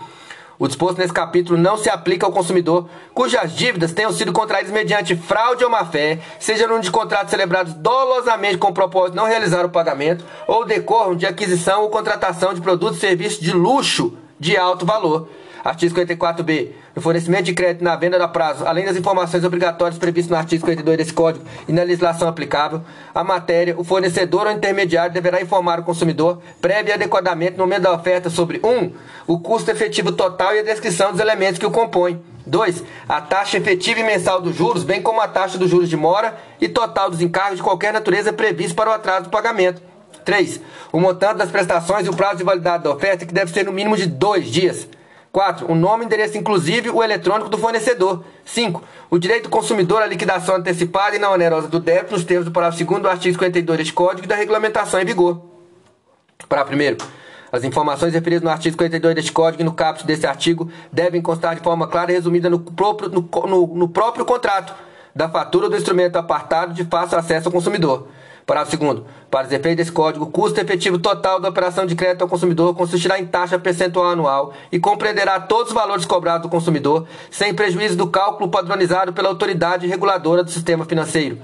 O 0.61 0.68
disposto 0.68 0.99
nesse 0.99 1.12
capítulo 1.12 1.59
não 1.59 1.76
se 1.76 1.91
aplica 1.91 2.24
ao 2.24 2.31
consumidor 2.31 2.89
cujas 3.12 3.53
dívidas 3.53 3.93
tenham 3.93 4.12
sido 4.12 4.33
contraídas 4.33 4.70
mediante 4.70 5.16
fraude 5.16 5.64
ou 5.64 5.70
má-fé, 5.70 6.20
seja 6.39 6.68
no 6.68 6.79
de 6.79 6.89
contratos 6.93 7.33
celebrados 7.33 7.74
dolosamente 7.74 8.59
com 8.59 8.68
o 8.68 8.72
propósito 8.72 9.11
de 9.11 9.16
não 9.16 9.26
realizar 9.26 9.66
o 9.66 9.70
pagamento, 9.70 10.24
ou 10.47 10.64
decorram 10.64 11.16
de 11.16 11.26
aquisição 11.26 11.83
ou 11.83 11.91
contratação 11.91 12.55
de 12.55 12.61
produtos 12.61 12.99
e 12.99 13.01
serviços 13.01 13.41
de 13.41 13.51
luxo 13.51 14.16
de 14.39 14.57
alto 14.57 14.87
valor. 14.87 15.29
Artigo 15.69 15.95
54b. 15.95 16.71
No 16.97 17.03
fornecimento 17.03 17.45
de 17.45 17.53
crédito 17.53 17.85
na 17.85 17.95
venda 17.95 18.19
da 18.19 18.27
prazo, 18.27 18.64
além 18.66 18.87
das 18.87 18.97
informações 18.97 19.45
obrigatórias 19.45 19.99
previstas 19.99 20.31
no 20.31 20.37
artigo 20.37 20.62
52 20.62 20.97
desse 20.97 21.12
Código 21.12 21.45
e 21.69 21.73
na 21.73 21.83
legislação 21.83 22.27
aplicável, 22.27 22.81
a 23.14 23.23
matéria, 23.23 23.79
o 23.79 23.85
fornecedor 23.85 24.47
ou 24.47 24.53
intermediário 24.53 25.12
deverá 25.12 25.43
informar 25.43 25.79
o 25.81 25.83
consumidor, 25.83 26.41
prévio 26.59 26.89
e 26.89 26.93
adequadamente 26.95 27.59
no 27.59 27.64
momento 27.64 27.83
da 27.83 27.93
oferta, 27.93 28.31
sobre 28.31 28.62
1. 28.64 28.66
Um, 28.66 28.93
o 29.27 29.39
custo 29.41 29.71
efetivo 29.71 30.11
total 30.11 30.55
e 30.55 30.61
a 30.61 30.62
descrição 30.62 31.12
dos 31.12 31.21
elementos 31.21 31.59
que 31.59 31.66
o 31.66 31.71
compõem. 31.71 32.19
2. 32.47 32.83
A 33.07 33.21
taxa 33.21 33.59
efetiva 33.59 34.01
e 34.01 34.05
mensal 34.05 34.41
dos 34.41 34.57
juros, 34.57 34.85
bem 34.85 35.03
como 35.03 35.21
a 35.21 35.29
taxa 35.29 35.59
dos 35.59 35.69
juros 35.69 35.91
de 35.91 35.99
mora 35.99 36.35
e 36.59 36.66
total 36.66 37.11
dos 37.11 37.21
encargos 37.21 37.59
de 37.59 37.62
qualquer 37.62 37.93
natureza 37.93 38.33
previsto 38.33 38.75
para 38.75 38.89
o 38.89 38.95
atraso 38.95 39.25
do 39.25 39.31
pagamento. 39.31 39.83
3. 40.25 40.62
O 40.91 40.99
montante 40.99 41.37
das 41.37 41.51
prestações 41.51 42.07
e 42.07 42.09
o 42.09 42.16
prazo 42.16 42.39
de 42.39 42.45
validade 42.45 42.85
da 42.85 42.91
oferta, 42.91 43.27
que 43.27 43.35
deve 43.35 43.53
ser 43.53 43.66
no 43.66 43.73
mínimo 43.73 43.99
de 43.99 44.07
dois 44.07 44.47
dias. 44.47 44.89
4. 45.39 45.70
O 45.70 45.74
nome, 45.76 46.05
endereço 46.05 46.36
inclusive 46.36 46.91
o 46.91 47.01
eletrônico 47.01 47.49
do 47.49 47.57
fornecedor. 47.57 48.24
5. 48.45 48.82
O 49.09 49.20
direito 49.20 49.45
do 49.45 49.51
consumidor 49.51 50.03
à 50.03 50.07
liquidação 50.07 50.57
antecipada 50.57 51.14
e 51.14 51.18
não 51.20 51.32
onerosa 51.32 51.68
do 51.68 51.78
débito 51.78 52.12
nos 52.14 52.24
termos 52.24 52.47
do 52.47 52.51
parágrafo 52.51 52.84
2 52.84 53.01
do 53.01 53.09
artigo 53.09 53.34
52 53.34 53.78
deste 53.78 53.93
Código 53.93 54.24
e 54.24 54.26
da 54.26 54.34
regulamentação 54.34 55.01
em 55.01 55.05
vigor. 55.05 55.41
Parágrafo 56.49 56.76
1 56.76 57.18
as 57.53 57.62
informações 57.62 58.12
referidas 58.12 58.43
no 58.43 58.51
artigo 58.51 58.72
52 58.72 59.14
deste 59.14 59.30
Código 59.30 59.62
e 59.62 59.64
no 59.64 59.72
caput 59.72 60.05
desse 60.05 60.26
artigo 60.26 60.68
devem 60.93 61.22
constar 61.22 61.55
de 61.55 61.62
forma 61.62 61.86
clara 61.86 62.11
e 62.11 62.14
resumida 62.16 62.51
no 62.51 62.59
próprio, 62.59 63.09
no, 63.09 63.30
no, 63.47 63.66
no 63.76 63.89
próprio 63.89 64.24
contrato 64.24 64.74
da 65.14 65.28
fatura 65.28 65.68
do 65.68 65.76
instrumento 65.76 66.16
apartado 66.16 66.74
de 66.74 66.84
fácil 66.84 67.16
acesso 67.16 67.47
ao 67.47 67.53
consumidor. 67.53 68.09
Parágrafo 68.49 68.79
2 68.79 69.03
Para 69.31 69.47
os 69.47 69.53
efeitos 69.53 69.77
desse 69.77 69.93
código, 69.93 70.25
o 70.25 70.31
custo 70.31 70.59
efetivo 70.59 70.99
total 70.99 71.39
da 71.39 71.51
operação 71.51 71.85
de 71.85 71.95
crédito 71.95 72.23
ao 72.23 72.29
consumidor 72.29 72.75
consistirá 72.75 73.19
em 73.19 73.27
taxa 73.27 73.59
percentual 73.59 74.07
anual 74.07 74.55
e 74.73 74.81
compreenderá 74.81 75.39
todos 75.39 75.69
os 75.69 75.75
valores 75.75 76.07
cobrados 76.07 76.45
do 76.45 76.49
consumidor, 76.49 77.07
sem 77.31 77.53
prejuízo 77.53 77.95
do 77.95 78.07
cálculo 78.07 78.49
padronizado 78.49 79.13
pela 79.13 79.29
autoridade 79.29 79.87
reguladora 79.87 80.43
do 80.43 80.51
sistema 80.51 80.87
financeiro. 80.87 81.39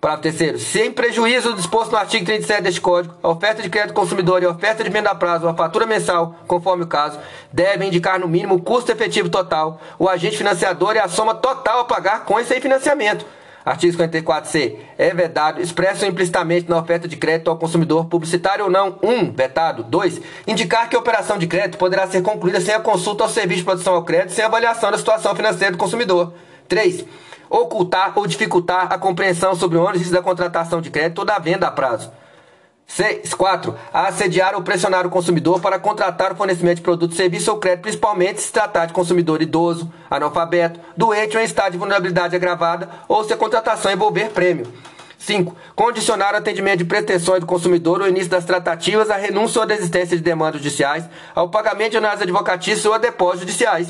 Parágrafo 0.00 0.36
3 0.36 0.60
Sem 0.60 0.90
prejuízo 0.90 1.50
do 1.50 1.58
disposto 1.58 1.92
no 1.92 1.98
artigo 1.98 2.26
37 2.26 2.60
deste 2.60 2.80
Código, 2.80 3.14
a 3.22 3.28
oferta 3.28 3.62
de 3.62 3.70
crédito 3.70 3.90
ao 3.90 4.02
consumidor 4.02 4.42
e 4.42 4.46
a 4.46 4.50
oferta 4.50 4.82
de 4.82 4.90
venda 4.90 5.10
a 5.10 5.14
prazo 5.14 5.44
ou 5.44 5.50
a 5.50 5.54
fatura 5.54 5.86
mensal, 5.86 6.34
conforme 6.48 6.82
o 6.82 6.88
caso, 6.88 7.20
devem 7.52 7.86
indicar 7.86 8.18
no 8.18 8.26
mínimo 8.26 8.56
o 8.56 8.60
custo 8.60 8.90
efetivo 8.90 9.28
total, 9.28 9.80
o 9.96 10.08
agente 10.08 10.36
financiador 10.36 10.96
e 10.96 10.98
a 10.98 11.06
soma 11.06 11.36
total 11.36 11.82
a 11.82 11.84
pagar 11.84 12.24
com 12.24 12.40
esse 12.40 12.60
financiamento 12.60 13.24
Artigo 13.64 13.96
54C. 13.96 14.76
É 14.98 15.14
vedado, 15.14 15.60
expresso 15.60 16.04
implicitamente 16.04 16.68
na 16.68 16.78
oferta 16.78 17.06
de 17.06 17.16
crédito 17.16 17.48
ao 17.48 17.56
consumidor, 17.56 18.06
publicitário 18.06 18.64
ou 18.64 18.70
não. 18.70 18.98
1. 19.02 19.10
Um, 19.10 19.32
vetado. 19.32 19.82
2. 19.84 20.20
Indicar 20.46 20.88
que 20.88 20.96
a 20.96 20.98
operação 20.98 21.38
de 21.38 21.46
crédito 21.46 21.78
poderá 21.78 22.06
ser 22.06 22.22
concluída 22.22 22.60
sem 22.60 22.74
a 22.74 22.80
consulta 22.80 23.24
ao 23.24 23.30
serviço 23.30 23.60
de 23.60 23.64
produção 23.64 23.94
ao 23.94 24.04
crédito, 24.04 24.32
sem 24.32 24.44
avaliação 24.44 24.90
da 24.90 24.98
situação 24.98 25.34
financeira 25.34 25.72
do 25.72 25.78
consumidor. 25.78 26.34
3. 26.68 27.04
Ocultar 27.48 28.12
ou 28.16 28.26
dificultar 28.26 28.92
a 28.92 28.98
compreensão 28.98 29.54
sobre 29.54 29.78
o 29.78 29.84
ônus 29.84 30.10
da 30.10 30.22
contratação 30.22 30.80
de 30.80 30.90
crédito 30.90 31.20
ou 31.20 31.24
da 31.24 31.38
venda 31.38 31.66
a 31.66 31.70
prazo. 31.70 32.10
6. 32.94 33.32
4. 33.32 33.74
A 33.90 34.08
assediar 34.08 34.54
ou 34.54 34.62
pressionar 34.62 35.06
o 35.06 35.10
consumidor 35.10 35.60
para 35.60 35.78
contratar 35.78 36.32
o 36.32 36.36
fornecimento 36.36 36.76
de 36.76 36.82
produto, 36.82 37.14
serviço 37.14 37.50
ou 37.50 37.56
crédito, 37.56 37.82
principalmente 37.82 38.42
se 38.42 38.52
tratar 38.52 38.84
de 38.84 38.92
consumidor 38.92 39.40
idoso, 39.40 39.90
analfabeto, 40.10 40.78
doente 40.94 41.34
ou 41.34 41.42
em 41.42 41.46
estado 41.46 41.72
de 41.72 41.78
vulnerabilidade 41.78 42.36
agravada 42.36 42.90
ou 43.08 43.24
se 43.24 43.32
a 43.32 43.36
contratação 43.36 43.90
envolver 43.90 44.28
prêmio. 44.30 44.70
5. 45.16 45.56
Condicionar 45.74 46.34
o 46.34 46.36
atendimento 46.36 46.78
de 46.78 46.84
pretensões 46.84 47.40
do 47.40 47.46
consumidor 47.46 48.02
ou 48.02 48.08
início 48.08 48.28
das 48.28 48.44
tratativas 48.44 49.08
à 49.08 49.16
renúncia 49.16 49.60
ou 49.60 49.66
desistência 49.66 50.14
de 50.14 50.22
demandas 50.22 50.60
judiciais, 50.60 51.04
ao 51.34 51.48
pagamento 51.48 51.92
de 51.92 51.96
honorários 51.96 52.22
advocatícios 52.22 52.84
ou 52.84 52.92
a 52.92 52.98
depósitos 52.98 53.40
judiciais. 53.40 53.88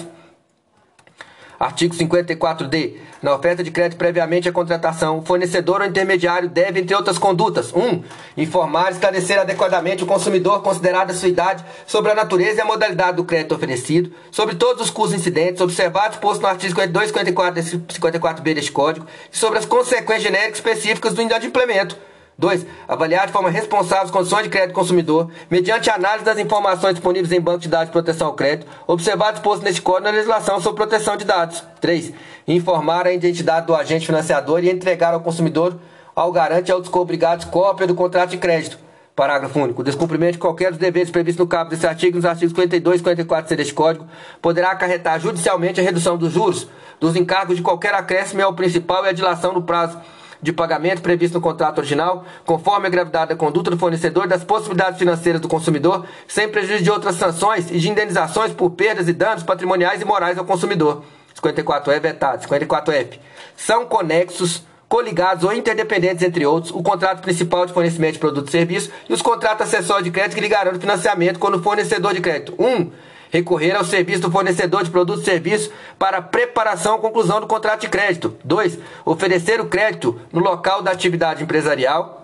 Artigo 1.63 1.95
54D. 1.95 2.95
Na 3.23 3.37
oferta 3.37 3.63
de 3.63 3.71
crédito 3.71 3.97
previamente 3.97 4.49
à 4.49 4.53
contratação, 4.53 5.19
o 5.19 5.23
fornecedor 5.23 5.81
ou 5.81 5.87
intermediário 5.87 6.49
deve, 6.49 6.81
entre 6.81 6.93
outras 6.93 7.19
condutas, 7.19 7.73
1. 7.73 7.79
Um, 7.79 8.03
informar 8.37 8.89
e 8.91 8.95
esclarecer 8.95 9.39
adequadamente 9.39 10.03
o 10.03 10.07
consumidor 10.07 10.61
considerado 10.61 11.13
a 11.13 11.15
sua 11.15 11.29
idade 11.29 11.65
sobre 11.87 12.11
a 12.11 12.17
natureza 12.17 12.59
e 12.59 12.61
a 12.63 12.65
modalidade 12.65 13.17
do 13.17 13.25
crédito 13.25 13.55
oferecido, 13.55 14.13
sobre 14.33 14.57
todos 14.57 14.83
os 14.83 14.91
custos 14.91 15.21
incidentes, 15.21 15.61
observados 15.61 16.19
posto 16.19 16.43
no 16.43 16.49
artigo 16.49 16.71
52 16.71 17.05
e 17.05 17.13
54 17.13 17.63
54B 17.63 18.55
deste 18.55 18.73
Código, 18.73 19.07
e 19.33 19.39
sobre 19.39 19.61
as 19.61 19.65
consequências 19.65 20.25
genéricas 20.25 20.57
específicas 20.57 21.15
do 21.15 21.23
inadimplemento. 21.23 21.97
2. 22.43 22.67
Avaliar 22.89 23.29
de 23.29 23.33
forma 23.33 23.49
responsável 23.49 24.05
as 24.05 24.11
condições 24.11 24.43
de 24.43 24.49
crédito 24.49 24.73
do 24.73 24.75
consumidor, 24.75 25.31
mediante 25.49 25.89
análise 25.89 26.25
das 26.25 26.39
informações 26.39 26.95
disponíveis 26.95 27.31
em 27.31 27.41
banco 27.41 27.61
de 27.61 27.69
dados 27.69 27.87
de 27.87 27.93
proteção 27.93 28.27
ao 28.27 28.35
crédito, 28.35 28.67
observado 28.85 29.35
disposto 29.35 29.63
neste 29.63 29.81
código 29.81 30.07
na 30.07 30.11
legislação 30.11 30.61
sobre 30.61 30.85
proteção 30.85 31.17
de 31.17 31.25
dados. 31.25 31.63
3. 31.81 32.13
Informar 32.49 33.07
a 33.07 33.13
identidade 33.13 33.69
do 33.69 33.75
agente 33.77 34.07
financiador 34.07 34.65
e 34.65 34.69
entregar 34.69 35.15
ao 35.15 35.21
consumidor, 35.21 35.79
ao 36.17 36.33
garante 36.33 36.71
e 36.71 36.73
aos 36.73 36.93
obrigados 36.93 37.45
cópia 37.45 37.87
do 37.87 37.95
contrato 37.95 38.31
de 38.31 38.39
crédito. 38.39 38.77
Parágrafo 39.15 39.61
único. 39.61 39.83
O 39.83 39.85
descumprimento 39.85 40.33
de 40.33 40.39
qualquer 40.39 40.71
dos 40.71 40.81
deveres 40.81 41.11
previstos 41.11 41.45
no 41.45 41.47
caput 41.47 41.71
desse 41.71 41.87
artigo 41.87 42.17
nos 42.17 42.25
artigos 42.25 42.51
52 42.51 42.97
e 42.97 42.99
54 42.99 43.57
deste 43.57 43.75
Código 43.75 44.07
poderá 44.41 44.71
acarretar 44.73 45.21
judicialmente 45.21 45.81
a 45.81 45.85
redução 45.85 46.17
dos 46.17 46.33
juros, 46.33 46.67
dos 46.99 47.15
encargos 47.15 47.57
de 47.57 47.63
qualquer 47.63 47.95
acréscimo 47.95 48.43
ao 48.43 48.55
principal 48.55 49.05
e 49.05 49.11
a 49.11 49.13
dilação 49.13 49.55
do 49.55 49.63
prazo 49.63 50.01
de 50.43 50.53
pagamento 50.53 51.01
previsto 51.01 51.35
no 51.35 51.41
contrato 51.41 51.79
original, 51.79 52.25
conforme 52.45 52.89
a 52.89 52.91
gravidade 52.91 53.29
da 53.29 53.37
conduta 53.37 53.71
do 53.71 53.79
fornecedor 53.79 54.25
e 54.25 54.29
das 54.29 54.43
possibilidades 54.43 54.99
financeiras 54.99 55.41
do 55.41 55.49
consumidor, 55.49 56.05
sem 56.27 56.49
prejuízo 56.49 56.83
de 56.83 56.91
outras 56.91 57.15
sanções 57.15 57.71
e 57.71 57.79
de 57.79 57.89
indenizações 57.89 58.53
por 58.53 58.71
perdas 58.71 59.07
e 59.07 59.13
danos 59.13 59.45
patrimoniais 59.45 60.03
e 60.03 60.05
morais 60.05 60.37
ao 60.37 60.45
consumidor. 60.45 61.05
54 61.35 61.93
é 61.93 62.01
vetado. 62.01 62.45
54F. 62.45 63.19
São 63.57 63.87
conexos 63.87 64.65
coligados 64.89 65.45
ou 65.45 65.55
interdependentes 65.55 66.23
entre 66.23 66.45
outros, 66.45 66.71
o 66.71 66.83
contrato 66.83 67.23
principal 67.23 67.65
de 67.65 67.73
fornecimento 67.73 68.15
de 68.15 68.19
produto 68.19 68.49
e 68.49 68.51
serviço 68.51 68.91
e 69.09 69.13
os 69.15 69.23
contratos 69.23 69.67
acessórios 69.67 70.05
de 70.05 70.11
crédito 70.11 70.35
que 70.35 70.41
ligarão 70.41 70.73
o 70.73 70.79
financiamento 70.79 71.39
quando 71.39 71.55
o 71.55 71.63
fornecedor 71.63 72.13
de 72.13 72.21
crédito 72.21 72.55
1. 72.59 72.67
Um, 72.67 72.93
recorrer 73.33 73.75
ao 73.75 73.83
serviço 73.83 74.21
do 74.21 74.31
fornecedor 74.31 74.85
de 74.85 74.91
produtos 74.91 75.23
e 75.23 75.25
serviços 75.25 75.71
para 75.99 76.21
preparação 76.21 76.99
e 76.99 77.01
conclusão 77.01 77.41
do 77.41 77.47
contrato 77.47 77.81
de 77.81 77.89
crédito. 77.89 78.37
2. 78.45 78.79
Oferecer 79.07 79.59
o 79.59 79.67
crédito 79.67 80.21
no 80.31 80.41
local 80.41 80.83
da 80.83 80.91
atividade 80.91 81.43
empresarial 81.43 82.21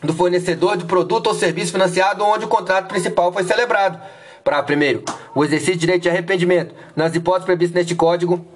do 0.00 0.14
fornecedor 0.14 0.76
de 0.76 0.84
produto 0.84 1.26
ou 1.26 1.34
serviço 1.34 1.72
financiado 1.72 2.24
onde 2.24 2.44
o 2.44 2.48
contrato 2.48 2.86
principal 2.86 3.32
foi 3.32 3.42
celebrado. 3.42 4.00
Para 4.44 4.62
primeiro, 4.62 5.02
o 5.34 5.44
exercício 5.44 5.74
de 5.74 5.80
direito 5.80 6.02
de 6.02 6.08
arrependimento 6.08 6.74
nas 6.94 7.14
hipóteses 7.14 7.44
previstas 7.44 7.74
neste 7.74 7.94
código 7.96 8.46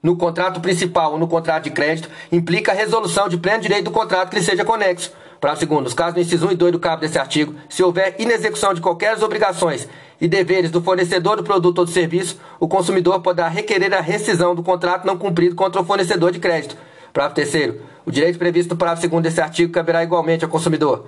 no 0.00 0.16
contrato 0.16 0.60
principal 0.60 1.12
ou 1.12 1.18
no 1.18 1.26
contrato 1.26 1.64
de 1.64 1.70
crédito 1.70 2.08
implica 2.30 2.70
a 2.70 2.74
resolução 2.74 3.28
de 3.28 3.38
pleno 3.38 3.60
direito 3.60 3.86
do 3.86 3.90
contrato 3.90 4.30
que 4.30 4.36
lhe 4.36 4.42
seja 4.42 4.64
conexo. 4.64 5.12
Para 5.40 5.56
segundo, 5.56 5.86
os 5.86 5.94
casos 5.94 6.14
do 6.14 6.20
inciso 6.20 6.46
1 6.46 6.52
e 6.52 6.56
2 6.56 6.72
do 6.72 6.78
cabo 6.78 7.00
desse 7.00 7.18
artigo, 7.18 7.54
se 7.68 7.82
houver 7.82 8.14
inexecução 8.18 8.72
de 8.72 8.80
qualquer 8.80 9.14
das 9.14 9.22
obrigações 9.22 9.88
e 10.24 10.28
deveres 10.28 10.70
do 10.70 10.80
fornecedor 10.80 11.36
do 11.36 11.44
produto 11.44 11.80
ou 11.80 11.84
do 11.84 11.90
serviço, 11.90 12.40
o 12.58 12.66
consumidor 12.66 13.20
poderá 13.20 13.46
requerer 13.46 13.92
a 13.92 14.00
rescisão 14.00 14.54
do 14.54 14.62
contrato 14.62 15.06
não 15.06 15.18
cumprido 15.18 15.54
contra 15.54 15.82
o 15.82 15.84
fornecedor 15.84 16.32
de 16.32 16.38
crédito. 16.38 16.78
Parágrafo 17.12 17.36
terceiro, 17.36 17.82
o 18.06 18.10
direito 18.10 18.38
previsto 18.38 18.70
no 18.70 18.78
parágrafo 18.78 19.02
segundo 19.02 19.24
desse 19.24 19.42
artigo 19.42 19.70
caberá 19.70 20.02
igualmente 20.02 20.42
ao 20.42 20.50
consumidor. 20.50 21.04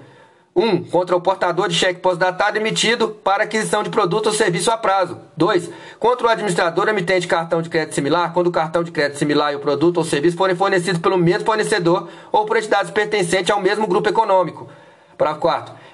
1. 0.55 0.62
Um, 0.62 0.85
contra 0.85 1.17
o 1.17 1.21
portador 1.21 1.67
de 1.67 1.75
cheque 1.75 2.01
pós-datado 2.01 2.59
emitido 2.59 3.09
para 3.09 3.45
aquisição 3.45 3.83
de 3.83 3.89
produto 3.89 4.27
ou 4.27 4.33
serviço 4.33 4.71
a 4.71 4.77
prazo. 4.77 5.17
2. 5.35 5.71
Contra 5.99 6.27
o 6.27 6.31
administrador 6.31 6.87
emitente 6.87 7.23
de 7.23 7.29
cartão 7.29 7.62
de 7.62 7.71
crédito 7.71 7.95
similar, 7.95 8.35
quando 8.35 8.49
o 8.49 8.53
cartão 8.53 8.85
de 8.85 8.91
crédito 8.91 9.17
similar 9.17 9.51
e 9.55 9.57
o 9.57 9.61
produto 9.61 9.97
ou 9.97 10.05
serviço 10.05 10.37
forem 10.37 10.55
fornecidos 10.55 11.01
pelo 11.01 11.17
mesmo 11.17 11.47
fornecedor 11.47 12.07
ou 12.31 12.45
por 12.45 12.59
entidades 12.59 12.91
pertencentes 12.91 13.51
ao 13.51 13.62
mesmo 13.62 13.87
grupo 13.87 14.11
econômico. 14.11 14.69
Parágrafo 15.17 15.41
4 15.41 15.86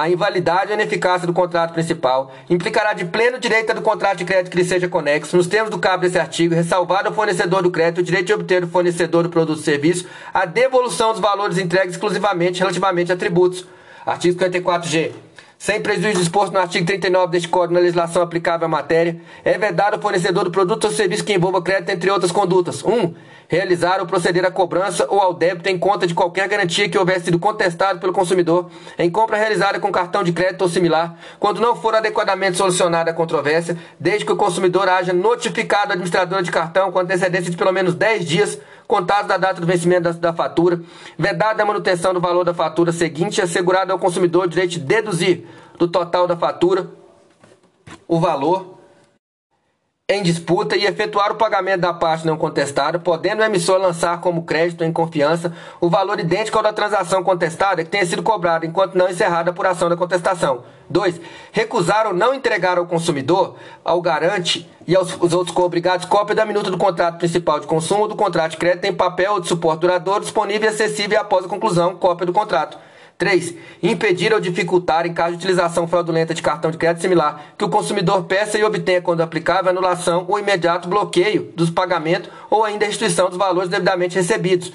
a 0.00 0.08
invalidade 0.08 0.68
ou 0.68 0.74
ineficácia 0.74 1.26
do 1.26 1.32
contrato 1.32 1.74
principal 1.74 2.32
implicará 2.48 2.94
de 2.94 3.04
pleno 3.04 3.38
direito 3.38 3.74
do 3.74 3.82
contrato 3.82 4.16
de 4.16 4.24
crédito 4.24 4.50
que 4.50 4.56
lhe 4.56 4.64
seja 4.64 4.88
conexo, 4.88 5.36
nos 5.36 5.46
termos 5.46 5.70
do 5.70 5.78
cabo 5.78 6.02
desse 6.02 6.18
artigo, 6.18 6.54
ressalvado 6.54 7.08
ao 7.08 7.14
fornecedor 7.14 7.62
do 7.62 7.70
crédito 7.70 7.98
o 7.98 8.02
direito 8.02 8.28
de 8.28 8.32
obter 8.32 8.62
do 8.62 8.68
fornecedor 8.68 9.24
do 9.24 9.28
produto 9.28 9.58
ou 9.58 9.62
serviço 9.62 10.06
a 10.32 10.46
devolução 10.46 11.12
dos 11.12 11.20
valores 11.20 11.58
entregues 11.58 11.96
exclusivamente 11.96 12.60
relativamente 12.60 13.12
a 13.12 13.16
tributos. 13.16 13.66
Artigo 14.06 14.42
54G. 14.42 15.12
Sem 15.60 15.78
prejuízo 15.78 16.20
disposto 16.20 16.54
no 16.54 16.58
artigo 16.58 16.86
39 16.86 17.32
deste 17.32 17.46
Código 17.46 17.74
na 17.74 17.80
legislação 17.80 18.22
aplicável 18.22 18.64
à 18.64 18.68
matéria, 18.68 19.20
é 19.44 19.58
vedado 19.58 19.96
ao 19.96 20.00
fornecedor 20.00 20.44
do 20.44 20.50
produto 20.50 20.84
ou 20.84 20.90
serviço 20.90 21.22
que 21.22 21.34
envolva 21.34 21.60
crédito, 21.60 21.90
entre 21.90 22.10
outras 22.10 22.32
condutas. 22.32 22.82
1. 22.82 22.90
Um, 22.90 23.14
realizar 23.46 24.00
ou 24.00 24.06
proceder 24.06 24.42
à 24.46 24.50
cobrança 24.50 25.06
ou 25.10 25.20
ao 25.20 25.34
débito 25.34 25.68
em 25.68 25.78
conta 25.78 26.06
de 26.06 26.14
qualquer 26.14 26.48
garantia 26.48 26.88
que 26.88 26.96
houvesse 26.96 27.26
sido 27.26 27.38
contestado 27.38 28.00
pelo 28.00 28.10
consumidor 28.10 28.70
em 28.98 29.10
compra 29.10 29.36
realizada 29.36 29.78
com 29.78 29.92
cartão 29.92 30.24
de 30.24 30.32
crédito 30.32 30.62
ou 30.62 30.68
similar, 30.68 31.18
quando 31.38 31.60
não 31.60 31.76
for 31.76 31.94
adequadamente 31.94 32.56
solucionada 32.56 33.10
a 33.10 33.14
controvérsia, 33.14 33.76
desde 33.98 34.24
que 34.24 34.32
o 34.32 34.36
consumidor 34.36 34.88
haja 34.88 35.12
notificado 35.12 35.90
a 35.90 35.92
administradora 35.92 36.42
de 36.42 36.50
cartão 36.50 36.90
com 36.90 37.00
antecedência 37.00 37.50
de 37.50 37.56
pelo 37.58 37.72
menos 37.72 37.94
10 37.94 38.24
dias 38.24 38.58
contados 38.90 39.28
da 39.28 39.36
data 39.36 39.60
do 39.60 39.66
vencimento 39.66 40.02
da, 40.02 40.10
da, 40.10 40.32
fatura, 40.32 40.82
vedada 41.16 41.62
a 41.62 41.66
manutenção 41.66 42.12
do 42.12 42.20
valor 42.20 42.42
da 42.42 42.52
fatura 42.52 42.90
seguinte 42.90 43.38
e 43.38 43.42
assegurado 43.42 43.92
ao 43.92 43.98
consumidor 44.00 44.46
o 44.46 44.48
direito 44.48 44.72
de 44.72 44.80
deduzir 44.80 45.46
do 45.78 45.86
total 45.86 46.26
da 46.26 46.36
fatura 46.36 46.90
o 48.08 48.18
valor 48.18 48.78
em 50.08 50.24
disputa 50.24 50.76
e 50.76 50.84
efetuar 50.84 51.30
o 51.30 51.36
pagamento 51.36 51.82
da 51.82 51.94
parte 51.94 52.26
não 52.26 52.36
contestada, 52.36 52.98
podendo 52.98 53.42
o 53.42 53.44
emissor 53.44 53.78
lançar 53.78 54.20
como 54.20 54.42
crédito 54.42 54.82
em 54.82 54.92
confiança 54.92 55.54
o 55.80 55.88
valor 55.88 56.18
idêntico 56.18 56.58
ao 56.58 56.64
da 56.64 56.72
transação 56.72 57.22
contestada 57.22 57.84
que 57.84 57.90
tenha 57.90 58.04
sido 58.04 58.24
cobrado 58.24 58.66
enquanto 58.66 58.96
não 58.96 59.08
encerrada 59.08 59.50
a 59.50 59.52
apuração 59.52 59.88
da 59.88 59.96
contestação. 59.96 60.64
2. 60.90 61.20
Recusar 61.52 62.06
ou 62.08 62.12
não 62.12 62.34
entregar 62.34 62.76
ao 62.76 62.86
consumidor, 62.86 63.54
ao 63.84 64.02
garante 64.02 64.68
e 64.86 64.96
aos 64.96 65.12
outros 65.32 65.54
co-obrigados 65.54 66.04
cópia 66.04 66.34
da 66.34 66.44
minuta 66.44 66.70
do 66.70 66.76
contrato 66.76 67.18
principal 67.18 67.60
de 67.60 67.66
consumo 67.66 68.02
ou 68.02 68.08
do 68.08 68.16
contrato 68.16 68.52
de 68.52 68.56
crédito 68.56 68.84
em 68.86 68.92
papel 68.92 69.34
ou 69.34 69.40
de 69.40 69.46
suporte 69.46 69.80
duradouro 69.80 70.20
disponível 70.20 70.68
e 70.68 70.72
acessível 70.72 71.20
após 71.20 71.44
a 71.44 71.48
conclusão, 71.48 71.94
cópia 71.94 72.26
do 72.26 72.32
contrato. 72.32 72.76
3. 73.16 73.54
Impedir 73.82 74.32
ou 74.32 74.40
dificultar, 74.40 75.06
em 75.06 75.12
caso 75.12 75.32
de 75.32 75.36
utilização 75.36 75.86
fraudulenta 75.86 76.32
de 76.32 76.40
cartão 76.40 76.70
de 76.70 76.78
crédito 76.78 77.02
similar, 77.02 77.52
que 77.56 77.64
o 77.64 77.68
consumidor 77.68 78.24
peça 78.24 78.58
e 78.58 78.64
obtenha, 78.64 79.02
quando 79.02 79.20
aplicável, 79.20 79.70
anulação 79.70 80.24
ou 80.26 80.38
imediato 80.38 80.88
bloqueio 80.88 81.52
dos 81.54 81.68
pagamentos 81.68 82.30
ou 82.48 82.64
ainda 82.64 82.86
restituição 82.86 83.28
dos 83.28 83.36
valores 83.36 83.68
devidamente 83.68 84.16
recebidos. 84.16 84.72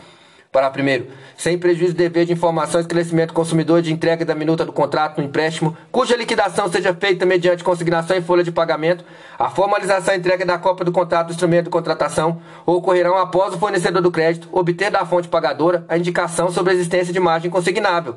Para 0.55 0.69
primeiro, 0.69 1.07
sem 1.35 1.57
prejuízo 1.57 1.93
do 1.93 1.97
dever 1.97 2.25
de 2.25 2.31
informação 2.31 2.79
esclarecimento 2.79 3.33
do 3.33 3.35
consumidor 3.35 3.81
de 3.81 3.91
entrega 3.91 4.23
da 4.23 4.33
minuta 4.33 4.63
do 4.63 4.71
contrato 4.71 5.17
no 5.17 5.25
empréstimo, 5.25 5.75
cuja 5.91 6.15
liquidação 6.15 6.71
seja 6.71 6.93
feita 6.93 7.25
mediante 7.25 7.61
consignação 7.61 8.15
em 8.15 8.21
folha 8.21 8.41
de 8.41 8.53
pagamento, 8.53 9.03
a 9.37 9.49
formalização 9.49 10.13
e 10.13 10.17
entrega 10.17 10.45
da 10.45 10.57
cópia 10.57 10.85
do 10.85 10.93
contrato 10.93 11.27
do 11.27 11.31
instrumento 11.31 11.65
de 11.65 11.71
contratação 11.71 12.39
ocorrerão 12.65 13.17
após 13.17 13.53
o 13.53 13.59
fornecedor 13.59 14.01
do 14.01 14.09
crédito 14.09 14.47
obter 14.49 14.89
da 14.89 15.05
fonte 15.05 15.27
pagadora 15.27 15.83
a 15.89 15.97
indicação 15.97 16.49
sobre 16.49 16.71
a 16.71 16.75
existência 16.75 17.11
de 17.11 17.19
margem 17.19 17.51
consignável. 17.51 18.15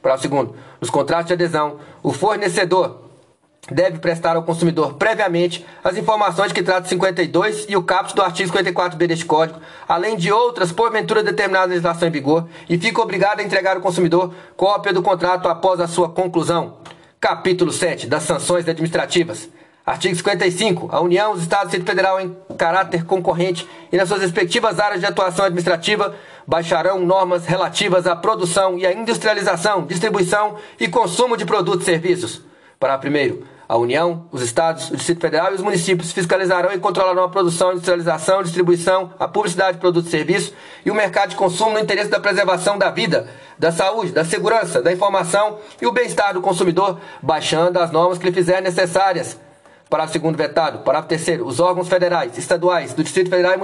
Para 0.00 0.14
o 0.14 0.18
segundo, 0.18 0.56
nos 0.80 0.88
contratos 0.88 1.26
de 1.26 1.34
adesão, 1.34 1.76
o 2.02 2.10
fornecedor 2.10 3.09
deve 3.70 3.98
prestar 3.98 4.36
ao 4.36 4.42
consumidor 4.42 4.94
previamente 4.94 5.64
as 5.82 5.96
informações 5.96 6.52
que 6.52 6.62
trata 6.62 6.88
52 6.88 7.66
e 7.68 7.76
o 7.76 7.82
caput 7.82 8.14
do 8.14 8.22
artigo 8.22 8.52
54b 8.56 9.06
deste 9.06 9.24
Código, 9.24 9.60
além 9.88 10.16
de 10.16 10.32
outras 10.32 10.72
porventura 10.72 11.22
determinadas 11.22 11.68
na 11.68 11.74
legislação 11.74 12.08
em 12.08 12.12
vigor, 12.12 12.48
e 12.68 12.78
fica 12.78 13.00
obrigado 13.00 13.40
a 13.40 13.42
entregar 13.42 13.76
ao 13.76 13.82
consumidor 13.82 14.34
cópia 14.56 14.92
do 14.92 15.02
contrato 15.02 15.48
após 15.48 15.80
a 15.80 15.86
sua 15.86 16.08
conclusão. 16.08 16.78
Capítulo 17.20 17.70
7 17.70 18.06
das 18.06 18.22
sanções 18.22 18.66
administrativas. 18.66 19.48
Artigo 19.84 20.14
55. 20.14 20.88
A 20.92 21.00
União, 21.00 21.32
os 21.32 21.42
Estados 21.42 21.72
e 21.72 21.76
o 21.76 21.80
Distrito 21.80 21.88
Federal, 21.88 22.20
em 22.20 22.36
caráter 22.56 23.04
concorrente 23.04 23.68
e 23.90 23.96
nas 23.96 24.08
suas 24.08 24.20
respectivas 24.20 24.78
áreas 24.78 25.00
de 25.00 25.06
atuação 25.06 25.44
administrativa, 25.46 26.14
baixarão 26.46 27.00
normas 27.00 27.46
relativas 27.46 28.06
à 28.06 28.14
produção 28.14 28.78
e 28.78 28.86
à 28.86 28.92
industrialização, 28.92 29.84
distribuição 29.86 30.56
e 30.78 30.86
consumo 30.86 31.36
de 31.36 31.44
produtos 31.44 31.82
e 31.82 31.90
serviços. 31.90 32.49
Para 32.80 32.96
primeiro, 32.96 33.44
a 33.68 33.76
União, 33.76 34.24
os 34.32 34.40
Estados, 34.40 34.90
o 34.90 34.96
Distrito 34.96 35.20
Federal 35.20 35.52
e 35.52 35.54
os 35.54 35.60
municípios 35.60 36.12
fiscalizarão 36.12 36.72
e 36.72 36.78
controlarão 36.78 37.24
a 37.24 37.28
produção, 37.28 37.72
industrialização, 37.72 38.42
distribuição, 38.42 39.12
a 39.18 39.28
publicidade 39.28 39.74
de 39.74 39.80
produtos 39.80 40.08
e 40.08 40.10
serviços 40.10 40.54
e 40.82 40.90
o 40.90 40.94
mercado 40.94 41.28
de 41.28 41.36
consumo 41.36 41.72
no 41.72 41.78
interesse 41.78 42.08
da 42.08 42.18
preservação 42.18 42.78
da 42.78 42.90
vida, 42.90 43.28
da 43.58 43.70
saúde, 43.70 44.12
da 44.12 44.24
segurança, 44.24 44.80
da 44.80 44.90
informação 44.90 45.58
e 45.78 45.86
o 45.86 45.92
bem-estar 45.92 46.32
do 46.32 46.40
consumidor, 46.40 46.98
baixando 47.20 47.78
as 47.78 47.90
normas 47.90 48.16
que 48.16 48.24
lhe 48.24 48.32
fizerem 48.32 48.62
necessárias 48.62 49.38
Parágrafo 49.90 50.12
segundo 50.12 50.36
vetado. 50.36 50.78
Parágrafo 50.78 51.08
terceiro. 51.08 51.44
Os 51.44 51.58
órgãos 51.58 51.88
federais, 51.88 52.38
estaduais, 52.38 52.94
do 52.94 53.02
Distrito 53.02 53.28
Federal 53.28 53.54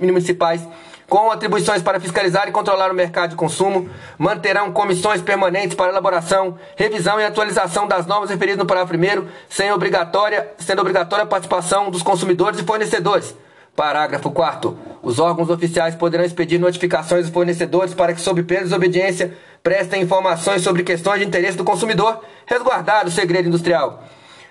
e 0.00 0.06
municipais, 0.06 0.66
com 1.08 1.30
atribuições 1.30 1.82
para 1.82 2.00
fiscalizar 2.00 2.48
e 2.48 2.52
controlar 2.52 2.90
o 2.90 2.94
mercado 2.94 3.30
de 3.30 3.36
consumo, 3.36 3.88
manterão 4.18 4.72
comissões 4.72 5.20
permanentes 5.20 5.76
para 5.76 5.90
elaboração, 5.90 6.58
revisão 6.76 7.20
e 7.20 7.24
atualização 7.24 7.86
das 7.86 8.06
normas 8.06 8.30
referidas 8.30 8.58
no 8.58 8.66
parágrafo 8.66 8.90
primeiro, 8.90 9.28
sem 9.48 9.70
obrigatória, 9.72 10.50
sendo 10.58 10.80
obrigatória 10.80 11.24
a 11.24 11.26
participação 11.26 11.90
dos 11.90 12.02
consumidores 12.02 12.58
e 12.58 12.64
fornecedores. 12.64 13.34
Parágrafo 13.76 14.30
4 14.30 14.78
Os 15.02 15.18
órgãos 15.18 15.50
oficiais 15.50 15.94
poderão 15.94 16.24
expedir 16.24 16.60
notificações 16.60 17.24
aos 17.24 17.34
fornecedores 17.34 17.92
para 17.92 18.14
que, 18.14 18.20
sob 18.20 18.42
pena 18.44 18.60
de 18.60 18.66
desobediência, 18.66 19.36
prestem 19.62 20.02
informações 20.02 20.62
sobre 20.62 20.84
questões 20.84 21.20
de 21.20 21.26
interesse 21.26 21.56
do 21.56 21.64
consumidor, 21.64 22.20
resguardado 22.46 23.08
o 23.08 23.12
segredo 23.12 23.48
industrial. 23.48 24.04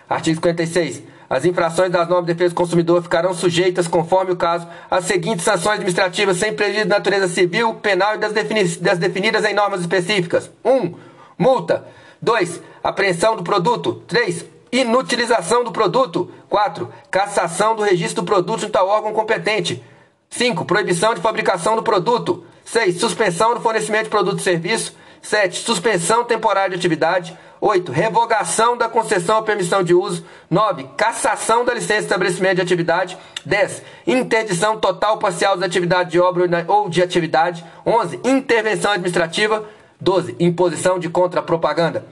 Artigo 0.09 0.35
56. 0.35 1.12
As 1.33 1.45
infrações 1.45 1.89
das 1.89 2.07
normas 2.07 2.27
de 2.27 2.33
defesa 2.35 2.53
do 2.53 2.57
consumidor 2.57 3.01
ficarão 3.01 3.33
sujeitas, 3.33 3.87
conforme 3.87 4.33
o 4.33 4.35
caso, 4.35 4.67
às 4.87 5.05
seguintes 5.05 5.43
sanções 5.43 5.77
administrativas 5.77 6.37
sem 6.37 6.53
prejuízo 6.53 6.83
de 6.83 6.89
natureza 6.89 7.27
civil, 7.27 7.73
penal 7.73 8.13
e 8.13 8.17
das, 8.19 8.33
defini 8.33 8.63
das 8.75 8.99
definidas 8.99 9.43
em 9.43 9.51
normas 9.55 9.81
específicas: 9.81 10.51
1. 10.63 10.69
Um, 10.71 10.93
multa. 11.35 11.87
2. 12.21 12.61
Apreensão 12.83 13.35
do 13.35 13.41
produto. 13.41 14.03
3. 14.07 14.45
Inutilização 14.71 15.63
do 15.63 15.71
produto. 15.71 16.29
4. 16.47 16.87
Cassação 17.09 17.75
do 17.75 17.81
registro 17.81 18.21
do 18.21 18.27
produto 18.27 18.61
junto 18.61 18.75
ao 18.75 18.87
órgão 18.87 19.11
competente. 19.11 19.83
5. 20.29 20.65
Proibição 20.65 21.15
de 21.15 21.21
fabricação 21.21 21.75
do 21.75 21.81
produto. 21.81 22.45
6. 22.63 22.99
Suspensão 22.99 23.55
do 23.55 23.59
fornecimento 23.59 24.03
de 24.03 24.11
produto 24.11 24.37
e 24.37 24.43
serviço. 24.43 24.95
7. 25.19 25.61
Suspensão 25.61 26.25
temporária 26.25 26.69
de 26.69 26.75
atividade. 26.75 27.35
8. 27.65 27.93
Revogação 27.93 28.75
da 28.75 28.89
concessão 28.89 29.37
ou 29.37 29.43
permissão 29.43 29.81
de 29.81 29.93
uso. 29.93 30.25
9. 30.49 30.83
Cassação 30.97 31.63
da 31.63 31.73
licença 31.73 31.99
de 31.99 32.03
estabelecimento 32.03 32.55
de 32.55 32.61
atividade. 32.61 33.17
10. 33.45 33.81
Interdição 34.05 34.77
total 34.77 35.13
ou 35.13 35.17
parcial 35.17 35.55
da 35.55 35.65
atividade 35.65 36.11
de 36.11 36.19
obra 36.19 36.65
ou 36.67 36.89
de 36.89 37.01
atividade. 37.01 37.63
11. 37.85 38.19
Intervenção 38.25 38.91
administrativa. 38.91 39.63
12. 40.01 40.35
Imposição 40.41 40.99
de 40.99 41.07
contrapropaganda. 41.07 42.05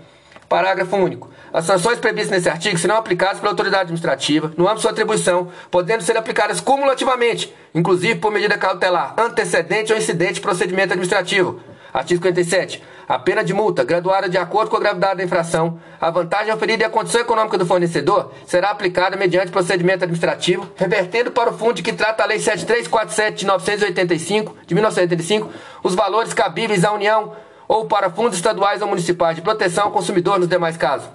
Parágrafo 0.47 0.95
único. 0.95 1.29
As 1.51 1.65
sanções 1.65 1.99
previstas 1.99 2.31
nesse 2.31 2.47
artigo 2.47 2.77
serão 2.77 2.95
aplicadas 2.95 3.39
pela 3.39 3.51
autoridade 3.51 3.83
administrativa 3.83 4.53
no 4.55 4.63
âmbito 4.63 4.77
de 4.77 4.81
sua 4.83 4.91
atribuição, 4.91 5.49
podendo 5.69 6.01
ser 6.01 6.15
aplicadas 6.15 6.61
cumulativamente, 6.61 7.53
inclusive 7.75 8.15
por 8.21 8.31
medida 8.31 8.57
cautelar, 8.57 9.15
antecedente 9.17 9.91
ou 9.91 9.99
incidente 9.99 10.35
de 10.35 10.41
procedimento 10.41 10.93
administrativo. 10.93 11.59
Artigo 11.93 12.23
57. 12.23 12.81
A 13.11 13.19
pena 13.19 13.43
de 13.43 13.53
multa, 13.53 13.83
graduada 13.83 14.29
de 14.29 14.37
acordo 14.37 14.71
com 14.71 14.77
a 14.77 14.79
gravidade 14.79 15.17
da 15.17 15.23
infração, 15.25 15.77
a 15.99 16.09
vantagem 16.09 16.53
oferida 16.53 16.83
e 16.83 16.85
a 16.85 16.89
condição 16.89 17.19
econômica 17.19 17.57
do 17.57 17.65
fornecedor 17.65 18.31
será 18.45 18.69
aplicada 18.69 19.17
mediante 19.17 19.51
procedimento 19.51 20.05
administrativo, 20.05 20.71
revertendo 20.77 21.29
para 21.29 21.49
o 21.49 21.53
fundo 21.53 21.73
de 21.73 21.83
que 21.83 21.91
trata 21.91 22.23
a 22.23 22.25
Lei 22.25 22.39
7347 22.39 23.39
de 23.39 23.43
1985, 23.43 24.55
de 24.65 24.73
1985, 24.73 25.49
os 25.83 25.93
valores 25.93 26.33
cabíveis 26.33 26.85
à 26.85 26.93
União 26.93 27.33
ou 27.67 27.83
para 27.83 28.09
fundos 28.09 28.37
estaduais 28.37 28.81
ou 28.81 28.87
municipais 28.87 29.35
de 29.35 29.41
proteção 29.41 29.87
ao 29.87 29.91
consumidor 29.91 30.39
nos 30.39 30.47
demais 30.47 30.77
casos. 30.77 31.09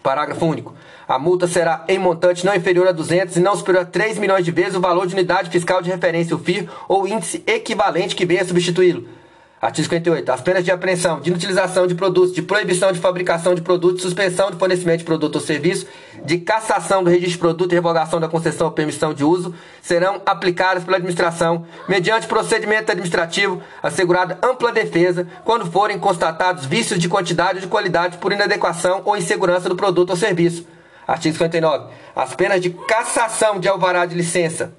Parágrafo 0.00 0.46
único. 0.46 0.72
A 1.08 1.18
multa 1.18 1.48
será 1.48 1.84
em 1.88 1.98
montante 1.98 2.46
não 2.46 2.54
inferior 2.54 2.86
a 2.86 2.92
200 2.92 3.36
e 3.36 3.40
não 3.40 3.56
superior 3.56 3.82
a 3.82 3.86
3 3.86 4.18
milhões 4.18 4.44
de 4.44 4.52
vezes 4.52 4.76
o 4.76 4.80
valor 4.80 5.04
de 5.04 5.14
unidade 5.14 5.50
fiscal 5.50 5.82
de 5.82 5.90
referência, 5.90 6.36
o 6.36 6.38
FIR, 6.38 6.68
ou 6.86 7.08
índice 7.08 7.42
equivalente 7.44 8.14
que 8.14 8.24
venha 8.24 8.44
substituí-lo 8.44 9.17
Artigo 9.60 9.88
58. 9.88 10.30
As 10.30 10.40
penas 10.40 10.64
de 10.64 10.70
apreensão, 10.70 11.20
de 11.20 11.30
inutilização 11.30 11.84
de 11.88 11.94
produtos, 11.96 12.32
de 12.32 12.42
proibição 12.42 12.92
de 12.92 13.00
fabricação 13.00 13.56
de 13.56 13.60
produtos, 13.60 14.02
suspensão 14.02 14.52
de 14.52 14.56
fornecimento 14.56 15.00
de 15.00 15.04
produto 15.04 15.34
ou 15.34 15.40
serviço, 15.40 15.84
de 16.24 16.38
cassação 16.38 17.02
do 17.02 17.10
registro 17.10 17.32
de 17.32 17.38
produto 17.38 17.72
e 17.72 17.74
revogação 17.74 18.20
da 18.20 18.28
concessão 18.28 18.68
ou 18.68 18.72
permissão 18.72 19.12
de 19.12 19.24
uso 19.24 19.52
serão 19.82 20.22
aplicadas 20.24 20.84
pela 20.84 20.96
administração 20.96 21.66
mediante 21.88 22.28
procedimento 22.28 22.92
administrativo, 22.92 23.60
assegurada 23.82 24.38
ampla 24.42 24.70
defesa 24.70 25.26
quando 25.44 25.66
forem 25.66 25.98
constatados 25.98 26.64
vícios 26.64 27.00
de 27.00 27.08
quantidade 27.08 27.56
ou 27.56 27.62
de 27.62 27.66
qualidade 27.66 28.18
por 28.18 28.32
inadequação 28.32 29.02
ou 29.04 29.16
insegurança 29.16 29.68
do 29.68 29.74
produto 29.74 30.10
ou 30.10 30.16
serviço. 30.16 30.66
Artigo 31.04 31.32
59. 31.32 31.92
As 32.14 32.32
penas 32.32 32.60
de 32.60 32.70
cassação 32.70 33.58
de 33.58 33.66
alvará 33.66 34.06
de 34.06 34.14
licença 34.14 34.72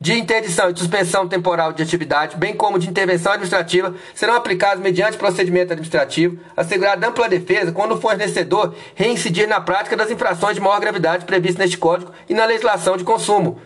de 0.00 0.16
interdição 0.16 0.70
e 0.70 0.78
suspensão 0.78 1.26
temporal 1.26 1.72
de 1.72 1.82
atividade, 1.82 2.36
bem 2.36 2.54
como 2.54 2.78
de 2.78 2.88
intervenção 2.88 3.32
administrativa, 3.32 3.94
serão 4.14 4.34
aplicados 4.34 4.82
mediante 4.82 5.16
procedimento 5.16 5.72
administrativo, 5.72 6.38
assegurada 6.56 7.08
ampla 7.08 7.28
defesa 7.28 7.72
quando 7.72 7.92
o 7.96 8.00
fornecedor 8.00 8.74
reincidir 8.94 9.48
na 9.48 9.60
prática 9.60 9.96
das 9.96 10.10
infrações 10.10 10.54
de 10.54 10.60
maior 10.60 10.80
gravidade 10.80 11.24
previstas 11.24 11.58
neste 11.58 11.78
Código 11.78 12.12
e 12.28 12.34
na 12.34 12.44
legislação 12.44 12.96
de 12.96 13.02
consumo. 13.02 13.60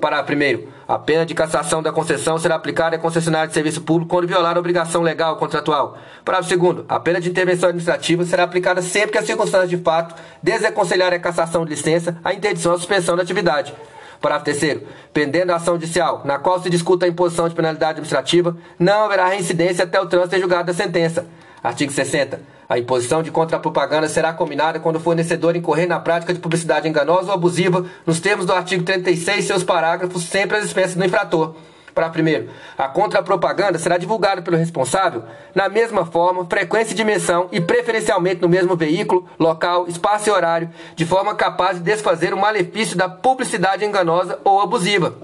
Parágrafo 0.00 0.32
1. 0.32 0.68
A 0.88 0.98
pena 0.98 1.24
de 1.24 1.34
cassação 1.34 1.82
da 1.82 1.92
concessão 1.92 2.36
será 2.36 2.56
aplicada 2.56 2.96
a 2.96 2.98
concessionário 2.98 3.48
de 3.48 3.54
serviço 3.54 3.80
público 3.80 4.10
quando 4.10 4.28
violar 4.28 4.56
a 4.56 4.60
obrigação 4.60 5.02
legal 5.02 5.36
contratual. 5.36 5.96
Parágrafo 6.24 6.56
2. 6.56 6.84
A 6.88 7.00
pena 7.00 7.20
de 7.20 7.30
intervenção 7.30 7.68
administrativa 7.68 8.24
será 8.24 8.42
aplicada 8.42 8.82
sempre 8.82 9.12
que 9.12 9.18
as 9.18 9.24
circunstâncias 9.24 9.70
de 9.70 9.78
fato 9.78 10.14
desaconselharem 10.42 11.18
a 11.18 11.22
cassação 11.22 11.64
de 11.64 11.70
licença, 11.70 12.18
a 12.22 12.34
interdição 12.34 12.72
ou 12.72 12.76
a 12.76 12.78
suspensão 12.78 13.16
da 13.16 13.22
atividade. 13.22 13.72
Parágrafo 14.20 14.58
3. 14.58 14.82
Pendendo 15.12 15.50
a 15.50 15.56
ação 15.56 15.74
judicial 15.74 16.22
na 16.24 16.38
qual 16.38 16.60
se 16.62 16.70
discuta 16.70 17.06
a 17.06 17.08
imposição 17.08 17.48
de 17.48 17.54
penalidade 17.54 17.92
administrativa, 17.92 18.56
não 18.78 19.04
haverá 19.04 19.28
reincidência 19.28 19.84
até 19.84 20.00
o 20.00 20.06
trânsito 20.06 20.36
em 20.36 20.40
julgado 20.40 20.66
da 20.66 20.74
sentença. 20.74 21.26
Artigo 21.62 21.92
60. 21.92 22.40
A 22.68 22.78
imposição 22.78 23.22
de 23.22 23.30
contrapropaganda 23.30 24.08
será 24.08 24.32
combinada 24.32 24.80
quando 24.80 24.96
o 24.96 25.00
fornecedor 25.00 25.54
incorrer 25.54 25.86
na 25.86 26.00
prática 26.00 26.34
de 26.34 26.40
publicidade 26.40 26.88
enganosa 26.88 27.28
ou 27.28 27.34
abusiva, 27.34 27.86
nos 28.04 28.18
termos 28.18 28.44
do 28.44 28.52
artigo 28.52 28.82
36 28.82 29.44
e 29.44 29.46
seus 29.46 29.62
parágrafos, 29.62 30.24
sempre 30.24 30.56
às 30.56 30.64
expensas 30.64 30.96
do 30.96 31.04
infrator. 31.04 31.54
Para 31.96 32.10
primeiro, 32.10 32.50
a 32.76 32.88
contrapropaganda 32.88 33.78
será 33.78 33.96
divulgada 33.96 34.42
pelo 34.42 34.58
responsável 34.58 35.24
na 35.54 35.66
mesma 35.66 36.04
forma, 36.04 36.44
frequência 36.44 36.92
e 36.92 36.94
dimensão 36.94 37.48
e 37.50 37.58
preferencialmente 37.58 38.42
no 38.42 38.50
mesmo 38.50 38.76
veículo, 38.76 39.26
local, 39.38 39.88
espaço 39.88 40.28
e 40.28 40.30
horário, 40.30 40.68
de 40.94 41.06
forma 41.06 41.34
capaz 41.34 41.78
de 41.78 41.84
desfazer 41.84 42.34
o 42.34 42.36
malefício 42.36 42.98
da 42.98 43.08
publicidade 43.08 43.82
enganosa 43.82 44.38
ou 44.44 44.60
abusiva. 44.60 45.16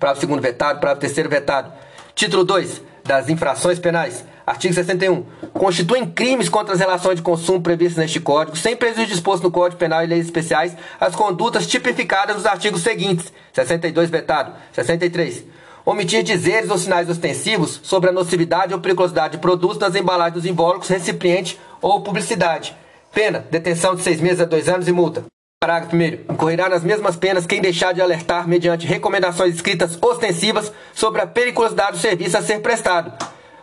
Parágrafo 0.00 0.22
segundo 0.22 0.40
vetado, 0.40 0.80
parágrafo 0.80 1.02
terceiro 1.02 1.28
vetado. 1.28 1.70
Título 2.14 2.44
2 2.44 2.80
das 3.04 3.28
infrações 3.28 3.78
penais. 3.78 4.24
Artigo 4.46 4.74
61. 4.74 5.24
Constituem 5.52 6.06
crimes 6.06 6.48
contra 6.48 6.74
as 6.74 6.80
relações 6.80 7.16
de 7.16 7.22
consumo 7.22 7.60
previstas 7.60 7.98
neste 7.98 8.20
Código, 8.20 8.56
sem 8.56 8.76
prejuízo 8.76 9.10
disposto 9.10 9.44
no 9.44 9.50
Código 9.50 9.78
Penal 9.78 10.02
e 10.02 10.06
leis 10.06 10.26
especiais, 10.26 10.76
as 11.00 11.14
condutas 11.14 11.66
tipificadas 11.66 12.36
nos 12.36 12.46
artigos 12.46 12.82
seguintes: 12.82 13.32
62 13.52 14.10
vetado, 14.10 14.52
63. 14.72 15.44
Omitir 15.84 16.22
dizeres 16.22 16.70
ou 16.70 16.78
sinais 16.78 17.08
ostensivos 17.10 17.80
sobre 17.82 18.10
a 18.10 18.12
nocividade 18.12 18.72
ou 18.72 18.80
periculosidade 18.80 19.32
de 19.32 19.38
produtos 19.38 19.78
nas 19.78 19.96
embalagens 19.96 20.34
dos 20.34 20.46
invólucros, 20.46 20.88
recipiente 20.88 21.58
ou 21.80 22.02
publicidade. 22.02 22.76
Pena: 23.12 23.44
detenção 23.50 23.94
de 23.94 24.02
seis 24.02 24.20
meses 24.20 24.40
a 24.40 24.44
dois 24.44 24.68
anos 24.68 24.88
e 24.88 24.92
multa. 24.92 25.24
Parágrafo 25.60 25.94
1. 25.94 26.32
Incorrerá 26.32 26.68
nas 26.68 26.82
mesmas 26.82 27.14
penas 27.14 27.46
quem 27.46 27.60
deixar 27.60 27.94
de 27.94 28.00
alertar 28.00 28.48
mediante 28.48 28.84
recomendações 28.84 29.54
escritas 29.54 29.96
ostensivas 30.02 30.72
sobre 30.92 31.20
a 31.20 31.26
periculosidade 31.26 31.92
do 31.92 31.98
serviço 31.98 32.36
a 32.36 32.42
ser 32.42 32.60
prestado. 32.60 33.12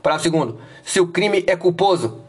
Parágrafo 0.02 0.30
2. 0.30 0.69
Se 0.90 1.00
o 1.00 1.06
crime 1.06 1.44
é 1.46 1.56
culposo, 1.56 2.20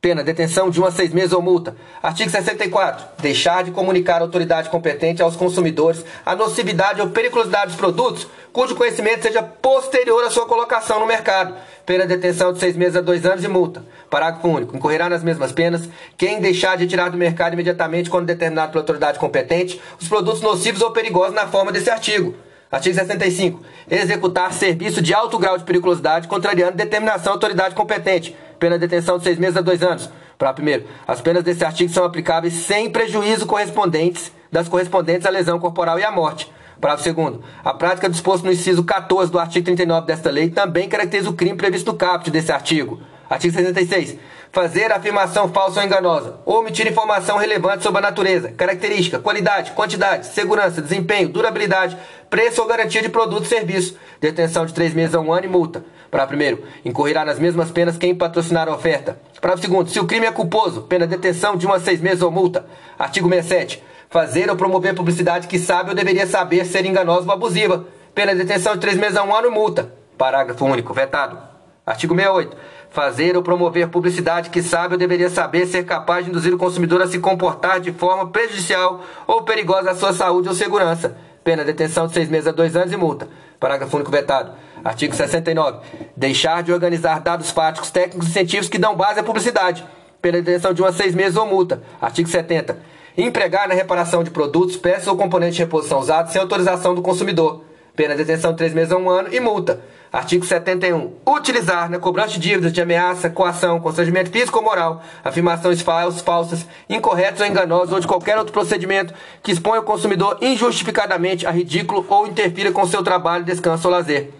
pena 0.00 0.24
detenção 0.24 0.68
de 0.68 0.80
1 0.80 0.84
a 0.84 0.90
6 0.90 1.12
meses 1.12 1.32
ou 1.32 1.40
multa. 1.40 1.76
Artigo 2.02 2.28
64. 2.28 3.22
Deixar 3.22 3.62
de 3.62 3.70
comunicar 3.70 4.16
à 4.16 4.22
autoridade 4.22 4.68
competente 4.68 5.22
aos 5.22 5.36
consumidores 5.36 6.04
a 6.26 6.34
nocividade 6.34 7.00
ou 7.00 7.10
periculosidade 7.10 7.68
dos 7.68 7.76
produtos 7.76 8.26
cujo 8.52 8.74
conhecimento 8.74 9.22
seja 9.22 9.44
posterior 9.44 10.24
à 10.24 10.30
sua 10.30 10.44
colocação 10.44 10.98
no 10.98 11.06
mercado. 11.06 11.54
Pena 11.86 12.04
detenção 12.04 12.52
de 12.52 12.58
6 12.58 12.76
meses 12.76 12.96
a 12.96 13.00
2 13.00 13.24
anos 13.26 13.44
e 13.44 13.48
multa. 13.48 13.84
Parágrafo 14.10 14.48
único. 14.48 14.76
Incorrerá 14.76 15.08
nas 15.08 15.22
mesmas 15.22 15.52
penas 15.52 15.88
quem 16.18 16.40
deixar 16.40 16.76
de 16.76 16.88
tirar 16.88 17.10
do 17.10 17.16
mercado 17.16 17.52
imediatamente 17.52 18.10
quando 18.10 18.26
determinado 18.26 18.72
pela 18.72 18.82
autoridade 18.82 19.20
competente 19.20 19.80
os 20.00 20.08
produtos 20.08 20.40
nocivos 20.40 20.82
ou 20.82 20.90
perigosos 20.90 21.32
na 21.32 21.46
forma 21.46 21.70
desse 21.70 21.90
artigo. 21.90 22.34
Artigo 22.72 22.94
65. 22.94 23.60
Executar 23.90 24.50
serviço 24.50 25.02
de 25.02 25.12
alto 25.12 25.38
grau 25.38 25.58
de 25.58 25.64
periculosidade, 25.64 26.26
contrariando 26.26 26.74
determinação 26.74 27.24
da 27.24 27.32
autoridade 27.32 27.74
competente. 27.74 28.34
Pena 28.58 28.78
de 28.78 28.86
detenção 28.86 29.18
de 29.18 29.24
seis 29.24 29.38
meses 29.38 29.58
a 29.58 29.60
dois 29.60 29.82
anos. 29.82 30.08
Para 30.38 30.54
primeiro, 30.54 30.86
as 31.06 31.20
penas 31.20 31.44
desse 31.44 31.62
artigo 31.62 31.92
são 31.92 32.02
aplicáveis 32.02 32.54
sem 32.54 32.88
prejuízo 32.88 33.44
correspondentes 33.44 34.32
das 34.50 34.68
correspondentes 34.68 35.26
à 35.26 35.30
lesão 35.30 35.60
corporal 35.60 35.98
e 35.98 36.04
à 36.04 36.10
morte. 36.10 36.50
Parágrafo 36.80 37.04
segundo. 37.04 37.44
A 37.62 37.74
prática 37.74 38.08
disposta 38.08 38.46
no 38.46 38.52
inciso 38.52 38.82
14 38.82 39.30
do 39.30 39.38
artigo 39.38 39.66
39 39.66 40.06
desta 40.06 40.30
lei 40.30 40.48
também 40.48 40.88
caracteriza 40.88 41.28
o 41.28 41.34
crime 41.34 41.56
previsto 41.56 41.92
no 41.92 41.98
caput 41.98 42.30
desse 42.30 42.50
artigo. 42.50 43.00
Artigo 43.28 43.52
66 43.52 44.18
fazer 44.52 44.92
afirmação 44.92 45.48
falsa 45.48 45.80
ou 45.80 45.86
enganosa, 45.86 46.40
ou 46.44 46.60
omitir 46.60 46.86
informação 46.86 47.38
relevante 47.38 47.82
sobre 47.82 47.98
a 47.98 48.02
natureza, 48.02 48.52
característica, 48.52 49.18
qualidade, 49.18 49.72
quantidade, 49.72 50.26
segurança, 50.26 50.82
desempenho, 50.82 51.30
durabilidade, 51.30 51.96
preço 52.28 52.60
ou 52.60 52.68
garantia 52.68 53.00
de 53.00 53.08
produto 53.08 53.44
e 53.44 53.48
serviço, 53.48 53.96
detenção 54.20 54.66
de 54.66 54.74
três 54.74 54.92
meses 54.92 55.14
a 55.14 55.20
um 55.20 55.32
ano 55.32 55.46
e 55.46 55.48
multa. 55.48 55.82
Para 56.10 56.26
primeiro, 56.26 56.62
incorrerá 56.84 57.24
nas 57.24 57.38
mesmas 57.38 57.70
penas 57.70 57.96
quem 57.96 58.14
patrocinar 58.14 58.68
a 58.68 58.74
oferta. 58.74 59.18
Para 59.40 59.56
segundo, 59.56 59.88
se 59.88 59.98
o 59.98 60.06
crime 60.06 60.26
é 60.26 60.30
culposo, 60.30 60.82
pena 60.82 61.06
de 61.06 61.16
detenção 61.16 61.56
de 61.56 61.66
um 61.66 61.72
a 61.72 61.80
seis 61.80 62.02
meses 62.02 62.20
ou 62.20 62.30
multa. 62.30 62.66
Artigo 62.98 63.28
67. 63.30 63.82
Fazer 64.10 64.50
ou 64.50 64.56
promover 64.56 64.94
publicidade 64.94 65.48
que 65.48 65.58
sabe 65.58 65.88
ou 65.88 65.96
deveria 65.96 66.26
saber 66.26 66.66
ser 66.66 66.84
enganosa 66.84 67.26
ou 67.26 67.32
abusiva. 67.32 67.86
Pena 68.14 68.34
de 68.34 68.44
detenção 68.44 68.74
de 68.74 68.80
três 68.80 68.98
meses 68.98 69.16
a 69.16 69.24
um 69.24 69.34
ano 69.34 69.48
e 69.48 69.50
multa. 69.50 69.90
Parágrafo 70.18 70.66
único. 70.66 70.92
Vetado. 70.92 71.38
Artigo 71.86 72.14
68 72.14 72.56
fazer 72.92 73.36
ou 73.36 73.42
promover 73.42 73.88
publicidade 73.88 74.50
que 74.50 74.62
sabe 74.62 74.94
ou 74.94 74.98
deveria 74.98 75.30
saber 75.30 75.66
ser 75.66 75.84
capaz 75.84 76.24
de 76.24 76.30
induzir 76.30 76.54
o 76.54 76.58
consumidor 76.58 77.00
a 77.02 77.06
se 77.06 77.18
comportar 77.18 77.80
de 77.80 77.90
forma 77.90 78.28
prejudicial 78.28 79.00
ou 79.26 79.42
perigosa 79.42 79.90
à 79.90 79.94
sua 79.94 80.12
saúde 80.12 80.48
ou 80.48 80.54
segurança. 80.54 81.16
Pena 81.42 81.64
detenção 81.64 82.06
de 82.06 82.12
seis 82.12 82.28
meses 82.28 82.46
a 82.46 82.52
dois 82.52 82.76
anos 82.76 82.92
e 82.92 82.96
multa. 82.96 83.28
Parágrafo 83.58 83.96
único 83.96 84.10
vetado. 84.10 84.52
Artigo 84.84 85.14
69. 85.14 85.78
Deixar 86.16 86.62
de 86.62 86.72
organizar 86.72 87.20
dados 87.20 87.50
fáticos, 87.50 87.90
técnicos 87.90 88.28
e 88.28 88.32
científicos 88.32 88.68
que 88.68 88.78
dão 88.78 88.94
base 88.94 89.18
à 89.18 89.22
publicidade. 89.22 89.84
Pena 90.20 90.38
de 90.38 90.44
detenção 90.44 90.72
de 90.72 90.82
um 90.82 90.86
a 90.86 90.92
seis 90.92 91.14
meses 91.14 91.36
ou 91.36 91.46
multa. 91.46 91.82
Artigo 92.00 92.28
70. 92.28 92.78
Empregar 93.16 93.68
na 93.68 93.74
reparação 93.74 94.22
de 94.22 94.30
produtos, 94.30 94.76
peças 94.76 95.08
ou 95.08 95.16
componentes 95.16 95.56
de 95.56 95.62
reposição 95.62 95.98
usados 95.98 96.32
sem 96.32 96.40
autorização 96.40 96.94
do 96.94 97.02
consumidor. 97.02 97.64
Pena 97.94 98.16
de 98.16 98.24
detenção 98.24 98.52
de 98.52 98.56
três 98.56 98.72
meses 98.72 98.90
a 98.90 98.96
um 98.96 99.10
ano 99.10 99.28
e 99.32 99.38
multa. 99.38 99.80
Artigo 100.10 100.46
71. 100.46 101.12
Utilizar 101.26 101.90
na 101.90 101.98
cobrança 101.98 102.30
de 102.30 102.40
dívidas 102.40 102.72
de 102.72 102.80
ameaça, 102.80 103.28
coação, 103.28 103.80
constrangimento 103.80 104.30
físico 104.30 104.58
ou 104.58 104.64
moral, 104.64 105.02
afirmações 105.22 105.82
falsas, 105.82 106.66
incorretas 106.88 107.40
ou 107.40 107.46
enganosas 107.46 107.92
ou 107.92 108.00
de 108.00 108.06
qualquer 108.06 108.38
outro 108.38 108.52
procedimento 108.52 109.12
que 109.42 109.52
exponha 109.52 109.80
o 109.80 109.84
consumidor 109.84 110.38
injustificadamente 110.40 111.46
a 111.46 111.50
ridículo 111.50 112.06
ou 112.08 112.26
interfira 112.26 112.72
com 112.72 112.86
seu 112.86 113.02
trabalho, 113.02 113.44
descanso 113.44 113.88
ou 113.88 113.92
lazer. 113.92 114.30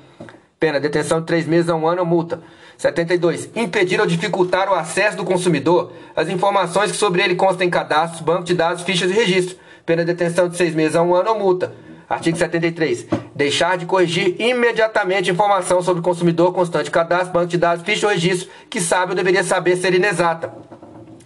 Pena, 0.59 0.81
detenção 0.81 1.21
de 1.21 1.27
três 1.27 1.47
meses 1.47 1.69
a 1.69 1.75
um 1.75 1.87
ano 1.87 2.01
ou 2.01 2.07
multa. 2.07 2.41
72. 2.79 3.51
Impedir 3.55 4.01
ou 4.01 4.07
dificultar 4.07 4.71
o 4.71 4.75
acesso 4.75 5.19
do 5.19 5.25
consumidor 5.25 5.93
às 6.17 6.29
informações 6.29 6.91
que 6.91 6.97
sobre 6.97 7.23
ele 7.23 7.35
constam 7.35 7.67
em 7.67 7.71
cadastros, 7.71 8.23
banco 8.23 8.45
de 8.45 8.55
dados, 8.55 8.83
fichas 8.83 9.11
e 9.11 9.15
registros. 9.15 9.59
Pena, 9.85 10.05
detenção 10.05 10.49
de 10.49 10.57
seis 10.57 10.75
meses 10.75 10.97
a 10.97 11.03
um 11.03 11.15
ano 11.15 11.31
ou 11.31 11.39
multa. 11.39 11.73
Artigo 12.13 12.37
73. 12.37 13.07
Deixar 13.35 13.79
de 13.79 13.87
corrigir 13.87 14.37
imediatamente 14.39 15.31
informação 15.31 15.81
sobre 15.81 16.01
o 16.01 16.03
consumidor 16.05 16.53
constante, 16.53 16.91
cadastro, 16.91 17.33
banco 17.33 17.47
de 17.47 17.57
dados, 17.57 17.83
ficha 17.87 18.07
ou 18.07 18.13
registro 18.13 18.51
que 18.69 18.83
sabe 18.83 19.13
ou 19.13 19.17
deveria 19.17 19.43
saber 19.43 19.77
ser 19.77 19.95
inexata. 19.95 20.53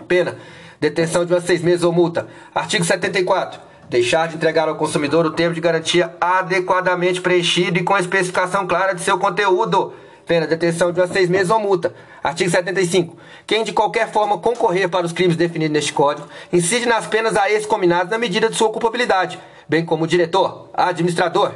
Pena. 0.07 0.37
Detenção 0.81 1.25
de 1.25 1.41
seis 1.41 1.61
meses 1.61 1.83
ou 1.83 1.93
multa. 1.93 2.29
Artigo 2.55 2.85
74. 2.85 3.59
Deixar 3.91 4.29
de 4.29 4.37
entregar 4.37 4.69
ao 4.69 4.77
consumidor 4.77 5.27
o 5.27 5.33
termo 5.33 5.55
de 5.57 5.61
garantia 5.61 6.15
adequadamente 6.21 7.21
preenchido 7.21 7.79
e 7.79 7.83
com 7.83 7.99
especificação 7.99 8.65
clara 8.65 8.95
de 8.95 9.01
seu 9.01 9.19
conteúdo. 9.19 9.93
Pena, 10.25 10.47
detenção 10.47 10.93
de 10.93 11.05
seis 11.09 11.29
meses 11.29 11.51
ou 11.51 11.59
multa. 11.59 11.95
Artigo 12.27 12.51
75. 12.51 13.17
Quem 13.47 13.63
de 13.63 13.73
qualquer 13.73 14.11
forma 14.11 14.39
concorrer 14.39 14.89
para 14.89 15.07
os 15.07 15.13
crimes 15.13 15.37
definidos 15.37 15.73
neste 15.73 15.93
Código, 15.93 16.27
incide 16.53 16.85
nas 16.85 17.07
penas 17.07 17.37
a 17.37 17.49
esse 17.49 17.69
combinadas 17.69 18.11
na 18.11 18.19
medida 18.19 18.49
de 18.49 18.57
sua 18.57 18.71
culpabilidade 18.71 19.39
bem 19.69 19.85
como 19.85 20.05
o 20.05 20.07
diretor, 20.09 20.69
administrador 20.73 21.53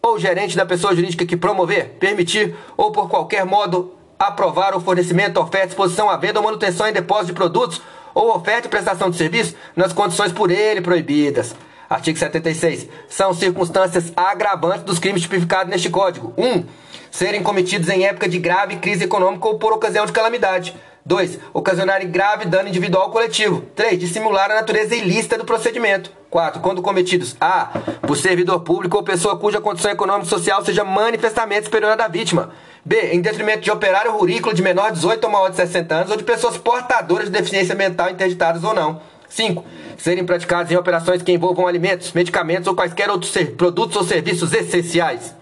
ou 0.00 0.18
gerente 0.18 0.56
da 0.56 0.66
pessoa 0.66 0.94
jurídica 0.94 1.24
que 1.24 1.36
promover, 1.36 1.96
permitir 2.00 2.54
ou 2.76 2.90
por 2.90 3.08
qualquer 3.08 3.44
modo 3.44 3.96
aprovar 4.18 4.76
o 4.76 4.80
fornecimento, 4.80 5.40
oferta, 5.40 5.68
exposição 5.68 6.10
à 6.10 6.16
venda 6.16 6.38
ou 6.38 6.44
manutenção 6.44 6.86
em 6.86 6.92
depósito 6.92 7.26
de 7.26 7.32
produtos 7.34 7.82
ou 8.14 8.34
oferta 8.34 8.68
e 8.68 8.70
prestação 8.70 9.10
de 9.10 9.16
serviço 9.16 9.56
nas 9.74 9.92
condições 9.92 10.32
por 10.32 10.50
ele 10.50 10.80
proibidas. 10.80 11.54
Artigo 11.88 12.18
76. 12.18 12.88
São 13.08 13.34
circunstâncias 13.34 14.12
agravantes 14.16 14.84
dos 14.84 14.98
crimes 14.98 15.22
tipificados 15.22 15.70
neste 15.70 15.90
Código. 15.90 16.32
1. 16.36 16.44
Um, 16.44 16.64
serem 17.12 17.42
cometidos 17.42 17.90
em 17.90 18.06
época 18.06 18.26
de 18.26 18.38
grave 18.38 18.76
crise 18.76 19.04
econômica 19.04 19.46
ou 19.46 19.58
por 19.58 19.72
ocasião 19.72 20.06
de 20.06 20.12
calamidade. 20.12 20.74
2. 21.04 21.38
Ocasionarem 21.52 22.10
grave 22.10 22.46
dano 22.46 22.68
individual 22.68 23.06
ou 23.06 23.10
coletivo. 23.10 23.60
3. 23.76 23.98
Dissimular 23.98 24.50
a 24.50 24.54
natureza 24.54 24.96
ilícita 24.96 25.36
do 25.36 25.44
procedimento. 25.44 26.10
4. 26.30 26.60
Quando 26.60 26.80
cometidos 26.80 27.36
A. 27.38 27.66
Por 28.06 28.16
servidor 28.16 28.60
público 28.60 28.96
ou 28.96 29.02
pessoa 29.02 29.36
cuja 29.36 29.60
condição 29.60 29.90
econômica 29.90 30.26
e 30.26 30.30
social 30.30 30.64
seja 30.64 30.84
manifestamente 30.84 31.64
superior 31.64 31.92
à 31.92 31.96
da 31.96 32.08
vítima. 32.08 32.50
B. 32.84 32.96
Em 33.12 33.20
detrimento 33.20 33.60
de 33.60 33.70
operário 33.70 34.12
rurículo 34.12 34.54
de 34.54 34.62
menor 34.62 34.88
de 34.88 34.94
18 34.94 35.24
ou 35.24 35.30
maior 35.30 35.50
de 35.50 35.56
60 35.56 35.94
anos 35.94 36.10
ou 36.10 36.16
de 36.16 36.24
pessoas 36.24 36.56
portadoras 36.56 37.26
de 37.26 37.32
deficiência 37.32 37.74
mental 37.74 38.08
interditadas 38.08 38.64
ou 38.64 38.72
não. 38.72 39.02
5. 39.28 39.64
Serem 39.98 40.24
praticados 40.24 40.72
em 40.72 40.76
operações 40.76 41.20
que 41.20 41.32
envolvam 41.32 41.66
alimentos, 41.66 42.12
medicamentos 42.12 42.66
ou 42.68 42.74
quaisquer 42.74 43.10
outros 43.10 43.32
produtos 43.56 43.96
ou 43.96 44.04
serviços 44.04 44.52
essenciais. 44.54 45.41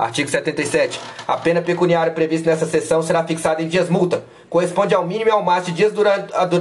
Artigo 0.00 0.30
77. 0.30 0.98
A 1.28 1.36
pena 1.36 1.60
pecuniária 1.60 2.10
prevista 2.10 2.48
nessa 2.48 2.64
seção 2.64 3.02
será 3.02 3.22
fixada 3.22 3.62
em 3.62 3.68
dias 3.68 3.90
multa. 3.90 4.24
Corresponde 4.48 4.94
ao 4.94 5.06
mínimo 5.06 5.28
e 5.28 5.30
ao 5.30 5.42
máximo 5.42 5.76
de 5.76 5.82
dias 5.82 5.92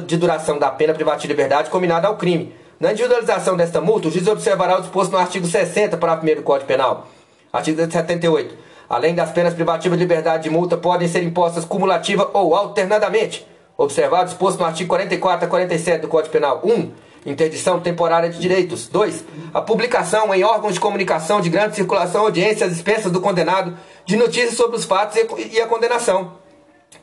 de 0.06 0.18
duração 0.18 0.60
da 0.60 0.70
pena 0.70 0.94
privativa 0.94 1.22
de 1.22 1.28
liberdade 1.30 1.70
combinada 1.70 2.10
ao 2.10 2.18
crime. 2.18 2.54
Na 2.78 2.92
individualização 2.92 3.56
desta 3.56 3.80
multa, 3.80 4.10
o 4.10 4.12
juiz 4.12 4.28
observará 4.28 4.78
o 4.78 4.82
disposto 4.82 5.14
no 5.14 5.18
artigo 5.18 5.48
60, 5.48 5.96
parágrafo 5.96 6.30
1 6.30 6.36
do 6.36 6.44
Código 6.44 6.68
Penal. 6.68 7.08
Artigo 7.54 7.80
78. 7.80 8.56
Além 8.90 9.16
das 9.16 9.32
penas 9.32 9.54
privativas 9.54 9.98
de 9.98 10.04
liberdade 10.04 10.44
de 10.44 10.50
multa, 10.50 10.76
podem 10.76 11.08
ser 11.08 11.24
impostas 11.24 11.64
cumulativa 11.64 12.30
ou 12.34 12.54
alternadamente. 12.54 13.48
Observado 13.78 14.24
o 14.24 14.26
disposto 14.26 14.60
no 14.60 14.66
artigo 14.66 14.90
44 14.90 15.46
a 15.46 15.50
47 15.50 16.02
do 16.02 16.10
Código 16.10 16.34
Penal. 16.34 16.60
1. 16.62 16.92
Interdição 17.26 17.80
temporária 17.80 18.30
de 18.30 18.40
direitos. 18.40 18.88
2. 18.88 19.26
A 19.54 19.62
publicação 19.62 20.34
em 20.34 20.44
órgãos 20.44 20.74
de 20.74 20.80
comunicação 20.80 21.42
de 21.42 21.50
grande 21.50 21.76
circulação, 21.76 22.22
audiência 22.22 22.66
às 22.66 22.74
expensas 22.74 23.12
do 23.12 23.20
condenado 23.20 23.78
de 24.06 24.16
notícias 24.16 24.56
sobre 24.56 24.78
os 24.78 24.86
fatos 24.86 25.18
e 25.52 25.62
a 25.62 25.68
condenação. 25.68 26.34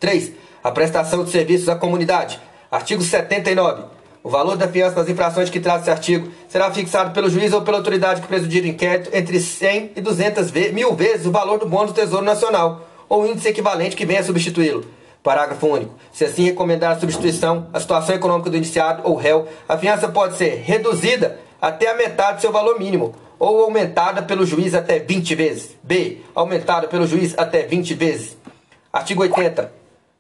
3. 0.01 0.33
A 0.65 0.71
prestação 0.71 1.23
de 1.23 1.31
serviços 1.31 1.69
à 1.69 1.77
comunidade. 1.77 2.41
Artigo 2.71 3.03
79. 3.03 3.85
O 4.27 4.29
valor 4.29 4.57
da 4.57 4.67
fiança 4.67 4.97
nas 4.97 5.09
infrações 5.09 5.49
que 5.49 5.61
traz 5.61 5.83
esse 5.83 5.91
artigo 5.91 6.29
será 6.49 6.69
fixado 6.73 7.13
pelo 7.13 7.31
juiz 7.31 7.53
ou 7.53 7.63
pela 7.63 7.77
autoridade 7.77 8.21
que 8.21 8.27
presidir 8.27 8.65
o 8.65 8.67
inquérito 8.67 9.11
entre 9.13 9.39
100 9.39 9.93
e 9.95 10.01
200 10.01 10.51
mil 10.73 10.95
vezes 10.95 11.27
o 11.27 11.31
valor 11.31 11.61
do 11.61 11.67
bônus 11.69 11.93
do 11.93 11.95
Tesouro 11.95 12.25
Nacional, 12.25 12.89
ou 13.09 13.25
índice 13.25 13.49
equivalente 13.49 13.95
que 13.95 14.05
venha 14.05 14.25
substituí-lo. 14.25 14.85
Parágrafo 15.27 15.67
único. 15.67 15.93
Se 16.13 16.25
assim 16.25 16.45
recomendar 16.45 16.93
a 16.93 17.01
substituição, 17.01 17.67
a 17.73 17.81
situação 17.81 18.15
econômica 18.15 18.49
do 18.49 18.57
indiciado 18.57 19.03
ou 19.05 19.17
réu, 19.17 19.49
a 19.69 19.77
fiança 19.77 20.07
pode 20.07 20.37
ser 20.37 20.63
reduzida 20.65 21.41
até 21.61 21.91
a 21.91 21.97
metade 21.97 22.37
do 22.37 22.41
seu 22.43 22.53
valor 22.53 22.79
mínimo, 22.79 23.13
ou 23.37 23.65
aumentada 23.65 24.23
pelo 24.23 24.47
juiz 24.47 24.73
até 24.73 25.01
20 25.01 25.35
vezes. 25.35 25.77
B. 25.83 26.19
Aumentada 26.33 26.87
pelo 26.87 27.09
juiz 27.09 27.35
até 27.37 27.63
20 27.63 27.93
vezes. 27.95 28.39
Artigo 28.93 29.23
80. 29.23 29.73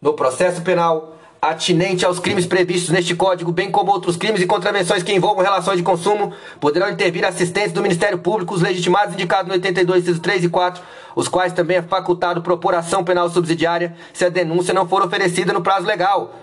No 0.02 0.14
processo 0.14 0.60
penal, 0.62 1.15
atinente 1.50 2.04
aos 2.04 2.18
crimes 2.18 2.46
previstos 2.46 2.90
neste 2.90 3.14
Código, 3.14 3.52
bem 3.52 3.70
como 3.70 3.92
outros 3.92 4.16
crimes 4.16 4.40
e 4.40 4.46
contravenções 4.46 5.02
que 5.02 5.12
envolvam 5.12 5.44
relações 5.44 5.76
de 5.76 5.82
consumo, 5.82 6.32
poderão 6.60 6.90
intervir 6.90 7.24
assistentes 7.24 7.72
do 7.72 7.82
Ministério 7.82 8.18
Público, 8.18 8.54
os 8.54 8.62
legitimados 8.62 9.14
indicados 9.14 9.48
no 9.48 9.54
82, 9.54 10.02
inciso 10.02 10.20
3 10.20 10.44
e 10.44 10.48
4, 10.48 10.82
os 11.14 11.28
quais 11.28 11.52
também 11.52 11.78
é 11.78 11.82
facultado 11.82 12.42
propor 12.42 12.74
ação 12.74 13.04
penal 13.04 13.28
subsidiária 13.30 13.94
se 14.12 14.24
a 14.24 14.28
denúncia 14.28 14.74
não 14.74 14.88
for 14.88 15.02
oferecida 15.02 15.52
no 15.52 15.62
prazo 15.62 15.86
legal. 15.86 16.34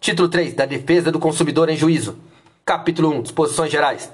Título 0.00 0.28
3. 0.28 0.54
Da 0.54 0.64
defesa 0.64 1.10
do 1.12 1.18
consumidor 1.18 1.68
em 1.68 1.76
juízo. 1.76 2.16
Capítulo 2.64 3.10
1. 3.18 3.22
Disposições 3.22 3.70
gerais. 3.70 4.10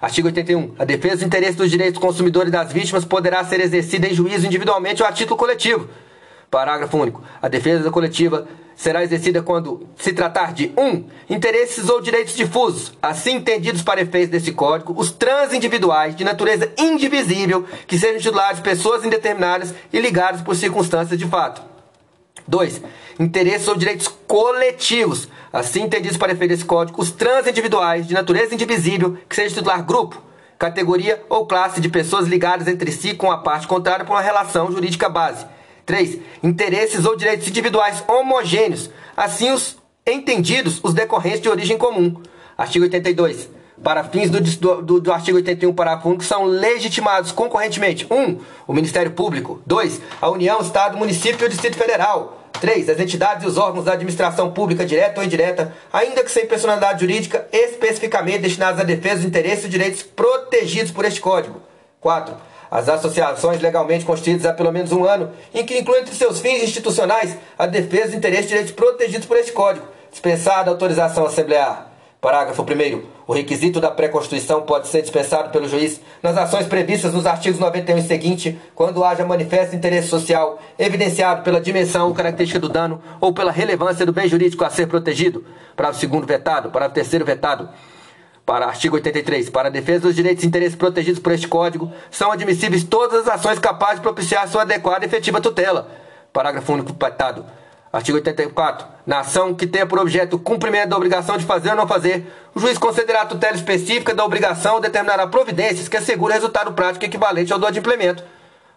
Artigo 0.00 0.28
81. 0.28 0.74
A 0.78 0.84
defesa 0.84 1.16
dos 1.16 1.24
interesses 1.24 1.56
dos 1.56 1.70
direitos 1.70 2.00
do 2.00 2.06
consumidor 2.06 2.48
e 2.48 2.50
das 2.50 2.72
vítimas 2.72 3.04
poderá 3.04 3.44
ser 3.44 3.60
exercida 3.60 4.08
em 4.08 4.14
juízo 4.14 4.46
individualmente 4.46 5.02
ou 5.02 5.08
a 5.08 5.12
título 5.12 5.36
coletivo. 5.36 5.88
Parágrafo 6.50 6.98
único. 6.98 7.22
A 7.40 7.48
defesa 7.48 7.90
coletiva 7.90 8.48
será 8.74 9.04
exercida 9.04 9.42
quando 9.42 9.86
se 9.96 10.12
tratar 10.12 10.52
de 10.52 10.72
1. 10.76 10.82
Um, 10.82 11.04
interesses 11.28 11.88
ou 11.88 12.00
direitos 12.00 12.34
difusos, 12.34 12.92
assim 13.00 13.36
entendidos 13.36 13.82
para 13.82 14.00
efeitos 14.00 14.30
desse 14.30 14.52
código, 14.52 14.94
os 14.96 15.10
transindividuais 15.12 16.16
de 16.16 16.24
natureza 16.24 16.72
indivisível 16.78 17.66
que 17.86 17.98
sejam 17.98 18.18
titulares 18.18 18.58
pessoas 18.58 19.04
indeterminadas 19.04 19.74
e 19.92 20.00
ligadas 20.00 20.40
por 20.40 20.56
circunstâncias 20.56 21.18
de 21.18 21.26
fato. 21.26 21.62
2. 22.48 22.80
Interesses 23.20 23.68
ou 23.68 23.76
direitos 23.76 24.08
coletivos, 24.26 25.28
assim 25.52 25.82
entendidos 25.82 26.16
para 26.16 26.32
efeitos 26.32 26.56
desse 26.56 26.66
código, 26.66 27.00
os 27.00 27.12
transindividuais 27.12 28.08
de 28.08 28.14
natureza 28.14 28.54
indivisível 28.54 29.18
que 29.28 29.36
sejam 29.36 29.58
titular 29.58 29.84
grupo, 29.84 30.20
categoria 30.58 31.22
ou 31.28 31.46
classe 31.46 31.80
de 31.80 31.88
pessoas 31.88 32.26
ligadas 32.26 32.66
entre 32.66 32.90
si 32.90 33.14
com 33.14 33.30
a 33.30 33.38
parte 33.38 33.68
contrária 33.68 34.04
por 34.04 34.14
uma 34.14 34.22
relação 34.22 34.72
jurídica 34.72 35.08
base. 35.08 35.46
3. 35.90 36.18
Interesses 36.40 37.04
ou 37.04 37.16
direitos 37.16 37.48
individuais 37.48 38.04
homogêneos, 38.06 38.88
assim 39.16 39.50
os 39.50 39.76
entendidos 40.06 40.78
os 40.84 40.94
decorrentes 40.94 41.40
de 41.40 41.48
origem 41.48 41.76
comum. 41.76 42.22
Artigo 42.56 42.84
82. 42.84 43.50
Para 43.82 44.04
fins 44.04 44.30
do, 44.30 44.40
do, 44.40 45.00
do 45.00 45.12
artigo 45.12 45.38
81, 45.38 45.74
parágrafo 45.74 46.08
único, 46.08 46.22
são 46.22 46.44
legitimados 46.44 47.32
concorrentemente 47.32 48.06
1. 48.08 48.14
Um, 48.14 48.38
o 48.68 48.72
Ministério 48.72 49.10
Público. 49.10 49.60
2. 49.66 50.00
A 50.20 50.30
União, 50.30 50.60
Estado, 50.60 50.96
Município 50.96 51.44
e 51.44 51.46
o 51.46 51.48
Distrito 51.48 51.76
Federal. 51.76 52.38
3. 52.60 52.88
As 52.88 53.00
entidades 53.00 53.42
e 53.42 53.46
os 53.48 53.58
órgãos 53.58 53.86
da 53.86 53.94
administração 53.94 54.52
pública, 54.52 54.86
direta 54.86 55.20
ou 55.20 55.26
indireta, 55.26 55.74
ainda 55.92 56.22
que 56.22 56.30
sem 56.30 56.46
personalidade 56.46 57.00
jurídica, 57.00 57.48
especificamente 57.50 58.42
destinados 58.42 58.80
à 58.80 58.84
defesa 58.84 59.16
dos 59.16 59.24
interesses 59.24 59.64
e 59.64 59.68
direitos 59.68 60.02
protegidos 60.04 60.92
por 60.92 61.04
este 61.04 61.20
Código. 61.20 61.60
4 62.00 62.49
as 62.70 62.88
associações 62.88 63.60
legalmente 63.60 64.04
constituídas 64.04 64.46
há 64.46 64.52
pelo 64.52 64.72
menos 64.72 64.92
um 64.92 65.04
ano, 65.04 65.30
em 65.52 65.64
que 65.64 65.78
inclui 65.78 66.00
entre 66.00 66.14
seus 66.14 66.40
fins 66.40 66.62
institucionais 66.62 67.36
a 67.58 67.66
defesa 67.66 68.06
dos 68.06 68.14
interesses 68.14 68.44
e 68.46 68.48
direitos 68.48 68.72
protegidos 68.72 69.26
por 69.26 69.36
este 69.36 69.52
Código, 69.52 69.86
dispensada 70.10 70.70
a 70.70 70.72
autorização 70.72 71.26
assemblear. 71.26 71.90
Parágrafo 72.20 72.62
1. 72.62 73.02
O 73.26 73.32
requisito 73.32 73.80
da 73.80 73.90
pré-constituição 73.90 74.60
pode 74.62 74.88
ser 74.88 75.00
dispensado 75.00 75.48
pelo 75.48 75.66
juiz 75.66 76.02
nas 76.22 76.36
ações 76.36 76.66
previstas 76.66 77.14
nos 77.14 77.24
artigos 77.24 77.58
91 77.58 77.96
e 77.96 78.02
seguinte, 78.02 78.60
quando 78.74 79.02
haja 79.02 79.24
manifesto 79.24 79.74
interesse 79.74 80.08
social 80.08 80.60
evidenciado 80.78 81.42
pela 81.42 81.62
dimensão 81.62 82.08
ou 82.08 82.14
característica 82.14 82.60
do 82.60 82.68
dano 82.68 83.00
ou 83.22 83.32
pela 83.32 83.50
relevância 83.50 84.04
do 84.04 84.12
bem 84.12 84.28
jurídico 84.28 84.62
a 84.64 84.68
ser 84.68 84.86
protegido. 84.86 85.46
Parágrafo 85.74 86.06
2 86.06 86.26
vetado. 86.26 86.70
Parágrafo 86.70 87.08
3 87.08 87.24
vetado. 87.24 87.70
Para 88.50 88.66
artigo 88.66 88.96
83, 88.96 89.48
para 89.48 89.68
a 89.68 89.70
defesa 89.70 90.00
dos 90.00 90.16
direitos 90.16 90.42
e 90.42 90.46
interesses 90.48 90.74
protegidos 90.74 91.20
por 91.20 91.30
este 91.30 91.46
Código, 91.46 91.92
são 92.10 92.32
admissíveis 92.32 92.82
todas 92.82 93.20
as 93.20 93.28
ações 93.28 93.60
capazes 93.60 93.98
de 93.98 94.00
propiciar 94.00 94.48
sua 94.48 94.62
adequada 94.62 95.04
e 95.04 95.06
efetiva 95.06 95.40
tutela. 95.40 95.88
Parágrafo 96.32 96.72
único 96.72 96.92
petado. 96.92 97.46
Artigo 97.92 98.18
84. 98.18 98.88
Na 99.06 99.20
ação 99.20 99.54
que 99.54 99.68
tenha 99.68 99.86
por 99.86 100.00
objeto 100.00 100.34
o 100.34 100.38
cumprimento 100.40 100.88
da 100.88 100.96
obrigação 100.96 101.38
de 101.38 101.44
fazer 101.44 101.70
ou 101.70 101.76
não 101.76 101.86
fazer, 101.86 102.26
o 102.52 102.58
juiz 102.58 102.76
concederá 102.76 103.22
a 103.22 103.26
tutela 103.26 103.54
específica 103.54 104.12
da 104.12 104.24
obrigação 104.24 104.74
ou 104.74 104.80
determinará 104.80 105.28
providências 105.28 105.86
que 105.86 105.96
assegurem 105.96 106.34
resultado 106.34 106.72
prático 106.72 107.04
equivalente 107.04 107.52
ao 107.52 107.58
do 107.60 107.68
adimplemento. 107.68 108.24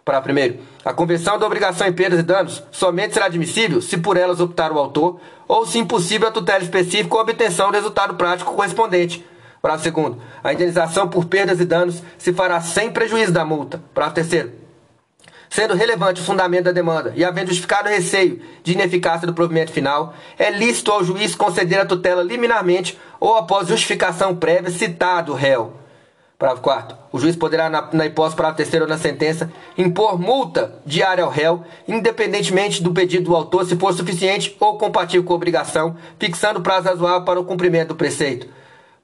Para 0.04 0.22
primeiro, 0.22 0.60
a 0.84 0.92
conversão 0.92 1.36
da 1.36 1.46
obrigação 1.46 1.88
em 1.88 1.92
perdas 1.92 2.20
e 2.20 2.22
danos 2.22 2.62
somente 2.70 3.14
será 3.14 3.26
admissível 3.26 3.82
se 3.82 3.98
por 3.98 4.16
elas 4.16 4.38
optar 4.38 4.70
o 4.70 4.78
autor, 4.78 5.18
ou 5.48 5.66
se 5.66 5.80
impossível 5.80 6.28
a 6.28 6.30
tutela 6.30 6.62
específica 6.62 7.16
ou 7.16 7.22
obtenção 7.22 7.72
do 7.72 7.74
resultado 7.74 8.14
prático 8.14 8.54
correspondente 8.54 9.33
Parágrafo 9.64 9.84
segundo, 9.84 10.20
a 10.42 10.52
indenização 10.52 11.08
por 11.08 11.24
perdas 11.24 11.58
e 11.58 11.64
danos 11.64 12.02
se 12.18 12.34
fará 12.34 12.60
sem 12.60 12.90
prejuízo 12.90 13.32
da 13.32 13.46
multa. 13.46 13.80
Parágrafo 13.94 14.16
terceiro, 14.16 14.52
sendo 15.48 15.74
relevante 15.74 16.20
o 16.20 16.24
fundamento 16.24 16.64
da 16.64 16.72
demanda 16.72 17.14
e 17.16 17.24
havendo 17.24 17.48
justificado 17.48 17.88
receio 17.88 18.42
de 18.62 18.74
ineficácia 18.74 19.26
do 19.26 19.32
provimento 19.32 19.72
final, 19.72 20.12
é 20.38 20.50
lícito 20.50 20.92
ao 20.92 21.02
juiz 21.02 21.34
conceder 21.34 21.80
a 21.80 21.86
tutela 21.86 22.22
liminarmente 22.22 22.98
ou 23.18 23.38
após 23.38 23.66
justificação 23.66 24.36
prévia 24.36 24.70
citado 24.70 25.32
o 25.32 25.34
réu. 25.34 25.72
Parágrafo 26.38 26.62
4. 26.62 26.98
O 27.10 27.18
juiz 27.18 27.34
poderá, 27.34 27.70
na, 27.70 27.88
na 27.90 28.04
hipótese 28.04 28.36
parágrafo 28.36 28.58
terceiro 28.58 28.84
ou 28.84 28.90
na 28.90 28.98
sentença, 28.98 29.50
impor 29.78 30.20
multa 30.20 30.74
diária 30.84 31.24
ao 31.24 31.30
réu, 31.30 31.64
independentemente 31.88 32.82
do 32.82 32.92
pedido 32.92 33.30
do 33.30 33.34
autor, 33.34 33.64
se 33.64 33.76
for 33.76 33.94
suficiente 33.94 34.54
ou 34.60 34.76
compatível 34.76 35.24
com 35.24 35.32
a 35.32 35.36
obrigação, 35.36 35.96
fixando 36.18 36.60
prazo 36.60 36.90
razoável 36.90 37.24
para 37.24 37.40
o 37.40 37.46
cumprimento 37.46 37.88
do 37.88 37.96
preceito. 37.96 38.46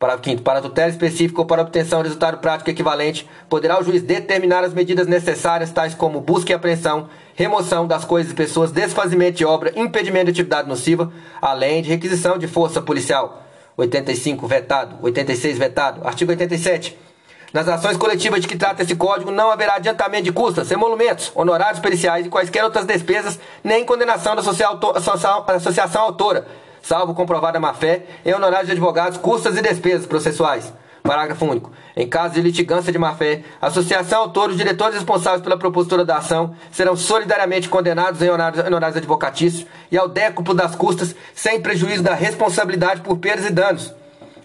Parágrafo 0.01 0.31
5 0.31 0.43
Para 0.43 0.63
tutela 0.63 0.89
específica 0.89 1.43
ou 1.43 1.47
para 1.47 1.61
obtenção 1.61 1.99
de 1.99 2.05
resultado 2.05 2.39
prático 2.39 2.71
equivalente, 2.71 3.29
poderá 3.51 3.79
o 3.79 3.85
juiz 3.85 4.01
determinar 4.01 4.65
as 4.65 4.73
medidas 4.73 5.07
necessárias, 5.07 5.71
tais 5.73 5.95
como 5.95 6.23
busca 6.23 6.51
e 6.51 6.55
apreensão, 6.55 7.11
remoção 7.35 7.87
das 7.87 8.03
coisas 8.03 8.33
e 8.33 8.35
pessoas, 8.35 8.73
desfazimento 8.73 9.37
de 9.37 9.45
obra, 9.45 9.75
impedimento 9.77 10.25
de 10.25 10.31
atividade 10.31 10.67
nociva, 10.67 11.13
além 11.39 11.83
de 11.83 11.91
requisição 11.91 12.39
de 12.39 12.49
força 12.49 12.81
policial. 12.81 13.43
85 13.77 14.47
vetado. 14.47 14.97
86 15.03 15.59
vetado. 15.59 16.09
Artigo 16.09 16.31
87. 16.31 16.97
Nas 17.53 17.69
ações 17.69 17.99
coletivas 17.99 18.41
de 18.41 18.49
que 18.49 18.57
trata 18.57 18.83
esse 18.83 18.97
código, 18.97 19.31
não 19.31 19.51
haverá 19.51 19.75
adiantamento 19.75 20.25
de 20.25 20.33
custas, 20.33 20.71
emolumentos, 20.71 21.31
honorários 21.35 21.79
periciais 21.79 22.25
e 22.25 22.31
quaisquer 22.31 22.65
outras 22.65 22.87
despesas, 22.87 23.39
nem 23.63 23.85
condenação 23.85 24.35
da 24.35 24.41
associação 24.41 26.01
autora 26.01 26.47
salvo 26.83 27.15
comprovada 27.15 27.61
má-fé, 27.61 28.05
em 28.25 28.35
honorários 28.35 28.67
de 28.67 28.73
advogados, 28.73 29.19
custas 29.19 29.57
e 29.57 29.63
despesas 29.63 30.07
processuais. 30.07 30.73
Parágrafo 31.03 31.47
único. 31.47 31.73
Em 31.97 32.07
caso 32.07 32.35
de 32.35 32.43
litigância 32.43 32.93
de 32.93 32.99
má-fé, 32.99 33.43
a 33.61 33.69
associação 33.69 34.21
autor 34.21 34.51
os 34.51 34.57
diretores 34.57 34.95
responsáveis 34.95 35.43
pela 35.43 35.59
propositura 35.59 36.05
da 36.05 36.19
ação 36.19 36.55
serão 36.71 36.95
solidariamente 36.97 37.69
condenados 37.69 38.21
em 38.23 38.29
honorários, 38.29 38.97
advocatícios 38.97 39.67
e 39.91 39.97
ao 39.97 40.09
décuplo 40.09 40.55
das 40.55 40.75
custas, 40.75 41.15
sem 41.35 41.61
prejuízo 41.61 42.03
da 42.03 42.15
responsabilidade 42.15 43.01
por 43.01 43.19
perdas 43.19 43.47
e 43.47 43.53
danos. 43.53 43.95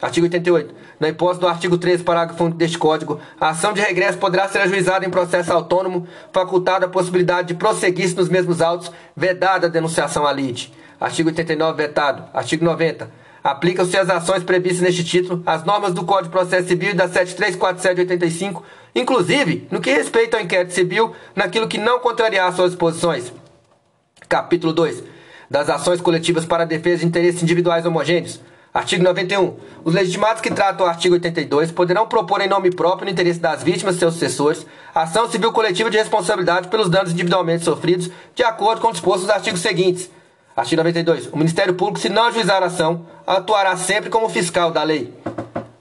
Artigo 0.02 0.26
88. 0.26 0.74
Na 1.00 1.10
hipótese 1.10 1.42
do 1.42 1.48
artigo 1.48 1.78
13, 1.78 2.04
parágrafo 2.04 2.44
único 2.44 2.58
deste 2.58 2.78
Código, 2.78 3.20
a 3.40 3.50
ação 3.50 3.74
de 3.74 3.82
regresso 3.82 4.18
poderá 4.18 4.48
ser 4.48 4.60
ajuizada 4.60 5.06
em 5.06 5.10
processo 5.10 5.52
autônomo, 5.52 6.08
facultada 6.32 6.86
a 6.86 6.90
possibilidade 6.90 7.50
de 7.50 7.54
prosseguir-se 7.54 8.16
nos 8.16 8.30
mesmos 8.30 8.62
autos, 8.62 8.92
vedada 9.16 9.68
a 9.68 9.70
denunciação 9.70 10.26
à 10.26 10.32
lide. 10.32 10.72
Artigo 11.00 11.30
89 11.30 11.78
vetado. 11.78 12.24
Artigo 12.34 12.64
90. 12.64 13.10
Aplicam-se 13.44 13.96
as 13.96 14.10
ações 14.10 14.44
previstas 14.44 14.82
neste 14.82 15.04
título 15.04 15.44
as 15.46 15.64
normas 15.64 15.94
do 15.94 16.04
Código 16.04 16.30
de 16.30 16.32
Processo 16.32 16.68
Civil 16.68 16.92
e 16.92 16.94
da 16.94 17.08
7347 17.08 17.96
de 17.96 18.02
85, 18.02 18.64
inclusive 18.96 19.68
no 19.70 19.80
que 19.80 19.92
respeita 19.92 20.38
ao 20.38 20.44
inquérito 20.44 20.74
civil, 20.74 21.16
naquilo 21.36 21.68
que 21.68 21.78
não 21.78 22.00
contrariar 22.00 22.52
suas 22.54 22.72
disposições. 22.72 23.32
Capítulo 24.28 24.74
2. 24.74 25.04
Das 25.50 25.70
ações 25.70 26.02
coletivas 26.02 26.44
para 26.44 26.64
a 26.64 26.66
defesa 26.66 27.02
de 27.02 27.06
interesses 27.06 27.44
individuais 27.44 27.86
homogêneos. 27.86 28.42
Artigo 28.74 29.04
91. 29.04 29.56
Os 29.86 29.94
legitimados 29.94 30.42
que 30.42 30.52
tratam 30.52 30.86
o 30.86 30.90
artigo 30.90 31.14
82 31.14 31.72
poderão 31.72 32.08
propor 32.08 32.42
em 32.42 32.50
nome 32.50 32.72
próprio 32.72 33.06
no 33.06 33.12
interesse 33.12 33.40
das 33.40 33.64
vítimas 33.64 33.96
e 33.96 34.00
seus 34.00 34.16
sucessores 34.16 34.66
ação 34.94 35.30
civil 35.30 35.54
coletiva 35.54 35.90
de 35.90 35.98
responsabilidade 35.98 36.68
pelos 36.68 36.90
danos 36.90 37.12
individualmente 37.12 37.64
sofridos, 37.64 38.10
de 38.34 38.44
acordo 38.44 38.82
com 38.82 38.88
o 38.88 38.92
disposto 38.92 39.22
dos 39.22 39.30
artigos 39.30 39.62
seguintes. 39.62 40.10
Artigo 40.56 40.78
92. 40.78 41.28
O 41.34 41.38
Ministério 41.38 41.74
Público, 41.74 42.00
se 42.00 42.08
não 42.08 42.24
ajuizar 42.24 42.64
a 42.64 42.68
ação, 42.68 43.06
atuará 43.28 43.76
sempre 43.76 44.10
como 44.10 44.30
fiscal 44.30 44.72
da 44.72 44.84
lei. 44.84 45.14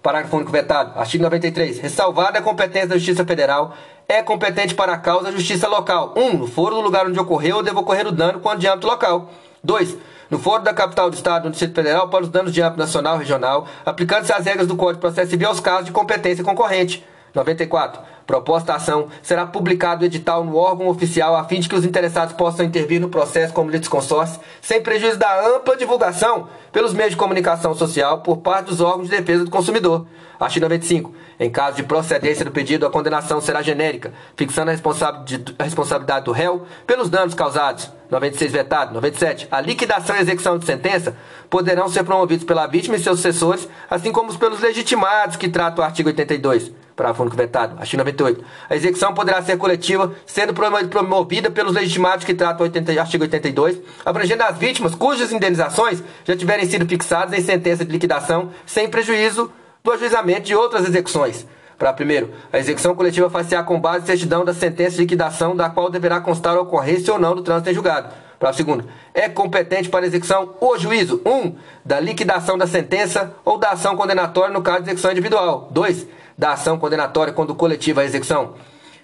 Parágrafo 0.03 0.37
único 0.37 0.51
vetado. 0.51 0.99
Artigo 0.99 1.23
93. 1.23 1.79
Ressalvada 1.79 2.41
a 2.41 2.43
competência 2.43 2.89
da 2.89 2.97
Justiça 2.97 3.25
Federal, 3.25 3.75
é 4.09 4.21
competente 4.21 4.75
para 4.75 4.93
a 4.93 4.99
causa 4.99 5.29
a 5.29 5.33
Justiça 5.33 5.69
Local. 5.69 6.13
1. 6.17 6.21
Um, 6.21 6.39
no 6.39 6.47
foro 6.49 6.75
do 6.75 6.81
lugar 6.81 7.07
onde 7.07 7.19
ocorreu 7.21 7.59
ou 7.59 7.63
deve 7.63 7.79
ocorrer 7.79 8.07
o 8.07 8.13
dano 8.13 8.41
quando 8.41 8.59
de 8.59 8.67
âmbito 8.67 8.87
local. 8.87 9.31
2 9.63 9.97
no 10.31 10.39
Foro 10.39 10.63
da 10.63 10.75
Capital 10.75 11.11
do 11.11 11.15
Estado, 11.15 11.45
no 11.45 11.51
Distrito 11.51 11.75
Federal, 11.75 12.09
para 12.09 12.25
os 12.25 12.29
danos 12.29 12.53
de 12.53 12.61
âmbito 12.61 12.79
nacional 12.79 13.17
e 13.17 13.19
regional, 13.21 13.69
aplicando-se 13.85 14.33
as 14.33 14.45
regras 14.45 14.67
do 14.67 14.75
Código 14.75 14.95
de 14.95 15.01
Processo 15.01 15.31
Civil 15.31 15.49
aos 15.49 15.61
casos 15.61 15.85
de 15.85 15.93
competência 15.93 16.43
concorrente. 16.43 17.05
94. 17.35 18.01
Proposta 18.27 18.75
ação 18.75 19.09
será 19.23 19.45
publicado 19.45 20.05
edital 20.05 20.45
no 20.45 20.57
órgão 20.57 20.89
oficial 20.89 21.37
a 21.37 21.45
fim 21.45 21.61
de 21.61 21.69
que 21.69 21.75
os 21.75 21.85
interessados 21.85 22.35
possam 22.35 22.65
intervir 22.65 23.01
no 23.01 23.11
processo 23.11 23.53
como 23.53 23.71
litisconsórcio, 23.71 24.41
sem 24.63 24.81
prejuízo 24.81 25.19
da 25.19 25.47
ampla 25.47 25.77
divulgação 25.77 26.49
pelos 26.73 26.95
meios 26.95 27.11
de 27.11 27.17
comunicação 27.17 27.75
social 27.75 28.21
por 28.21 28.39
parte 28.39 28.67
dos 28.67 28.81
órgãos 28.81 29.11
de 29.11 29.17
defesa 29.17 29.45
do 29.45 29.51
consumidor. 29.51 30.07
Artigo 30.41 30.65
95. 30.65 31.15
Em 31.39 31.51
caso 31.51 31.77
de 31.77 31.83
procedência 31.83 32.45
do 32.45 32.51
pedido, 32.51 32.87
a 32.87 32.91
condenação 32.91 33.41
será 33.41 33.63
genérica, 33.63 34.13
fixando 34.37 34.71
a, 34.71 35.65
responsabilidade 35.65 36.25
do 36.25 36.33
réu 36.33 36.65
pelos 36.87 37.11
danos 37.11 37.35
causados. 37.35 37.91
96 38.11 38.53
vetado. 38.53 38.95
97. 38.95 39.49
A 39.51 39.61
liquidação 39.61 40.17
e 40.17 40.21
execução 40.21 40.59
de 40.59 40.65
sentença 40.65 41.17
poderão 41.51 41.89
ser 41.89 42.05
promovidos 42.05 42.45
pela 42.45 42.67
vítima 42.67 42.97
e 42.97 43.01
seus 43.01 43.19
sucessores, 43.19 43.69
assim 43.91 44.13
como 44.13 44.37
pelos 44.39 44.61
legitimados 44.61 45.37
que 45.37 45.49
trata 45.49 45.81
o 45.81 45.85
artigo 45.85 46.09
82. 46.09 46.84
Parágrafo 46.97 47.29
vetado. 47.37 47.77
Artigo 47.79 47.99
98. 47.99 48.45
A 48.71 48.77
execução 48.77 49.13
poderá 49.13 49.43
ser 49.43 49.57
coletiva, 49.57 50.13
sendo 50.25 50.55
promovida 50.55 51.51
pelos 51.51 51.75
legitimados 51.75 52.25
que 52.25 52.35
tratam 52.35 52.67
o 52.67 53.01
artigo 53.01 53.25
82, 53.25 53.81
abrangendo 54.05 54.45
as 54.45 54.57
vítimas 54.57 54.95
cujas 54.95 55.33
indenizações 55.33 56.03
já 56.25 56.37
tiverem 56.37 56.67
sido 56.67 56.87
fixadas 56.87 57.37
em 57.37 57.43
sentença 57.43 57.85
de 57.85 57.91
liquidação, 57.91 58.51
sem 58.65 58.89
prejuízo 58.89 59.51
do 59.83 59.91
ajuizamento 59.91 60.43
de 60.43 60.55
outras 60.55 60.87
execuções. 60.87 61.47
Para 61.77 61.93
primeiro, 61.93 62.31
a 62.53 62.59
execução 62.59 62.95
coletiva 62.95 63.29
far-se-á 63.29 63.63
com 63.63 63.81
base 63.81 64.05
em 64.05 64.07
certidão 64.07 64.45
da 64.45 64.55
sentença 64.55 64.93
de 64.93 65.03
liquidação, 65.03 65.57
da 65.57 65.69
qual 65.69 65.91
deverá 65.91 66.21
constar 66.21 66.57
a 66.57 66.61
ocorrência 66.61 67.13
ou 67.13 67.19
não 67.19 67.35
do 67.35 67.43
trânsito 67.43 67.71
em 67.71 67.75
julgado. 67.75 68.15
Para 68.39 68.53
segundo, 68.53 68.85
é 69.13 69.29
competente 69.29 69.89
para 69.89 70.07
execução 70.07 70.55
o 70.61 70.79
juízo 70.79 71.21
1. 71.25 71.31
Um, 71.31 71.57
da 71.85 71.99
liquidação 71.99 72.57
da 72.57 72.67
sentença 72.67 73.35
ou 73.45 73.59
da 73.59 73.71
ação 73.71 73.97
condenatória 73.97 74.53
no 74.53 74.63
caso 74.63 74.83
de 74.83 74.91
execução 74.91 75.13
individual. 75.13 75.69
2. 75.71 76.07
Da 76.37 76.53
ação 76.53 76.79
condenatória 76.79 77.33
quando 77.33 77.55
coletiva 77.55 78.01
a 78.01 78.05
execução. 78.05 78.55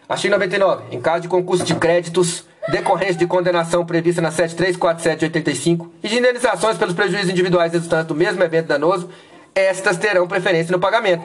Artigo 0.08 0.32
99. 0.32 0.84
Em 0.90 1.00
caso 1.00 1.22
de 1.22 1.28
concurso 1.28 1.64
de 1.64 1.74
créditos, 1.76 2.44
decorrência 2.68 3.14
de 3.14 3.26
condenação 3.26 3.86
prevista 3.86 4.20
na 4.20 4.30
7347 4.30 5.18
de 5.18 5.24
85 5.26 5.92
e 6.02 6.08
de 6.08 6.18
indenizações 6.18 6.76
pelos 6.76 6.94
prejuízos 6.94 7.30
individuais 7.30 7.72
resultantes 7.72 8.06
do 8.06 8.14
mesmo 8.14 8.42
evento 8.42 8.66
danoso 8.66 9.08
estas 9.54 9.96
terão 9.96 10.26
preferência 10.26 10.72
no 10.72 10.78
pagamento. 10.78 11.24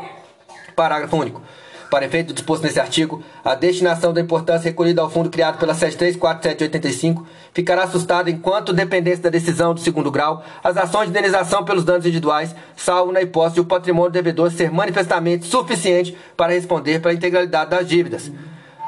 Parágrafo 0.76 1.16
único. 1.16 1.42
Para 1.96 2.08
efeito 2.08 2.34
disposto 2.34 2.64
nesse 2.64 2.78
artigo, 2.78 3.24
a 3.42 3.56
destinação 3.56 4.12
da 4.12 4.20
importância 4.20 4.68
recolhida 4.68 5.02
ao 5.02 5.10
fundo 5.10 5.30
criado 5.30 5.58
pela 5.58 5.74
734785 5.74 7.26
ficará 7.54 7.84
assustada 7.84 8.30
enquanto 8.30 8.74
dependência 8.74 9.24
da 9.24 9.30
decisão 9.30 9.74
do 9.74 9.80
segundo 9.80 10.12
grau 10.12 10.44
as 10.62 10.76
ações 10.76 11.06
de 11.06 11.12
indenização 11.12 11.64
pelos 11.64 11.86
danos 11.86 12.06
individuais, 12.06 12.54
salvo 12.76 13.14
na 13.14 13.22
hipótese 13.22 13.56
de 13.56 13.62
o 13.62 13.66
patrimônio 13.66 14.12
do 14.12 14.14
devedor 14.14 14.52
ser 14.52 14.70
manifestamente 14.70 15.46
suficiente 15.46 16.18
para 16.36 16.52
responder 16.52 17.00
pela 17.00 17.14
integralidade 17.14 17.70
das 17.70 17.88
dívidas. 17.88 18.30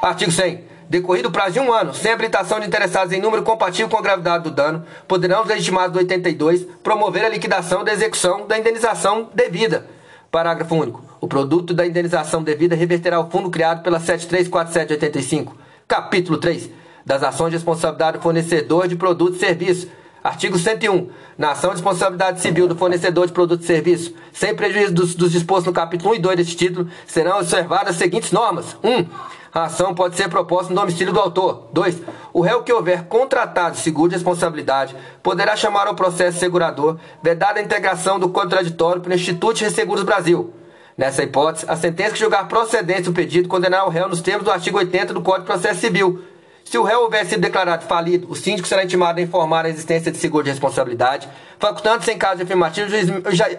Artigo 0.01 0.29
100. 0.29 0.65
Decorrido 0.89 1.29
o 1.29 1.31
prazo 1.31 1.53
de 1.53 1.59
um 1.61 1.71
ano, 1.71 1.93
sem 1.93 2.11
habilitação 2.11 2.59
de 2.59 2.67
interessados 2.67 3.13
em 3.13 3.21
número 3.21 3.41
compatível 3.41 3.87
com 3.87 3.97
a 3.97 4.01
gravidade 4.01 4.43
do 4.43 4.51
dano, 4.51 4.83
poderão 5.07 5.43
os 5.43 5.47
legitimados 5.47 5.93
do 5.93 5.99
82 5.99 6.67
promover 6.83 7.23
a 7.23 7.29
liquidação 7.29 7.85
da 7.85 7.93
execução 7.93 8.45
da 8.45 8.59
indenização 8.59 9.29
devida. 9.33 9.87
Parágrafo 10.29 10.75
único. 10.75 11.06
O 11.19 11.27
produto 11.27 11.73
da 11.73 11.85
indenização 11.85 12.43
devida 12.43 12.75
reverterá 12.75 13.17
ao 13.17 13.29
fundo 13.29 13.49
criado 13.49 13.81
pela 13.81 13.99
734785. 13.99 15.57
Capítulo 15.87 16.37
3. 16.37 16.69
Das 17.05 17.23
ações 17.23 17.49
de 17.49 17.55
responsabilidade 17.55 18.17
do 18.17 18.23
fornecedor 18.23 18.87
de 18.87 18.95
produtos 18.95 19.37
e 19.37 19.39
serviços. 19.39 19.87
Artigo 20.23 20.59
101. 20.59 21.09
Na 21.37 21.51
ação 21.51 21.69
de 21.69 21.77
responsabilidade 21.77 22.41
civil 22.41 22.67
do 22.67 22.75
fornecedor 22.75 23.25
de 23.25 23.33
produto 23.33 23.61
e 23.61 23.65
serviço, 23.65 24.13
sem 24.33 24.53
prejuízo 24.55 24.93
dos, 24.93 25.15
dos 25.15 25.31
dispostos 25.31 25.67
no 25.67 25.73
capítulo 25.73 26.11
1 26.11 26.15
e 26.15 26.19
2 26.19 26.37
deste 26.37 26.55
título, 26.55 26.89
serão 27.05 27.37
observadas 27.37 27.91
as 27.91 27.95
seguintes 27.95 28.31
normas. 28.31 28.75
1. 28.83 28.89
Um, 28.89 29.05
a 29.53 29.63
ação 29.63 29.95
pode 29.95 30.15
ser 30.15 30.29
proposta 30.29 30.73
no 30.73 30.79
domicílio 30.79 31.13
do 31.13 31.19
autor. 31.19 31.69
2. 31.71 32.01
O 32.33 32.41
réu 32.41 32.61
que 32.61 32.73
houver 32.73 33.05
contratado 33.05 33.77
seguro 33.77 34.09
de 34.09 34.15
responsabilidade 34.15 34.95
poderá 35.23 35.55
chamar 35.55 35.87
ao 35.87 35.95
processo 35.95 36.37
segurador, 36.37 36.97
vedada 37.23 37.59
a 37.59 37.63
integração 37.63 38.19
do 38.19 38.29
contraditório 38.29 39.01
pelo 39.01 39.15
Instituto 39.15 39.57
de 39.57 39.63
Resseguros 39.63 40.03
Brasil. 40.03 40.53
Nessa 40.97 41.21
hipótese, 41.21 41.63
a 41.69 41.75
sentença 41.75 42.13
que 42.13 42.19
julgar 42.19 42.47
procedente 42.47 43.07
o 43.07 43.13
pedido 43.13 43.47
condenará 43.47 43.85
o 43.85 43.89
réu 43.89 44.09
nos 44.09 44.19
termos 44.19 44.43
do 44.43 44.51
artigo 44.51 44.79
80 44.79 45.13
do 45.13 45.21
Código 45.21 45.45
de 45.45 45.51
Processo 45.51 45.79
Civil. 45.79 46.23
Se 46.65 46.75
o 46.75 46.81
réu 46.81 47.01
houver 47.01 47.23
sido 47.23 47.39
declarado 47.39 47.85
falido, 47.85 48.29
o 48.31 48.35
síndico 48.35 48.67
será 48.67 48.83
intimado 48.83 49.19
a 49.19 49.21
informar 49.21 49.63
a 49.63 49.69
existência 49.69 50.11
de 50.11 50.17
seguro 50.17 50.43
de 50.43 50.49
responsabilidade, 50.49 51.29
facultando-se 51.59 52.11
em 52.11 52.17
caso 52.17 52.41
afirmativo 52.41 52.89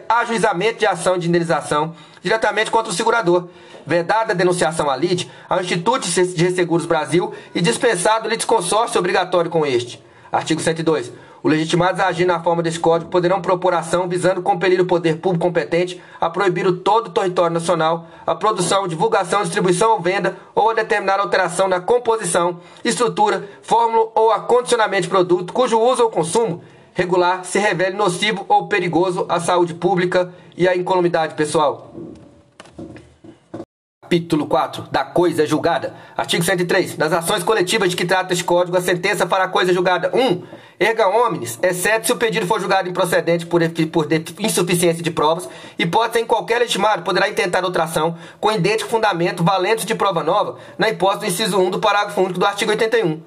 ajuizamento 0.09 0.81
de 0.81 0.87
ação 0.87 1.17
de 1.17 1.29
indenização 1.29 1.95
diretamente 2.21 2.73
contra 2.73 2.91
o 2.91 2.95
segurador, 2.95 3.49
vedada 3.87 4.33
a 4.33 4.37
denunciação 4.37 4.91
à 4.91 4.97
LID 4.97 5.31
ao 5.49 5.61
Instituto 5.61 6.09
de 6.09 6.43
Resseguros 6.43 6.87
Brasil 6.87 7.33
e 7.55 7.63
dispensado 7.63 8.27
o 8.27 8.31
litisconsórcio 8.31 8.99
obrigatório 8.99 9.49
com 9.49 9.65
este. 9.65 10.03
Artigo 10.33 10.61
102. 10.61 11.13
Os 11.43 11.51
legitimados 11.51 12.01
a 12.01 12.09
agir 12.09 12.25
na 12.25 12.43
forma 12.43 12.63
deste 12.63 12.81
código 12.81 13.11
poderão 13.11 13.41
propor 13.41 13.73
ação 13.75 14.09
visando 14.09 14.43
compelir 14.43 14.81
o 14.81 14.87
poder 14.87 15.19
público 15.19 15.47
competente 15.47 16.03
a 16.21 16.29
proibir 16.29 16.67
o 16.67 16.79
todo 16.79 17.09
o 17.09 17.11
território 17.11 17.55
nacional 17.55 18.07
a 18.27 18.35
produção, 18.35 18.89
divulgação, 18.89 19.43
distribuição 19.43 19.93
ou 19.93 20.01
venda 20.01 20.37
ou 20.55 20.71
a 20.71 20.75
determinar 20.75 21.21
alteração 21.21 21.69
na 21.69 21.81
composição, 21.81 22.61
estrutura, 22.85 23.49
fórmula 23.63 24.11
ou 24.15 24.33
acondicionamento 24.33 25.03
de 25.03 25.09
produto 25.09 25.53
cujo 25.53 25.81
uso 25.81 26.03
ou 26.03 26.11
consumo 26.11 26.63
regular 26.99 27.45
se 27.45 27.61
revele 27.61 27.97
nocivo 27.97 28.45
ou 28.49 28.67
perigoso 28.67 29.25
à 29.29 29.39
saúde 29.39 29.73
pública 29.73 30.35
e 30.57 30.67
à 30.67 30.77
incolumidade 30.77 31.35
pessoal. 31.35 31.93
Capítulo 34.09 34.47
4 34.47 34.85
da 34.91 35.05
coisa 35.05 35.47
julgada. 35.47 35.95
Artigo 36.17 36.43
103. 36.43 36.97
Das 36.97 37.13
ações 37.13 37.43
coletivas 37.43 37.91
de 37.91 37.97
que 37.97 38.07
trata 38.07 38.33
este 38.33 38.43
código, 38.43 38.75
a 38.75 38.81
sentença 38.81 39.27
para 39.27 39.45
a 39.45 39.49
coisa 39.49 39.71
julgada. 39.71 40.11
1. 40.15 40.19
Um, 40.19 40.43
erga 40.81 41.07
omnes, 41.07 41.59
exceto 41.63 42.07
se 42.07 42.13
o 42.15 42.17
pedido 42.17 42.47
for 42.47 42.59
julgado 42.59 42.89
improcedente 42.89 43.45
por, 43.45 43.61
por 43.93 44.09
insuficiência 44.39 45.03
de 45.03 45.11
provas, 45.11 45.47
e 45.79 45.83
ser 45.85 46.21
em 46.21 46.25
qualquer 46.25 46.61
legitimado, 46.61 47.03
poderá 47.03 47.29
intentar 47.29 47.63
outra 47.63 47.85
ação 47.85 48.17
com 48.41 48.51
idêntico 48.51 48.89
fundamento, 48.89 49.45
valente 49.45 49.85
de 49.85 49.95
prova 49.95 50.25
nova, 50.25 50.57
na 50.79 50.89
hipótese 50.89 51.21
do 51.21 51.27
inciso 51.27 51.59
1 51.59 51.71
do 51.71 51.79
parágrafo 51.79 52.23
único 52.23 52.41
do 52.41 52.47
artigo 52.47 52.71
81. 52.71 53.21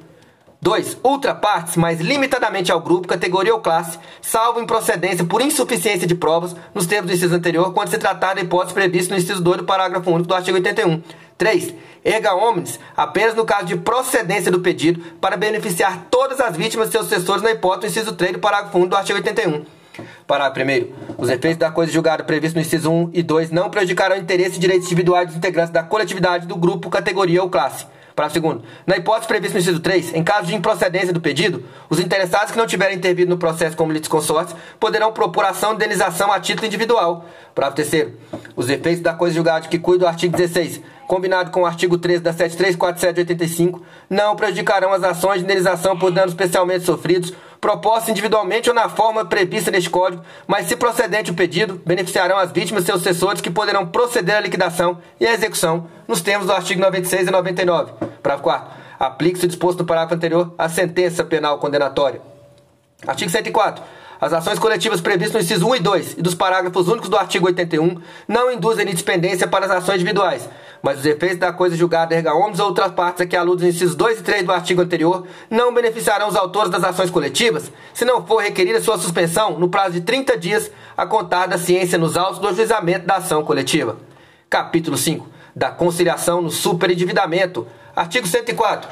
2. 0.64 1.00
Ultrapartes, 1.04 1.76
mais 1.76 2.00
limitadamente 2.00 2.72
ao 2.72 2.80
grupo, 2.80 3.08
categoria 3.08 3.52
ou 3.52 3.60
classe, 3.60 3.98
salvo 4.22 4.62
improcedência 4.62 5.26
por 5.26 5.42
insuficiência 5.42 6.06
de 6.06 6.14
provas, 6.14 6.56
nos 6.72 6.86
termos 6.86 7.10
do 7.10 7.16
inciso 7.16 7.34
anterior, 7.34 7.74
quando 7.74 7.90
se 7.90 7.98
tratar 7.98 8.36
da 8.36 8.42
hipótese 8.42 8.76
prevista 8.76 9.12
no 9.12 9.20
inciso 9.20 9.42
2 9.42 9.58
do 9.58 9.64
parágrafo 9.64 10.12
único 10.12 10.28
do 10.28 10.36
artigo 10.36 10.58
81. 10.58 11.02
3. 11.36 11.74
Erga 12.06 12.36
omnes, 12.36 12.80
apenas 12.96 13.34
no 13.34 13.44
caso 13.44 13.66
de 13.66 13.76
procedência 13.76 14.52
do 14.52 14.60
pedido, 14.60 15.02
para 15.20 15.36
beneficiar 15.36 16.06
todas 16.12 16.40
as 16.40 16.56
vítimas 16.56 16.90
e 16.90 16.92
seus 16.92 17.06
sucessores 17.06 17.42
na 17.42 17.50
hipótese 17.50 17.96
do 17.96 18.00
inciso 18.00 18.16
3 18.16 18.34
do 18.34 18.40
parágrafo 18.40 18.78
único 18.78 18.92
do 18.92 18.98
artigo 18.98 19.18
81. 19.18 19.66
Parágrafo 20.28 20.70
1. 20.70 21.16
Os 21.18 21.30
efeitos 21.32 21.58
da 21.58 21.72
coisa 21.72 21.92
julgada 21.92 22.24
previstos 22.24 22.54
no 22.54 22.62
inciso 22.62 22.92
1 22.92 23.10
e 23.14 23.24
2 23.24 23.50
não 23.50 23.72
prejudicarão 23.72 24.16
o 24.16 24.20
interesse 24.20 24.58
e 24.58 24.60
direitos 24.60 24.86
individuais 24.86 25.28
dos 25.28 25.38
integrantes 25.38 25.72
da 25.72 25.82
coletividade, 25.82 26.46
do 26.46 26.56
grupo, 26.56 26.88
categoria 26.88 27.42
ou 27.42 27.50
classe. 27.50 27.88
Parágrafo 28.22 28.34
segundo. 28.34 28.64
Na 28.86 28.98
hipótese 28.98 29.28
prevista 29.28 29.56
no 29.56 29.62
inciso 29.62 29.80
3, 29.80 30.14
em 30.14 30.24
caso 30.24 30.48
de 30.48 30.56
improcedência 30.56 31.12
do 31.12 31.20
pedido, 31.20 31.64
os 31.90 32.00
interessados 32.00 32.52
que 32.52 32.58
não 32.58 32.68
tiverem 32.68 32.96
intervido 32.96 33.30
no 33.30 33.38
processo 33.38 33.76
como 33.76 33.92
litisconsórcio 33.92 34.56
poderão 34.80 35.12
propor 35.12 35.46
ação 35.46 35.72
de 35.72 35.78
indenização 35.78 36.32
a 36.32 36.40
título 36.40 36.68
individual. 36.68 37.26
Parágrafo 37.56 37.78
terceiro. 37.78 38.14
Os 38.56 38.70
efeitos 38.70 39.02
da 39.02 39.14
coisa 39.14 39.34
julgada 39.34 39.68
que 39.68 39.80
cuida 39.80 40.06
do 40.06 40.08
artigo 40.08 40.38
16 40.38 40.82
combinado 41.08 41.52
com 41.52 41.64
o 41.64 41.66
artigo 41.66 41.98
13 41.98 42.22
da 42.22 42.32
734785, 42.32 43.82
não 44.10 44.34
prejudicarão 44.34 44.94
as 44.94 45.04
ações 45.04 45.40
de 45.40 45.44
indenização 45.44 45.98
por 45.98 46.10
danos 46.10 46.32
especialmente 46.32 46.86
sofridos, 46.86 47.34
propostas 47.62 48.10
individualmente 48.10 48.68
ou 48.68 48.76
na 48.76 48.90
forma 48.90 49.24
prevista 49.24 49.70
neste 49.70 49.90
Código, 49.90 50.24
mas 50.48 50.66
se 50.66 50.76
procedente 50.76 51.30
o 51.30 51.36
pedido, 51.36 51.80
beneficiarão 51.86 52.38
as 52.38 52.52
vítimas 52.52 52.84
e 52.84 52.86
seus 52.88 53.04
sucessores 53.04 53.40
que 53.40 53.52
poderão 53.52 53.86
proceder 53.86 54.36
à 54.36 54.40
liquidação 54.40 54.98
e 55.20 55.28
à 55.28 55.34
execução 55.34 55.88
nos 56.08 56.22
termos 56.22 56.48
do 56.48 56.54
artigo 56.54 56.82
96 56.82 57.28
e 57.28 57.32
99. 57.32 57.94
Parágrafo 58.24 58.44
4. 58.44 58.82
Aplique-se 59.00 59.46
o 59.46 59.48
disposto 59.48 59.80
no 59.80 59.86
parágrafo 59.86 60.16
anterior 60.16 60.54
à 60.58 60.68
sentença 60.68 61.24
penal 61.24 61.60
condenatória. 61.60 62.20
Artigo 63.06 63.30
104. 63.30 63.84
As 64.22 64.34
ações 64.34 64.60
coletivas 64.60 65.02
previstas 65.02 65.34
no 65.34 65.40
inciso 65.40 65.68
1 65.68 65.76
e 65.78 65.80
2 65.80 66.14
e 66.20 66.22
dos 66.22 66.36
parágrafos 66.36 66.88
únicos 66.88 67.10
do 67.10 67.18
artigo 67.18 67.48
81 67.48 68.00
não 68.28 68.52
induzem 68.52 68.88
indispendência 68.88 69.48
para 69.48 69.66
as 69.66 69.72
ações 69.72 69.96
individuais, 69.96 70.48
mas 70.80 71.00
os 71.00 71.06
efeitos 71.08 71.40
da 71.40 71.52
coisa 71.52 71.76
julgada 71.76 72.14
erga 72.14 72.36
omnes 72.36 72.60
ou 72.60 72.68
outras 72.68 72.92
partes 72.92 73.22
a 73.22 73.26
que 73.26 73.36
aludem 73.36 73.68
os 73.68 73.76
incisos 73.76 73.96
2 73.96 74.20
e 74.20 74.22
3 74.22 74.44
do 74.44 74.52
artigo 74.52 74.80
anterior 74.80 75.26
não 75.50 75.74
beneficiarão 75.74 76.28
os 76.28 76.36
autores 76.36 76.70
das 76.70 76.84
ações 76.84 77.10
coletivas, 77.10 77.72
se 77.96 78.06
não 78.06 78.24
for 78.24 78.44
requerida 78.44 78.80
sua 78.80 79.00
suspensão 79.00 79.58
no 79.58 79.70
prazo 79.70 79.94
de 79.94 80.02
30 80.02 80.38
dias 80.38 80.70
a 80.96 81.04
contar 81.04 81.48
da 81.48 81.58
ciência 81.58 81.98
nos 81.98 82.16
autos 82.16 82.38
do 82.38 82.48
ajuizamento 82.48 83.08
da 83.08 83.16
ação 83.16 83.44
coletiva. 83.44 83.98
Capítulo 84.48 84.98
5 84.98 85.28
da 85.56 85.72
conciliação 85.72 86.44
no 86.44 86.52
superendividamento. 86.52 87.66
Artigo 87.96 88.28
104 88.28 88.88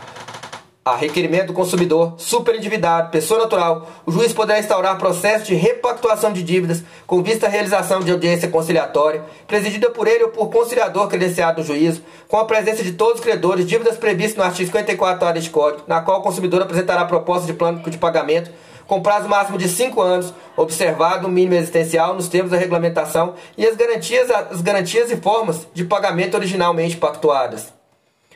a 0.92 0.96
requerimento 0.96 1.48
do 1.48 1.54
consumidor, 1.54 2.14
superendividado, 2.18 3.12
pessoa 3.12 3.40
natural, 3.40 3.88
o 4.06 4.12
juiz 4.12 4.34
poderá 4.34 4.60
instaurar 4.60 4.98
processo 4.98 5.46
de 5.46 5.56
repactuação 5.56 6.34
de 6.34 6.44
dívidas 6.44 6.84
com 7.06 7.24
vista 7.24 7.48
à 7.48 7.50
realização 7.50 8.02
de 8.02 8.12
audiência 8.12 8.50
conciliatória, 8.50 9.24
presidida 9.48 9.90
por 9.90 10.08
ele 10.08 10.24
ou 10.24 10.30
por 10.30 10.50
conciliador 10.50 11.08
credenciado 11.08 11.62
no 11.62 11.68
juízo, 11.68 12.02
com 12.28 12.38
a 12.38 12.46
presença 12.46 12.84
de 12.84 12.94
todos 12.94 13.16
os 13.16 13.22
credores, 13.22 13.66
dívidas 13.66 13.98
previstas 13.98 14.38
no 14.38 14.44
artigo 14.44 14.68
54 14.68 15.34
deste 15.34 15.50
Código, 15.50 15.84
na 15.88 16.02
qual 16.02 16.20
o 16.20 16.24
consumidor 16.24 16.62
apresentará 16.62 17.06
proposta 17.06 17.48
de 17.48 17.54
plano 17.54 17.82
de 17.90 17.98
pagamento 17.98 18.52
com 18.90 19.04
prazo 19.04 19.30
máximo 19.30 19.56
de 19.56 19.70
5 19.70 20.02
anos, 20.02 20.34
observado 20.58 21.28
o 21.28 21.30
mínimo 21.30 21.54
existencial 21.54 22.16
nos 22.16 22.28
termos 22.28 22.52
da 22.52 22.58
regulamentação 22.58 23.36
e 23.56 23.66
as 23.66 23.76
garantias, 23.76 24.32
as 24.32 24.62
garantias 24.62 25.12
e 25.12 25.16
formas 25.16 25.68
de 25.76 25.86
pagamento 25.86 26.36
originalmente 26.36 26.98
pactuadas. 26.98 27.79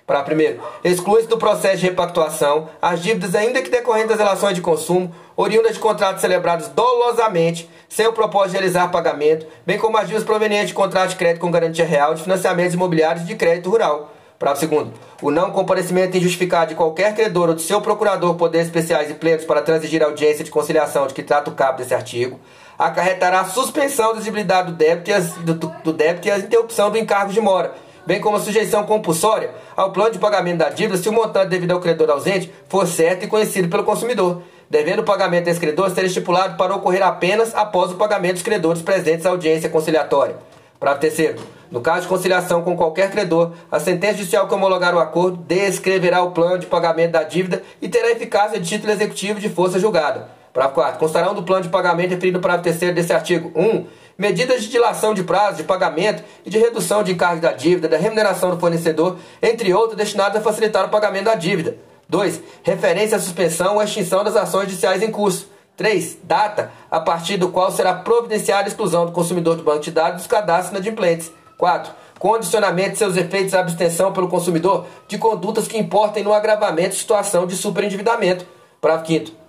Para 0.06 0.22
primeiro, 0.22 0.62
exclui-se 0.84 1.28
do 1.28 1.38
processo 1.38 1.78
de 1.78 1.86
repactuação 1.86 2.68
as 2.82 3.02
dívidas 3.02 3.34
ainda 3.36 3.62
que 3.62 3.70
decorrentes 3.70 4.10
das 4.10 4.20
relações 4.20 4.54
de 4.54 4.62
consumo, 4.62 5.14
oriundas 5.36 5.76
de 5.76 5.80
contratos 5.80 6.20
celebrados 6.20 6.68
dolosamente, 6.68 7.70
sem 7.88 8.06
o 8.06 8.12
propósito 8.12 8.52
de 8.52 8.58
realizar 8.58 8.90
pagamento, 8.90 9.46
bem 9.66 9.78
como 9.78 9.98
as 9.98 10.04
dívidas 10.04 10.26
provenientes 10.26 10.68
de 10.68 10.74
contratos 10.74 11.12
de 11.12 11.16
crédito 11.16 11.40
com 11.40 11.50
garantia 11.50 11.86
real 11.86 12.14
de 12.14 12.22
financiamentos 12.22 12.74
imobiliários 12.74 13.26
de 13.26 13.34
crédito 13.36 13.70
rural. 13.70 14.12
Parágrafo 14.38 14.60
segundo. 14.60 14.94
O 15.22 15.32
não 15.32 15.52
comparecimento 15.52 16.18
injustificado 16.18 16.72
de 16.72 16.76
qualquer 16.76 17.16
credor 17.16 17.48
ou 17.48 17.56
de 17.56 17.62
seu 17.62 17.80
procurador 17.80 18.36
poderes 18.36 18.68
especiais 18.68 19.10
e 19.10 19.14
plenos 19.14 19.46
para 19.46 19.62
transigir 19.62 20.04
a 20.04 20.08
audiência 20.08 20.44
de 20.44 20.52
conciliação 20.52 21.08
de 21.08 21.14
que 21.14 21.24
trata 21.24 21.50
o 21.50 21.54
cabo 21.54 21.78
desse 21.78 21.94
artigo, 21.94 22.38
acarretará 22.78 23.40
a 23.40 23.46
suspensão 23.46 24.08
da 24.08 24.16
exigibilidade 24.16 24.72
do 24.72 24.78
débito 24.78 25.12
e, 25.12 25.14
as, 25.14 25.32
do, 25.36 25.54
do 25.54 25.94
débito 25.94 26.28
e 26.28 26.32
a 26.32 26.40
interrupção 26.40 26.92
do 26.92 26.98
encargo 26.98 27.32
de 27.32 27.40
mora, 27.40 27.74
bem 28.06 28.20
como 28.20 28.38
a 28.38 28.40
sujeição 28.40 28.84
compulsória 28.84 29.52
ao 29.76 29.92
plano 29.92 30.12
de 30.12 30.20
pagamento 30.20 30.58
da 30.58 30.70
dívida 30.70 30.98
se 30.98 31.10
o 31.10 31.14
montante 31.14 31.50
devido 31.50 31.72
ao 31.72 31.80
credor 31.80 32.10
ausente 32.10 32.52
for 32.68 32.88
certo 32.88 33.24
e 33.24 33.28
conhecido 33.28 33.70
pelo 33.70 33.84
consumidor, 33.84 34.42
devendo 34.70 35.00
o 35.00 35.04
pagamento 35.04 35.46
desse 35.46 35.60
credor 35.60 35.90
ser 35.90 36.06
estipulado 36.06 36.58
para 36.58 36.76
ocorrer 36.76 37.04
apenas 37.04 37.54
após 37.56 37.92
o 37.92 37.96
pagamento 37.96 38.34
dos 38.34 38.44
credores 38.44 38.82
presentes 38.82 39.26
à 39.26 39.30
audiência 39.30 39.70
conciliatória. 39.70 40.36
Parágrafo 40.80 41.02
terceiro. 41.02 41.42
No 41.72 41.82
caso 41.82 42.02
de 42.02 42.08
conciliação 42.08 42.62
com 42.62 42.76
qualquer 42.76 43.10
credor, 43.10 43.54
a 43.72 43.80
sentença 43.80 44.18
judicial 44.18 44.48
que 44.48 44.54
homologar 44.54 44.94
o 44.94 45.00
acordo 45.00 45.38
descreverá 45.38 46.22
o 46.22 46.32
plano 46.32 46.60
de 46.60 46.68
pagamento 46.68 47.14
da 47.14 47.24
dívida 47.24 47.64
e 47.82 47.90
terá 47.90 48.12
eficácia 48.12 48.60
de 48.60 48.68
título 48.68 48.92
executivo 48.92 49.40
de 49.40 49.50
força 49.50 49.80
julgada. 49.80 50.28
Parágrafo 50.54 50.76
4. 50.76 51.00
Constarão 51.00 51.34
do 51.34 51.42
plano 51.42 51.64
de 51.64 51.70
pagamento 51.70 52.12
referido 52.12 52.38
no 52.38 52.42
parágrafo 52.42 52.78
3 52.78 52.94
desse 52.94 53.12
artigo 53.12 53.52
1 53.56 53.86
medidas 54.24 54.64
de 54.64 54.70
dilação 54.70 55.14
de 55.14 55.22
prazo 55.22 55.58
de 55.58 55.64
pagamento 55.66 56.24
e 56.46 56.50
de 56.50 56.58
redução 56.58 57.04
de 57.04 57.12
encargos 57.12 57.42
da 57.42 57.52
dívida, 57.52 57.90
da 57.90 57.98
remuneração 57.98 58.52
do 58.52 58.58
fornecedor, 58.58 59.18
entre 59.42 59.74
outros 59.74 59.98
destinados 59.98 60.38
a 60.38 60.42
facilitar 60.42 60.86
o 60.86 60.90
pagamento 60.90 61.26
da 61.26 61.36
dívida. 61.36 61.76
2. 62.08 62.42
Referência 62.64 63.18
à 63.18 63.20
suspensão 63.20 63.76
ou 63.76 63.84
extinção 63.84 64.24
das 64.24 64.38
ações 64.38 64.70
judiciais 64.70 65.04
em 65.04 65.12
curso. 65.12 65.50
3. 65.76 66.20
Data 66.24 66.72
a 66.90 67.02
partir 67.02 67.36
do 67.36 67.50
qual 67.50 67.70
será 67.70 67.96
providenciada 67.96 68.64
a 68.64 68.68
exclusão 68.70 69.06
do 69.06 69.12
consumidor 69.12 69.58
do 69.58 69.64
banco 69.64 69.82
de 69.82 69.92
dados 69.92 70.20
dos 70.20 70.28
cadastros 70.28 70.72
inadimplentes. 70.72 71.30
4. 71.58 71.92
Condicionamento 72.18 72.92
de 72.92 73.00
seus 73.00 73.18
efeitos 73.18 73.54
à 73.54 73.60
abstenção 73.60 74.14
pelo 74.14 74.30
consumidor 74.30 74.86
de 75.06 75.18
condutas 75.18 75.68
que 75.68 75.78
importem 75.78 76.24
no 76.24 76.32
agravamento 76.32 76.92
de 76.92 76.96
situação 76.96 77.46
de 77.46 77.58
superendividamento. 77.58 78.46
Parágrafo 78.80 79.12
5 79.12 79.43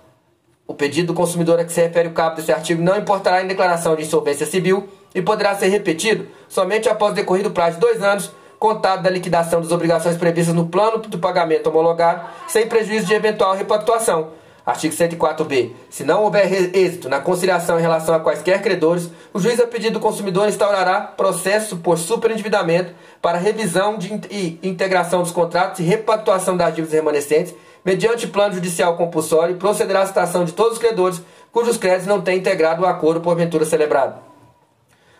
o 0.67 0.73
pedido 0.73 1.07
do 1.07 1.13
consumidor 1.13 1.59
a 1.59 1.63
que 1.63 1.71
se 1.71 1.81
refere 1.81 2.07
o 2.07 2.13
cabo 2.13 2.35
desse 2.35 2.51
artigo 2.51 2.81
não 2.81 2.97
importará 2.97 3.43
em 3.43 3.47
declaração 3.47 3.95
de 3.95 4.03
insolvência 4.03 4.45
civil 4.45 4.87
e 5.13 5.21
poderá 5.21 5.55
ser 5.55 5.67
repetido 5.67 6.27
somente 6.49 6.89
após 6.89 7.13
decorrido 7.13 7.49
o 7.49 7.51
prazo 7.51 7.75
de 7.75 7.81
dois 7.81 8.01
anos, 8.01 8.31
contado 8.59 9.03
da 9.03 9.09
liquidação 9.09 9.61
das 9.61 9.71
obrigações 9.71 10.17
previstas 10.17 10.55
no 10.55 10.67
plano 10.67 11.01
de 11.07 11.17
pagamento 11.17 11.67
homologado, 11.67 12.27
sem 12.47 12.67
prejuízo 12.67 13.05
de 13.05 13.13
eventual 13.13 13.55
repactuação. 13.55 14.31
Artigo 14.65 14.95
104b. 14.95 15.73
Se 15.91 16.03
não 16.03 16.23
houver 16.23 16.51
êxito 16.75 17.07
na 17.07 17.19
conciliação 17.19 17.77
em 17.77 17.83
relação 17.83 18.15
a 18.15 18.19
quaisquer 18.19 18.63
credores, 18.63 19.11
o 19.31 19.39
juiz, 19.39 19.59
a 19.59 19.67
pedido 19.67 19.93
do 19.93 19.99
consumidor, 19.99 20.47
instaurará 20.47 21.01
processo 21.01 21.77
por 21.77 21.99
superendividamento 21.99 22.91
para 23.21 23.37
revisão 23.37 23.95
de, 23.95 24.19
e 24.31 24.59
integração 24.63 25.21
dos 25.21 25.31
contratos 25.31 25.79
e 25.79 25.83
repactuação 25.83 26.57
das 26.57 26.73
dívidas 26.73 26.95
remanescentes 26.95 27.53
mediante 27.85 28.27
plano 28.27 28.55
judicial 28.55 28.97
compulsório, 28.97 29.55
procederá 29.57 30.01
à 30.01 30.07
citação 30.07 30.43
de 30.43 30.51
todos 30.51 30.73
os 30.73 30.79
credores 30.79 31.21
cujos 31.51 31.77
créditos 31.77 32.07
não 32.07 32.19
tenham 32.19 32.39
integrado 32.39 32.81
o 32.81 32.85
acordo 32.85 33.21
porventura 33.21 33.63
celebrado. 33.63 34.19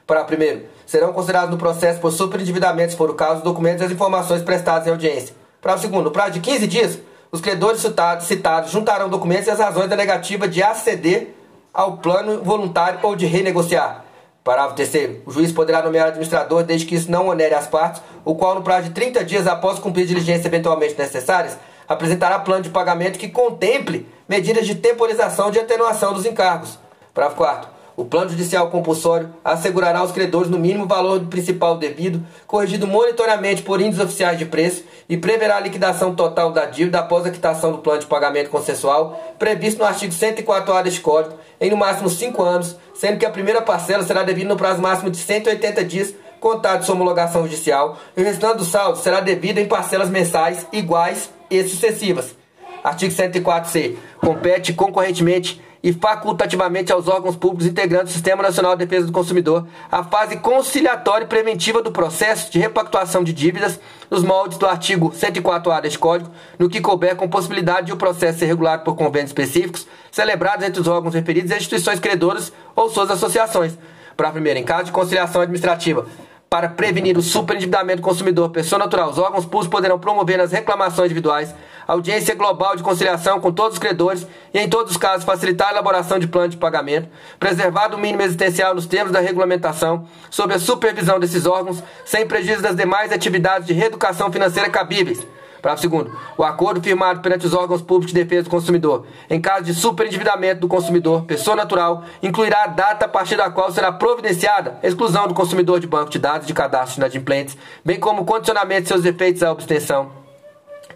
Para 0.05 0.25
primeiro, 0.25 0.65
serão 0.85 1.13
considerados 1.13 1.49
no 1.51 1.57
processo 1.57 1.99
por 2.01 2.11
superendividamento, 2.11 2.91
se 2.91 2.97
for 2.97 3.09
o 3.09 3.13
caso, 3.13 3.37
os 3.37 3.43
documentos 3.43 3.81
e 3.81 3.85
as 3.85 3.91
informações 3.91 4.41
prestadas 4.41 4.85
em 4.85 4.91
audiência. 4.91 5.35
Para 5.61 5.75
o 5.75 5.77
segundo, 5.77 6.03
no 6.03 6.11
prazo 6.11 6.31
de 6.31 6.41
15 6.41 6.67
dias, 6.67 6.99
os 7.31 7.39
credores 7.39 7.79
citados, 7.79 8.27
citados 8.27 8.71
juntarão 8.71 9.09
documentos 9.09 9.47
e 9.47 9.51
as 9.51 9.59
razões 9.59 9.89
da 9.89 9.95
negativa 9.95 10.47
de 10.47 10.61
aceder 10.61 11.35
ao 11.73 11.97
plano 11.97 12.43
voluntário 12.43 12.99
ou 13.01 13.15
de 13.15 13.25
renegociar. 13.25 14.05
Parágrafo 14.43 14.75
3 14.75 15.21
O 15.25 15.31
juiz 15.31 15.51
poderá 15.51 15.81
nomear 15.81 16.09
administrador 16.09 16.63
desde 16.63 16.85
que 16.85 16.95
isso 16.95 17.09
não 17.09 17.27
onere 17.29 17.55
as 17.55 17.65
partes, 17.65 18.01
o 18.23 18.35
qual, 18.35 18.55
no 18.55 18.61
prazo 18.61 18.89
de 18.89 18.93
30 18.93 19.23
dias 19.23 19.47
após 19.47 19.79
cumprir 19.79 20.05
diligências 20.05 20.45
eventualmente 20.45 20.95
necessárias, 20.97 21.57
apresentará 21.87 22.39
plano 22.39 22.63
de 22.63 22.69
pagamento 22.69 23.19
que 23.19 23.29
contemple 23.29 24.07
medidas 24.27 24.65
de 24.65 24.75
temporização 24.75 25.51
de 25.51 25.59
atenuação 25.59 26.13
dos 26.13 26.25
encargos. 26.25 26.79
Parágrafo 27.13 27.37
4 27.37 27.75
o 27.97 28.03
plano 28.03 28.29
judicial 28.29 28.69
compulsório 28.69 29.33
assegurará 29.43 29.99
aos 29.99 30.11
credores 30.11 30.49
no 30.49 30.59
mínimo 30.59 30.85
valor 30.85 31.19
do 31.19 31.27
principal 31.27 31.77
devido, 31.77 32.21
corrigido 32.45 32.85
monitoramento 32.85 33.63
por 33.63 33.79
índices 33.79 34.03
oficiais 34.03 34.37
de 34.37 34.45
preço, 34.45 34.83
e 35.07 35.15
preverá 35.15 35.57
a 35.57 35.61
liquidação 35.61 36.13
total 36.13 36.51
da 36.51 36.65
dívida 36.65 36.99
após 36.99 37.25
a 37.25 37.31
quitação 37.31 37.71
do 37.71 37.77
plano 37.77 38.01
de 38.01 38.05
pagamento 38.05 38.49
consensual, 38.49 39.35
previsto 39.39 39.79
no 39.79 39.85
artigo 39.85 40.13
104A 40.13 40.83
deste 40.83 40.99
Código, 40.99 41.35
em 41.61 41.69
no 41.69 41.77
máximo 41.77 42.09
5 42.09 42.43
anos, 42.43 42.75
sendo 42.93 43.17
que 43.17 43.25
a 43.25 43.29
primeira 43.29 43.61
parcela 43.61 44.03
será 44.03 44.23
devida 44.23 44.49
no 44.49 44.57
prazo 44.57 44.81
máximo 44.81 45.09
de 45.09 45.17
180 45.17 45.83
dias, 45.85 46.13
contado 46.39 46.83
sua 46.83 46.95
homologação 46.95 47.43
judicial, 47.43 47.97
e 48.17 48.21
o 48.21 48.25
restante 48.25 48.57
do 48.57 48.65
saldo 48.65 48.99
será 48.99 49.21
devido 49.21 49.59
em 49.59 49.67
parcelas 49.67 50.09
mensais 50.09 50.67
iguais 50.73 51.29
e 51.59 51.69
sucessivas. 51.69 52.35
Artigo 52.83 53.13
104c. 53.13 53.95
Compete 54.19 54.73
concorrentemente 54.73 55.61
e 55.85 55.93
facultativamente 55.93 56.91
aos 56.91 57.07
órgãos 57.07 57.35
públicos 57.35 57.67
integrantes 57.67 58.07
do 58.07 58.13
Sistema 58.13 58.41
Nacional 58.41 58.75
de 58.75 58.85
Defesa 58.85 59.05
do 59.05 59.11
Consumidor 59.11 59.67
a 59.91 60.03
fase 60.03 60.37
conciliatória 60.37 61.25
e 61.25 61.27
preventiva 61.27 61.79
do 61.79 61.91
processo 61.91 62.51
de 62.51 62.57
repactuação 62.57 63.23
de 63.23 63.31
dívidas 63.31 63.79
nos 64.09 64.23
moldes 64.23 64.57
do 64.57 64.65
artigo 64.65 65.11
104A 65.11 65.81
deste 65.81 65.99
Código, 65.99 66.31
no 66.57 66.67
que 66.67 66.81
couber 66.81 67.15
com 67.15 67.29
possibilidade 67.29 67.85
de 67.85 67.93
o 67.93 67.97
processo 67.97 68.39
ser 68.39 68.47
regulado 68.47 68.83
por 68.83 68.95
convênios 68.95 69.29
específicos 69.29 69.85
celebrados 70.11 70.65
entre 70.65 70.81
os 70.81 70.87
órgãos 70.87 71.13
referidos 71.13 71.51
e 71.51 71.55
instituições 71.55 71.99
credoras 71.99 72.51
ou 72.75 72.89
suas 72.89 73.11
associações. 73.11 73.77
Para 74.17 74.31
primeiro, 74.31 74.57
em 74.57 74.63
caso 74.63 74.85
de 74.85 74.91
conciliação 74.91 75.41
administrativa, 75.41 76.07
para 76.49 76.69
prevenir 76.69 77.17
o 77.17 77.21
superendividamento 77.21 78.01
do 78.01 78.05
consumidor, 78.05 78.49
pessoa 78.49 78.79
natural, 78.79 79.09
os 79.09 79.17
órgãos 79.17 79.45
públicos 79.45 79.67
poderão 79.67 79.99
promover 79.99 80.37
nas 80.37 80.51
reclamações 80.51 81.05
individuais 81.05 81.53
audiência 81.87 82.33
global 82.33 82.75
de 82.75 82.83
conciliação 82.83 83.39
com 83.39 83.51
todos 83.51 83.73
os 83.73 83.79
credores 83.79 84.25
e, 84.53 84.59
em 84.59 84.67
todos 84.67 84.91
os 84.91 84.97
casos, 84.97 85.25
facilitar 85.25 85.69
a 85.69 85.71
elaboração 85.71 86.17
de 86.17 86.27
plano 86.27 86.49
de 86.49 86.57
pagamento, 86.57 87.07
preservado 87.39 87.95
o 87.95 87.99
mínimo 87.99 88.23
existencial 88.23 88.73
nos 88.73 88.87
termos 88.87 89.11
da 89.11 89.19
regulamentação, 89.19 90.07
sob 90.29 90.53
a 90.53 90.59
supervisão 90.59 91.19
desses 91.19 91.45
órgãos, 91.45 91.83
sem 92.03 92.25
prejuízo 92.25 92.61
das 92.61 92.75
demais 92.75 93.11
atividades 93.11 93.67
de 93.67 93.73
reeducação 93.73 94.31
financeira 94.31 94.69
cabíveis 94.69 95.25
Parágrafo 95.65 95.81
segundo. 95.81 96.15
O 96.37 96.43
acordo 96.43 96.79
firmado 96.79 97.21
perante 97.21 97.47
os 97.47 97.53
órgãos 97.55 97.81
públicos 97.81 98.13
de 98.13 98.23
defesa 98.23 98.43
do 98.43 98.51
consumidor, 98.51 99.07
em 99.27 99.41
caso 99.41 99.63
de 99.63 99.73
superendividamento 99.73 100.61
do 100.61 100.67
consumidor, 100.67 101.23
pessoa 101.23 101.55
natural, 101.55 102.03
incluirá 102.21 102.65
a 102.65 102.67
data 102.67 103.05
a 103.05 103.09
partir 103.09 103.35
da 103.35 103.49
qual 103.49 103.71
será 103.71 103.91
providenciada 103.91 104.77
a 104.83 104.87
exclusão 104.87 105.27
do 105.27 105.33
consumidor 105.33 105.79
de 105.79 105.87
banco 105.87 106.11
de 106.11 106.19
dados 106.19 106.45
de 106.45 106.53
cadastros 106.53 106.97
inadimplentes, 106.97 107.57
bem 107.83 107.99
como 107.99 108.21
o 108.21 108.25
condicionamento 108.25 108.83
de 108.83 108.87
seus 108.89 109.05
efeitos 109.05 109.41
à 109.41 109.49
abstenção 109.49 110.11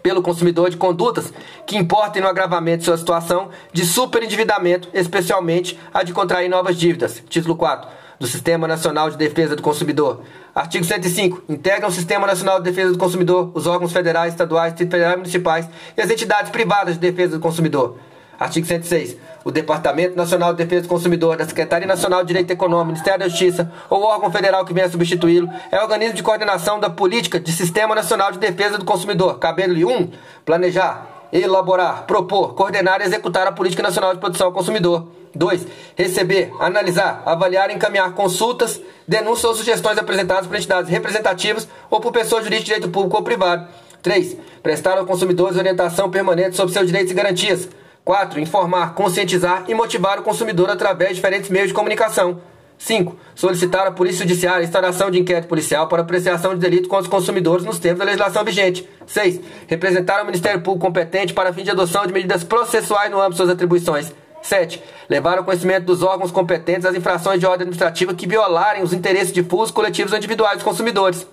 pelo 0.04 0.22
consumidor 0.22 0.70
de 0.70 0.76
condutas 0.76 1.32
que 1.66 1.76
importem 1.76 2.22
no 2.22 2.28
agravamento 2.28 2.78
de 2.78 2.84
sua 2.84 2.96
situação 2.96 3.50
de 3.72 3.84
superendividamento, 3.84 4.88
especialmente 4.94 5.78
a 5.92 6.04
de 6.04 6.12
contrair 6.12 6.48
novas 6.48 6.76
dívidas. 6.76 7.22
Título 7.28 7.56
4 7.56 8.00
do 8.20 8.26
Sistema 8.26 8.68
Nacional 8.68 9.08
de 9.10 9.16
Defesa 9.16 9.56
do 9.56 9.62
Consumidor. 9.62 10.20
Artigo 10.54 10.84
105. 10.84 11.42
Integram 11.48 11.88
o 11.88 11.92
Sistema 11.92 12.26
Nacional 12.26 12.58
de 12.58 12.70
Defesa 12.70 12.92
do 12.92 12.98
Consumidor 12.98 13.52
os 13.54 13.66
órgãos 13.66 13.92
federais, 13.92 14.32
estaduais, 14.32 14.74
federais 14.76 15.14
e 15.14 15.16
municipais 15.16 15.68
e 15.96 16.00
as 16.00 16.10
entidades 16.10 16.50
privadas 16.50 16.94
de 16.94 17.00
defesa 17.00 17.36
do 17.36 17.40
consumidor. 17.40 17.96
Artigo 18.38 18.66
106. 18.66 19.16
O 19.44 19.50
Departamento 19.50 20.16
Nacional 20.16 20.52
de 20.52 20.64
Defesa 20.64 20.82
do 20.82 20.88
Consumidor, 20.88 21.36
da 21.36 21.44
Secretaria 21.46 21.86
Nacional 21.86 22.22
de 22.22 22.28
Direito 22.28 22.50
Econômico, 22.50 22.92
Ministério 22.92 23.20
da 23.20 23.28
Justiça 23.28 23.70
ou 23.88 24.02
órgão 24.02 24.30
federal 24.30 24.64
que 24.64 24.72
venha 24.72 24.88
substituí-lo 24.88 25.48
é 25.70 25.80
organismo 25.80 26.14
de 26.14 26.22
coordenação 26.22 26.80
da 26.80 26.90
política 26.90 27.38
de 27.38 27.52
Sistema 27.52 27.94
Nacional 27.94 28.32
de 28.32 28.38
Defesa 28.38 28.78
do 28.78 28.84
Consumidor, 28.84 29.38
cabendo-lhe 29.38 29.84
1. 29.84 29.90
Um, 29.90 30.10
planejar, 30.44 31.28
elaborar, 31.32 32.04
propor, 32.06 32.54
coordenar 32.54 33.00
e 33.00 33.04
executar 33.04 33.46
a 33.46 33.52
Política 33.52 33.82
Nacional 33.82 34.14
de 34.14 34.20
Proteção 34.20 34.48
ao 34.48 34.52
Consumidor. 34.52 35.19
2. 35.34 35.66
Receber, 35.96 36.52
analisar, 36.58 37.22
avaliar 37.24 37.70
e 37.70 37.74
encaminhar 37.74 38.12
consultas, 38.12 38.80
denúncias 39.06 39.44
ou 39.44 39.54
sugestões 39.54 39.98
apresentadas 39.98 40.46
por 40.46 40.56
entidades 40.56 40.90
representativas 40.90 41.68
ou 41.88 42.00
por 42.00 42.12
pessoas 42.12 42.44
jurídicas 42.44 42.64
de 42.64 42.74
direito 42.74 42.92
público 42.92 43.16
ou 43.16 43.22
privado. 43.22 43.68
3. 44.02 44.36
Prestar 44.62 44.98
aos 44.98 45.06
consumidores 45.06 45.56
orientação 45.56 46.10
permanente 46.10 46.56
sobre 46.56 46.72
seus 46.72 46.86
direitos 46.86 47.12
e 47.12 47.14
garantias. 47.14 47.68
4. 48.04 48.40
Informar, 48.40 48.94
conscientizar 48.94 49.64
e 49.68 49.74
motivar 49.74 50.18
o 50.18 50.22
consumidor 50.22 50.70
através 50.70 51.10
de 51.10 51.16
diferentes 51.16 51.50
meios 51.50 51.68
de 51.68 51.74
comunicação. 51.74 52.40
5. 52.80 53.14
Solicitar 53.34 53.86
à 53.86 53.92
Polícia 53.92 54.26
Judiciária 54.26 54.60
a 54.60 54.64
instauração 54.64 55.10
de 55.10 55.20
inquérito 55.20 55.48
policial 55.48 55.86
para 55.86 56.00
apreciação 56.00 56.54
de 56.54 56.60
delito 56.60 56.88
contra 56.88 57.04
os 57.04 57.08
consumidores 57.08 57.64
nos 57.64 57.78
termos 57.78 57.98
da 57.98 58.06
legislação 58.06 58.42
vigente. 58.42 58.88
6. 59.06 59.38
Representar 59.66 60.22
o 60.22 60.24
Ministério 60.26 60.62
Público 60.62 60.86
competente 60.86 61.34
para 61.34 61.52
fim 61.52 61.62
de 61.62 61.70
adoção 61.70 62.06
de 62.06 62.12
medidas 62.12 62.42
processuais 62.42 63.10
no 63.10 63.18
âmbito 63.18 63.32
de 63.32 63.36
suas 63.36 63.50
atribuições. 63.50 64.10
7. 64.42 64.82
Levar 65.08 65.38
ao 65.38 65.44
conhecimento 65.44 65.86
dos 65.86 66.02
órgãos 66.02 66.30
competentes 66.30 66.86
as 66.86 66.94
infrações 66.94 67.40
de 67.40 67.46
ordem 67.46 67.62
administrativa 67.62 68.14
que 68.14 68.26
violarem 68.26 68.82
os 68.82 68.92
interesses 68.92 69.32
difusos, 69.32 69.70
coletivos 69.70 70.12
ou 70.12 70.18
individuais 70.18 70.54
dos 70.54 70.64
consumidores. 70.64 71.26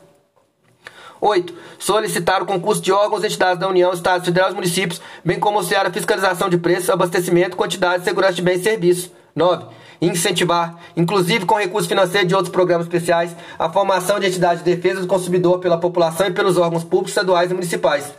8. 1.20 1.54
Solicitar 1.80 2.42
o 2.42 2.46
concurso 2.46 2.82
de 2.82 2.92
órgãos 2.92 3.24
e 3.24 3.28
entidades 3.28 3.60
da 3.60 3.68
União, 3.68 3.92
Estados, 3.92 4.26
Federais 4.26 4.52
e 4.52 4.56
municípios, 4.56 5.02
bem 5.24 5.40
como 5.40 5.58
auxiliar 5.58 5.86
a 5.86 5.92
fiscalização 5.92 6.50
de 6.50 6.58
preços, 6.58 6.90
abastecimento, 6.90 7.58
quantidade 7.58 8.02
e 8.02 8.06
segurança 8.06 8.34
de 8.34 8.42
bens 8.42 8.62
e 8.62 8.64
serviços. 8.64 9.12
9. 9.36 9.66
Incentivar, 10.00 10.78
inclusive 10.96 11.46
com 11.46 11.56
recursos 11.56 11.88
financeiros 11.88 12.28
de 12.28 12.36
outros 12.36 12.52
programas 12.52 12.86
especiais, 12.86 13.36
a 13.58 13.70
formação 13.70 14.20
de 14.20 14.28
entidades 14.28 14.64
de 14.64 14.76
defesa 14.76 15.02
do 15.02 15.08
consumidor 15.08 15.60
pela 15.60 15.80
população 15.80 16.28
e 16.28 16.32
pelos 16.32 16.58
órgãos 16.58 16.84
públicos, 16.84 17.12
estaduais 17.12 17.50
e 17.50 17.54
municipais. 17.54 18.14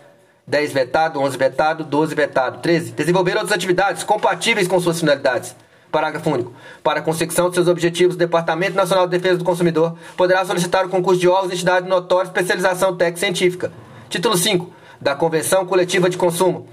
10 0.49 0.73
vetado, 0.73 1.21
11 1.21 1.37
vetado, 1.37 1.85
12 1.85 2.15
vetado. 2.15 2.59
13. 2.61 2.93
Desenvolver 2.93 3.37
outras 3.37 3.53
atividades 3.53 4.03
compatíveis 4.03 4.67
com 4.67 4.81
suas 4.81 4.99
finalidades. 4.99 5.55
Parágrafo 5.93 6.31
único. 6.31 6.53
Para 6.83 7.01
a 7.01 7.03
consecução 7.03 7.51
de 7.51 7.55
seus 7.55 7.69
objetivos, 7.69 8.15
o 8.15 8.19
Departamento 8.19 8.75
Nacional 8.75 9.07
de 9.07 9.19
Defesa 9.19 9.39
do 9.39 9.45
Consumidor 9.45 9.97
poderá 10.17 10.45
solicitar 10.45 10.87
o 10.87 10.89
concurso 10.89 11.21
de 11.21 11.29
órgãos 11.29 11.53
e 11.53 11.55
entidades 11.55 11.85
de 11.85 11.91
notória 11.91 12.29
especialização 12.29 12.97
técnica 12.97 13.21
científica. 13.21 13.73
Título 14.09 14.37
5. 14.37 14.73
Da 14.99 15.15
Convenção 15.15 15.67
Coletiva 15.67 16.09
de 16.09 16.17
Consumo. 16.17 16.67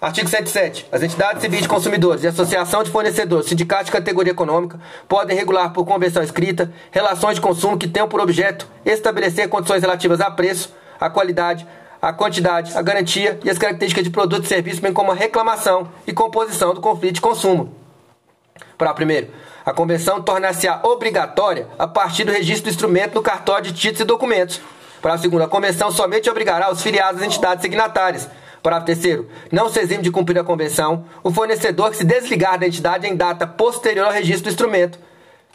Artigo 0.00 0.28
107. 0.28 0.86
As 0.90 1.02
entidades 1.02 1.42
civis 1.42 1.62
de 1.62 1.68
consumidores 1.68 2.22
e 2.22 2.28
associação 2.28 2.82
de 2.82 2.90
fornecedores, 2.90 3.46
sindicatos 3.46 3.86
de 3.86 3.92
categoria 3.92 4.30
econômica, 4.30 4.80
podem 5.06 5.36
regular 5.36 5.72
por 5.72 5.84
convenção 5.84 6.22
escrita 6.22 6.72
relações 6.90 7.34
de 7.34 7.40
consumo 7.40 7.76
que 7.76 7.88
tenham 7.88 8.08
por 8.08 8.20
objeto 8.20 8.66
estabelecer 8.86 9.48
condições 9.48 9.82
relativas 9.82 10.20
a 10.20 10.30
preço, 10.30 10.72
a 11.00 11.10
qualidade, 11.10 11.66
a 12.00 12.12
quantidade, 12.12 12.76
a 12.76 12.82
garantia 12.82 13.38
e 13.44 13.50
as 13.50 13.58
características 13.58 14.04
de 14.04 14.10
produto 14.10 14.44
e 14.44 14.48
serviço, 14.48 14.80
bem 14.80 14.92
como 14.92 15.10
a 15.10 15.14
reclamação 15.14 15.88
e 16.06 16.12
composição 16.12 16.72
do 16.72 16.80
conflito 16.80 17.14
de 17.14 17.20
consumo. 17.20 17.74
Para 18.76 18.94
primeiro, 18.94 19.28
a 19.66 19.72
convenção 19.72 20.22
tornar-se 20.22 20.68
obrigatória 20.82 21.66
a 21.78 21.86
partir 21.86 22.24
do 22.24 22.32
registro 22.32 22.64
do 22.64 22.70
instrumento 22.70 23.14
no 23.16 23.22
cartório 23.22 23.66
de 23.66 23.72
títulos 23.72 24.00
e 24.00 24.04
documentos. 24.04 24.60
Para 25.02 25.18
segundo, 25.18 25.42
a 25.42 25.48
convenção 25.48 25.90
somente 25.90 26.30
obrigará 26.30 26.70
os 26.72 26.82
filiados 26.82 27.20
às 27.20 27.26
entidades 27.26 27.62
signatárias. 27.62 28.28
Para 28.62 28.80
terceiro, 28.80 29.28
não 29.52 29.68
se 29.68 29.78
exime 29.80 30.02
de 30.02 30.10
cumprir 30.10 30.38
a 30.38 30.44
convenção 30.44 31.04
o 31.22 31.30
fornecedor 31.30 31.90
que 31.90 31.96
se 31.96 32.04
desligar 32.04 32.58
da 32.58 32.66
entidade 32.66 33.06
em 33.06 33.14
data 33.14 33.46
posterior 33.46 34.06
ao 34.06 34.12
registro 34.12 34.44
do 34.44 34.50
instrumento. 34.50 34.98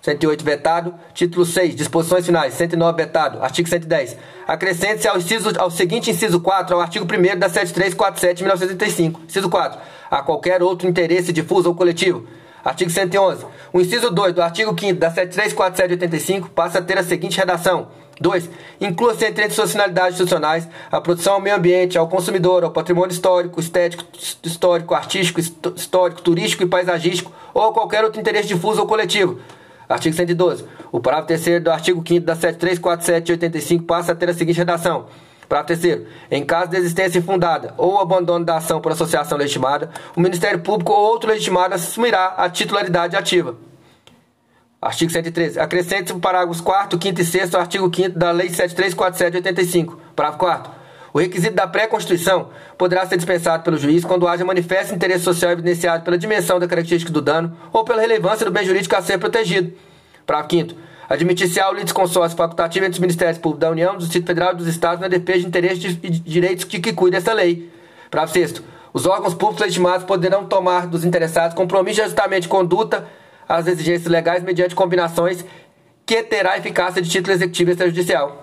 108 0.03 0.43
vetado. 0.43 0.93
Título 1.13 1.45
6. 1.45 1.75
Disposições 1.75 2.25
finais. 2.25 2.53
109 2.53 2.97
vetado. 2.97 3.41
Artigo 3.41 3.69
110. 3.69 4.17
Acrescente-se 4.45 5.07
ao, 5.07 5.15
ao 5.57 5.71
seguinte 5.71 6.11
inciso 6.11 6.41
4 6.41 6.75
ao 6.75 6.81
artigo 6.81 7.05
1 7.05 7.39
da 7.39 7.47
7347 7.47 8.37
de 8.37 8.43
1985. 8.43 9.21
Inciso 9.25 9.49
4. 9.49 9.79
A 10.11 10.21
qualquer 10.21 10.61
outro 10.61 10.89
interesse 10.89 11.31
difuso 11.31 11.69
ou 11.69 11.75
coletivo. 11.75 12.27
Artigo 12.65 12.91
111. 12.91 13.45
O 13.71 13.79
inciso 13.79 14.11
2 14.11 14.33
do 14.33 14.41
artigo 14.41 14.75
5 14.77 14.99
da 14.99 15.09
7347 15.09 15.87
de 15.87 15.93
85 15.93 16.49
passa 16.49 16.79
a 16.79 16.81
ter 16.81 16.97
a 16.97 17.03
seguinte 17.03 17.37
redação. 17.37 17.87
2. 18.19 18.49
Inclua-se 18.81 19.25
entre 19.25 19.49
suas 19.51 19.71
finalidades 19.71 20.15
institucionais 20.15 20.67
a 20.91 20.99
produção 20.99 21.35
ao 21.35 21.41
meio 21.41 21.55
ambiente, 21.55 21.97
ao 21.97 22.07
consumidor, 22.09 22.63
ao 22.63 22.71
patrimônio 22.71 23.11
histórico, 23.11 23.59
estético, 23.59 24.03
histórico, 24.43 24.93
artístico, 24.93 25.39
histórico, 25.39 26.21
turístico 26.21 26.63
e 26.63 26.67
paisagístico 26.67 27.31
ou 27.53 27.71
qualquer 27.71 28.03
outro 28.03 28.19
interesse 28.19 28.49
difuso 28.49 28.81
ou 28.81 28.87
coletivo 28.87 29.39
Artigo 29.87 30.15
112. 30.15 30.65
O 30.91 30.99
parágrafo 30.99 31.27
3 31.27 31.63
do 31.63 31.71
artigo 31.71 32.03
5 32.05 32.25
da 32.25 32.35
7347 32.35 33.25
de 33.25 33.31
85 33.33 33.83
passa 33.85 34.11
a 34.11 34.15
ter 34.15 34.29
a 34.29 34.33
seguinte 34.33 34.57
redação. 34.57 35.07
Parágrafo 35.47 35.81
3 35.81 36.01
Em 36.31 36.43
caso 36.45 36.71
de 36.71 36.77
existência 36.77 37.19
infundada 37.19 37.73
ou 37.77 37.99
abandono 37.99 38.45
da 38.45 38.57
ação 38.57 38.81
por 38.81 38.91
associação 38.91 39.37
legitimada, 39.37 39.89
o 40.15 40.21
Ministério 40.21 40.59
Público 40.59 40.91
ou 40.91 40.99
outro 40.99 41.29
legitimado 41.29 41.75
assumirá 41.75 42.33
a 42.37 42.49
titularidade 42.49 43.15
ativa. 43.15 43.55
Artigo 44.81 45.11
113. 45.11 45.59
Acrescente 45.59 46.11
os 46.11 46.19
parágrafos 46.19 46.59
4, 46.59 46.99
5 47.01 47.21
e 47.21 47.25
6 47.25 47.55
ao 47.55 47.61
artigo 47.61 47.89
5 47.93 48.17
da 48.17 48.31
Lei 48.31 48.49
7347 48.49 49.31
de 49.31 49.37
85. 49.37 49.99
Parágrafo 50.15 50.39
4 50.39 50.82
o 51.13 51.19
requisito 51.19 51.55
da 51.55 51.67
pré-constituição 51.67 52.49
poderá 52.75 53.05
ser 53.05 53.17
dispensado 53.17 53.63
pelo 53.63 53.77
juiz 53.77 54.03
quando 54.03 54.27
haja 54.27 54.43
manifesto 54.43 54.95
interesse 54.95 55.23
social 55.23 55.51
evidenciado 55.51 56.03
pela 56.03 56.17
dimensão 56.17 56.59
da 56.59 56.67
característica 56.67 57.13
do 57.13 57.21
dano 57.21 57.55
ou 57.71 57.83
pela 57.83 58.01
relevância 58.01 58.43
do 58.45 58.51
bem 58.51 58.65
jurídico 58.65 58.95
a 58.95 59.01
ser 59.01 59.19
protegido. 59.19 59.71
Parágrafo 60.25 60.55
5 60.55 60.75
Admitir-se 61.07 61.59
ao 61.59 61.73
litisconsórcio 61.75 62.35
facultativo 62.35 62.85
entre 62.85 62.93
os 62.95 62.99
Ministérios 62.99 63.37
Públicos 63.37 63.59
da 63.59 63.69
União, 63.69 63.93
do 63.93 63.99
Distrito 63.99 64.25
Federal 64.25 64.53
e 64.53 64.55
dos 64.55 64.67
Estados 64.67 65.01
na 65.01 65.07
defesa 65.07 65.41
de 65.41 65.45
interesses 65.45 65.99
e 66.01 66.09
direitos 66.09 66.65
de 66.65 66.79
que 66.79 66.93
cuida 66.93 67.17
esta 67.17 67.33
lei. 67.33 67.69
Parágrafo 68.09 68.33
6 68.33 68.63
Os 68.91 69.05
órgãos 69.05 69.35
públicos 69.35 69.61
legitimados 69.61 70.07
poderão 70.07 70.45
tomar 70.45 70.87
dos 70.87 71.05
interessados 71.05 71.55
compromisso 71.55 71.97
de 71.97 72.01
ajustamento 72.03 72.43
de 72.43 72.47
conduta 72.47 73.05
às 73.47 73.67
exigências 73.67 74.07
legais 74.07 74.41
mediante 74.41 74.73
combinações 74.73 75.45
que 76.05 76.23
terá 76.23 76.57
eficácia 76.57 77.01
de 77.01 77.09
título 77.09 77.33
executivo 77.33 77.69
extrajudicial. 77.69 78.42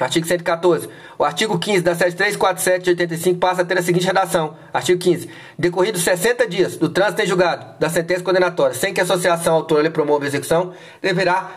Artigo 0.00 0.26
114. 0.26 0.88
O 1.18 1.24
artigo 1.24 1.58
15 1.58 1.82
da 1.82 1.94
7347 1.94 2.84
de 2.84 2.90
85 2.90 3.38
passa 3.38 3.62
a 3.62 3.64
ter 3.64 3.76
a 3.76 3.82
seguinte 3.82 4.06
redação. 4.06 4.56
Artigo 4.72 4.98
15. 4.98 5.28
Decorridos 5.58 6.02
60 6.02 6.48
dias 6.48 6.76
do 6.76 6.88
trânsito 6.88 7.22
em 7.22 7.26
julgado 7.26 7.78
da 7.78 7.90
sentença 7.90 8.22
condenatória, 8.22 8.74
sem 8.74 8.94
que 8.94 9.00
a 9.00 9.04
associação 9.04 9.54
autora 9.54 9.82
lhe 9.82 9.90
promova 9.90 10.24
a 10.24 10.26
execução, 10.26 10.72
deverá 11.00 11.50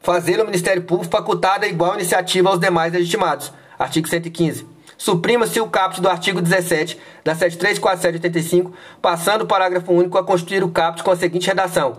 fazer 0.00 0.40
o 0.40 0.44
Ministério 0.44 0.82
Público 0.82 1.12
facultada 1.12 1.66
igual 1.66 1.94
iniciativa 1.94 2.48
aos 2.48 2.58
demais 2.58 2.92
legitimados. 2.92 3.52
Artigo 3.78 4.08
115. 4.08 4.66
Suprima-se 4.96 5.60
o 5.60 5.68
caput 5.68 6.00
do 6.00 6.08
artigo 6.08 6.40
17 6.40 6.98
da 7.24 7.34
7347 7.34 8.18
de 8.18 8.26
85, 8.26 8.72
passando 9.02 9.42
o 9.42 9.46
parágrafo 9.46 9.92
único 9.92 10.16
a 10.16 10.24
constituir 10.24 10.64
o 10.64 10.70
caput 10.70 11.02
com 11.02 11.10
a 11.10 11.16
seguinte 11.16 11.46
redação. 11.46 11.98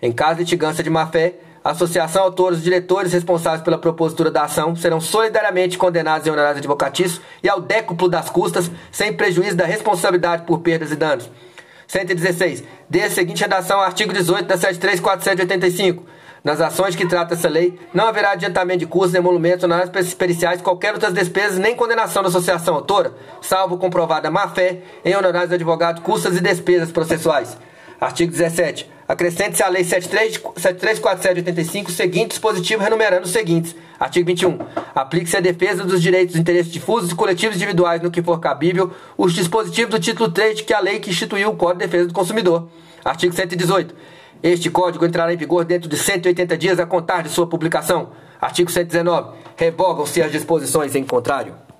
Em 0.00 0.12
caso 0.12 0.36
de 0.36 0.42
litigância 0.42 0.82
de 0.82 0.90
má-fé, 0.90 1.34
associação 1.64 2.22
autores, 2.22 2.62
diretores 2.62 3.12
responsáveis 3.12 3.62
pela 3.62 3.78
propositura 3.78 4.30
da 4.30 4.42
ação 4.42 4.76
serão 4.76 5.00
solidariamente 5.00 5.78
condenados 5.78 6.26
em 6.26 6.30
honorários 6.30 6.58
advocatícios 6.58 7.22
e 7.42 7.48
ao 7.48 7.60
décuplo 7.60 8.06
das 8.06 8.28
custas, 8.28 8.70
sem 8.92 9.14
prejuízo 9.14 9.56
da 9.56 9.64
responsabilidade 9.64 10.44
por 10.44 10.60
perdas 10.60 10.92
e 10.92 10.96
danos. 10.96 11.30
116. 11.86 12.64
Dê 12.88 13.02
a 13.04 13.10
seguinte 13.10 13.40
redação 13.40 13.78
ao 13.78 13.84
artigo 13.84 14.12
18 14.12 14.46
da 14.46 14.58
7347 14.58 15.36
de 15.36 15.42
85. 15.42 16.04
Nas 16.44 16.60
ações 16.60 16.94
que 16.94 17.06
trata 17.06 17.32
essa 17.32 17.48
lei, 17.48 17.78
não 17.94 18.06
haverá 18.06 18.32
adiantamento 18.32 18.80
de 18.80 18.86
custos, 18.86 19.14
emolumentos, 19.14 19.64
honorários 19.64 20.12
periciais, 20.12 20.60
qualquer 20.60 20.92
outras 20.92 21.14
despesas, 21.14 21.58
nem 21.58 21.74
condenação 21.74 22.22
da 22.22 22.28
associação 22.28 22.74
autora, 22.74 23.14
salvo 23.40 23.78
comprovada 23.78 24.30
má-fé 24.30 24.82
em 25.02 25.16
honorários 25.16 25.48
de 25.48 25.54
advogado, 25.54 26.02
custas 26.02 26.36
e 26.36 26.40
despesas 26.42 26.92
processuais. 26.92 27.56
Artigo 27.98 28.30
17. 28.30 28.93
Acrescente-se 29.06 29.62
à 29.62 29.68
Lei 29.68 29.84
7347 29.84 31.34
de 31.34 31.40
85 31.40 31.90
o 31.90 31.92
seguinte 31.92 32.28
dispositivo 32.30 32.82
renumerando 32.82 33.26
os 33.26 33.32
seguintes. 33.32 33.76
Artigo 34.00 34.26
21. 34.26 34.58
Aplique-se 34.94 35.36
à 35.36 35.40
defesa 35.40 35.84
dos 35.84 36.00
direitos 36.00 36.34
e 36.34 36.40
interesses 36.40 36.72
difusos 36.72 37.12
e 37.12 37.14
coletivos 37.14 37.56
individuais 37.56 38.00
no 38.00 38.10
que 38.10 38.22
for 38.22 38.40
cabível 38.40 38.90
os 39.16 39.34
dispositivos 39.34 39.90
do 39.90 40.00
título 40.00 40.30
3 40.30 40.56
de 40.56 40.64
que 40.64 40.72
a 40.72 40.80
lei 40.80 41.00
que 41.00 41.10
instituiu 41.10 41.50
o 41.50 41.56
Código 41.56 41.80
de 41.80 41.86
Defesa 41.86 42.08
do 42.08 42.14
Consumidor. 42.14 42.68
Artigo 43.04 43.34
118. 43.34 43.94
Este 44.42 44.70
código 44.70 45.04
entrará 45.06 45.32
em 45.32 45.36
vigor 45.36 45.64
dentro 45.64 45.88
de 45.88 45.96
180 45.96 46.56
dias 46.56 46.78
a 46.78 46.86
contar 46.86 47.22
de 47.22 47.28
sua 47.28 47.46
publicação. 47.46 48.10
Artigo 48.40 48.70
119. 48.70 49.38
Revogam-se 49.56 50.20
as 50.22 50.32
disposições 50.32 50.94
em 50.94 51.04
contrário. 51.04 51.63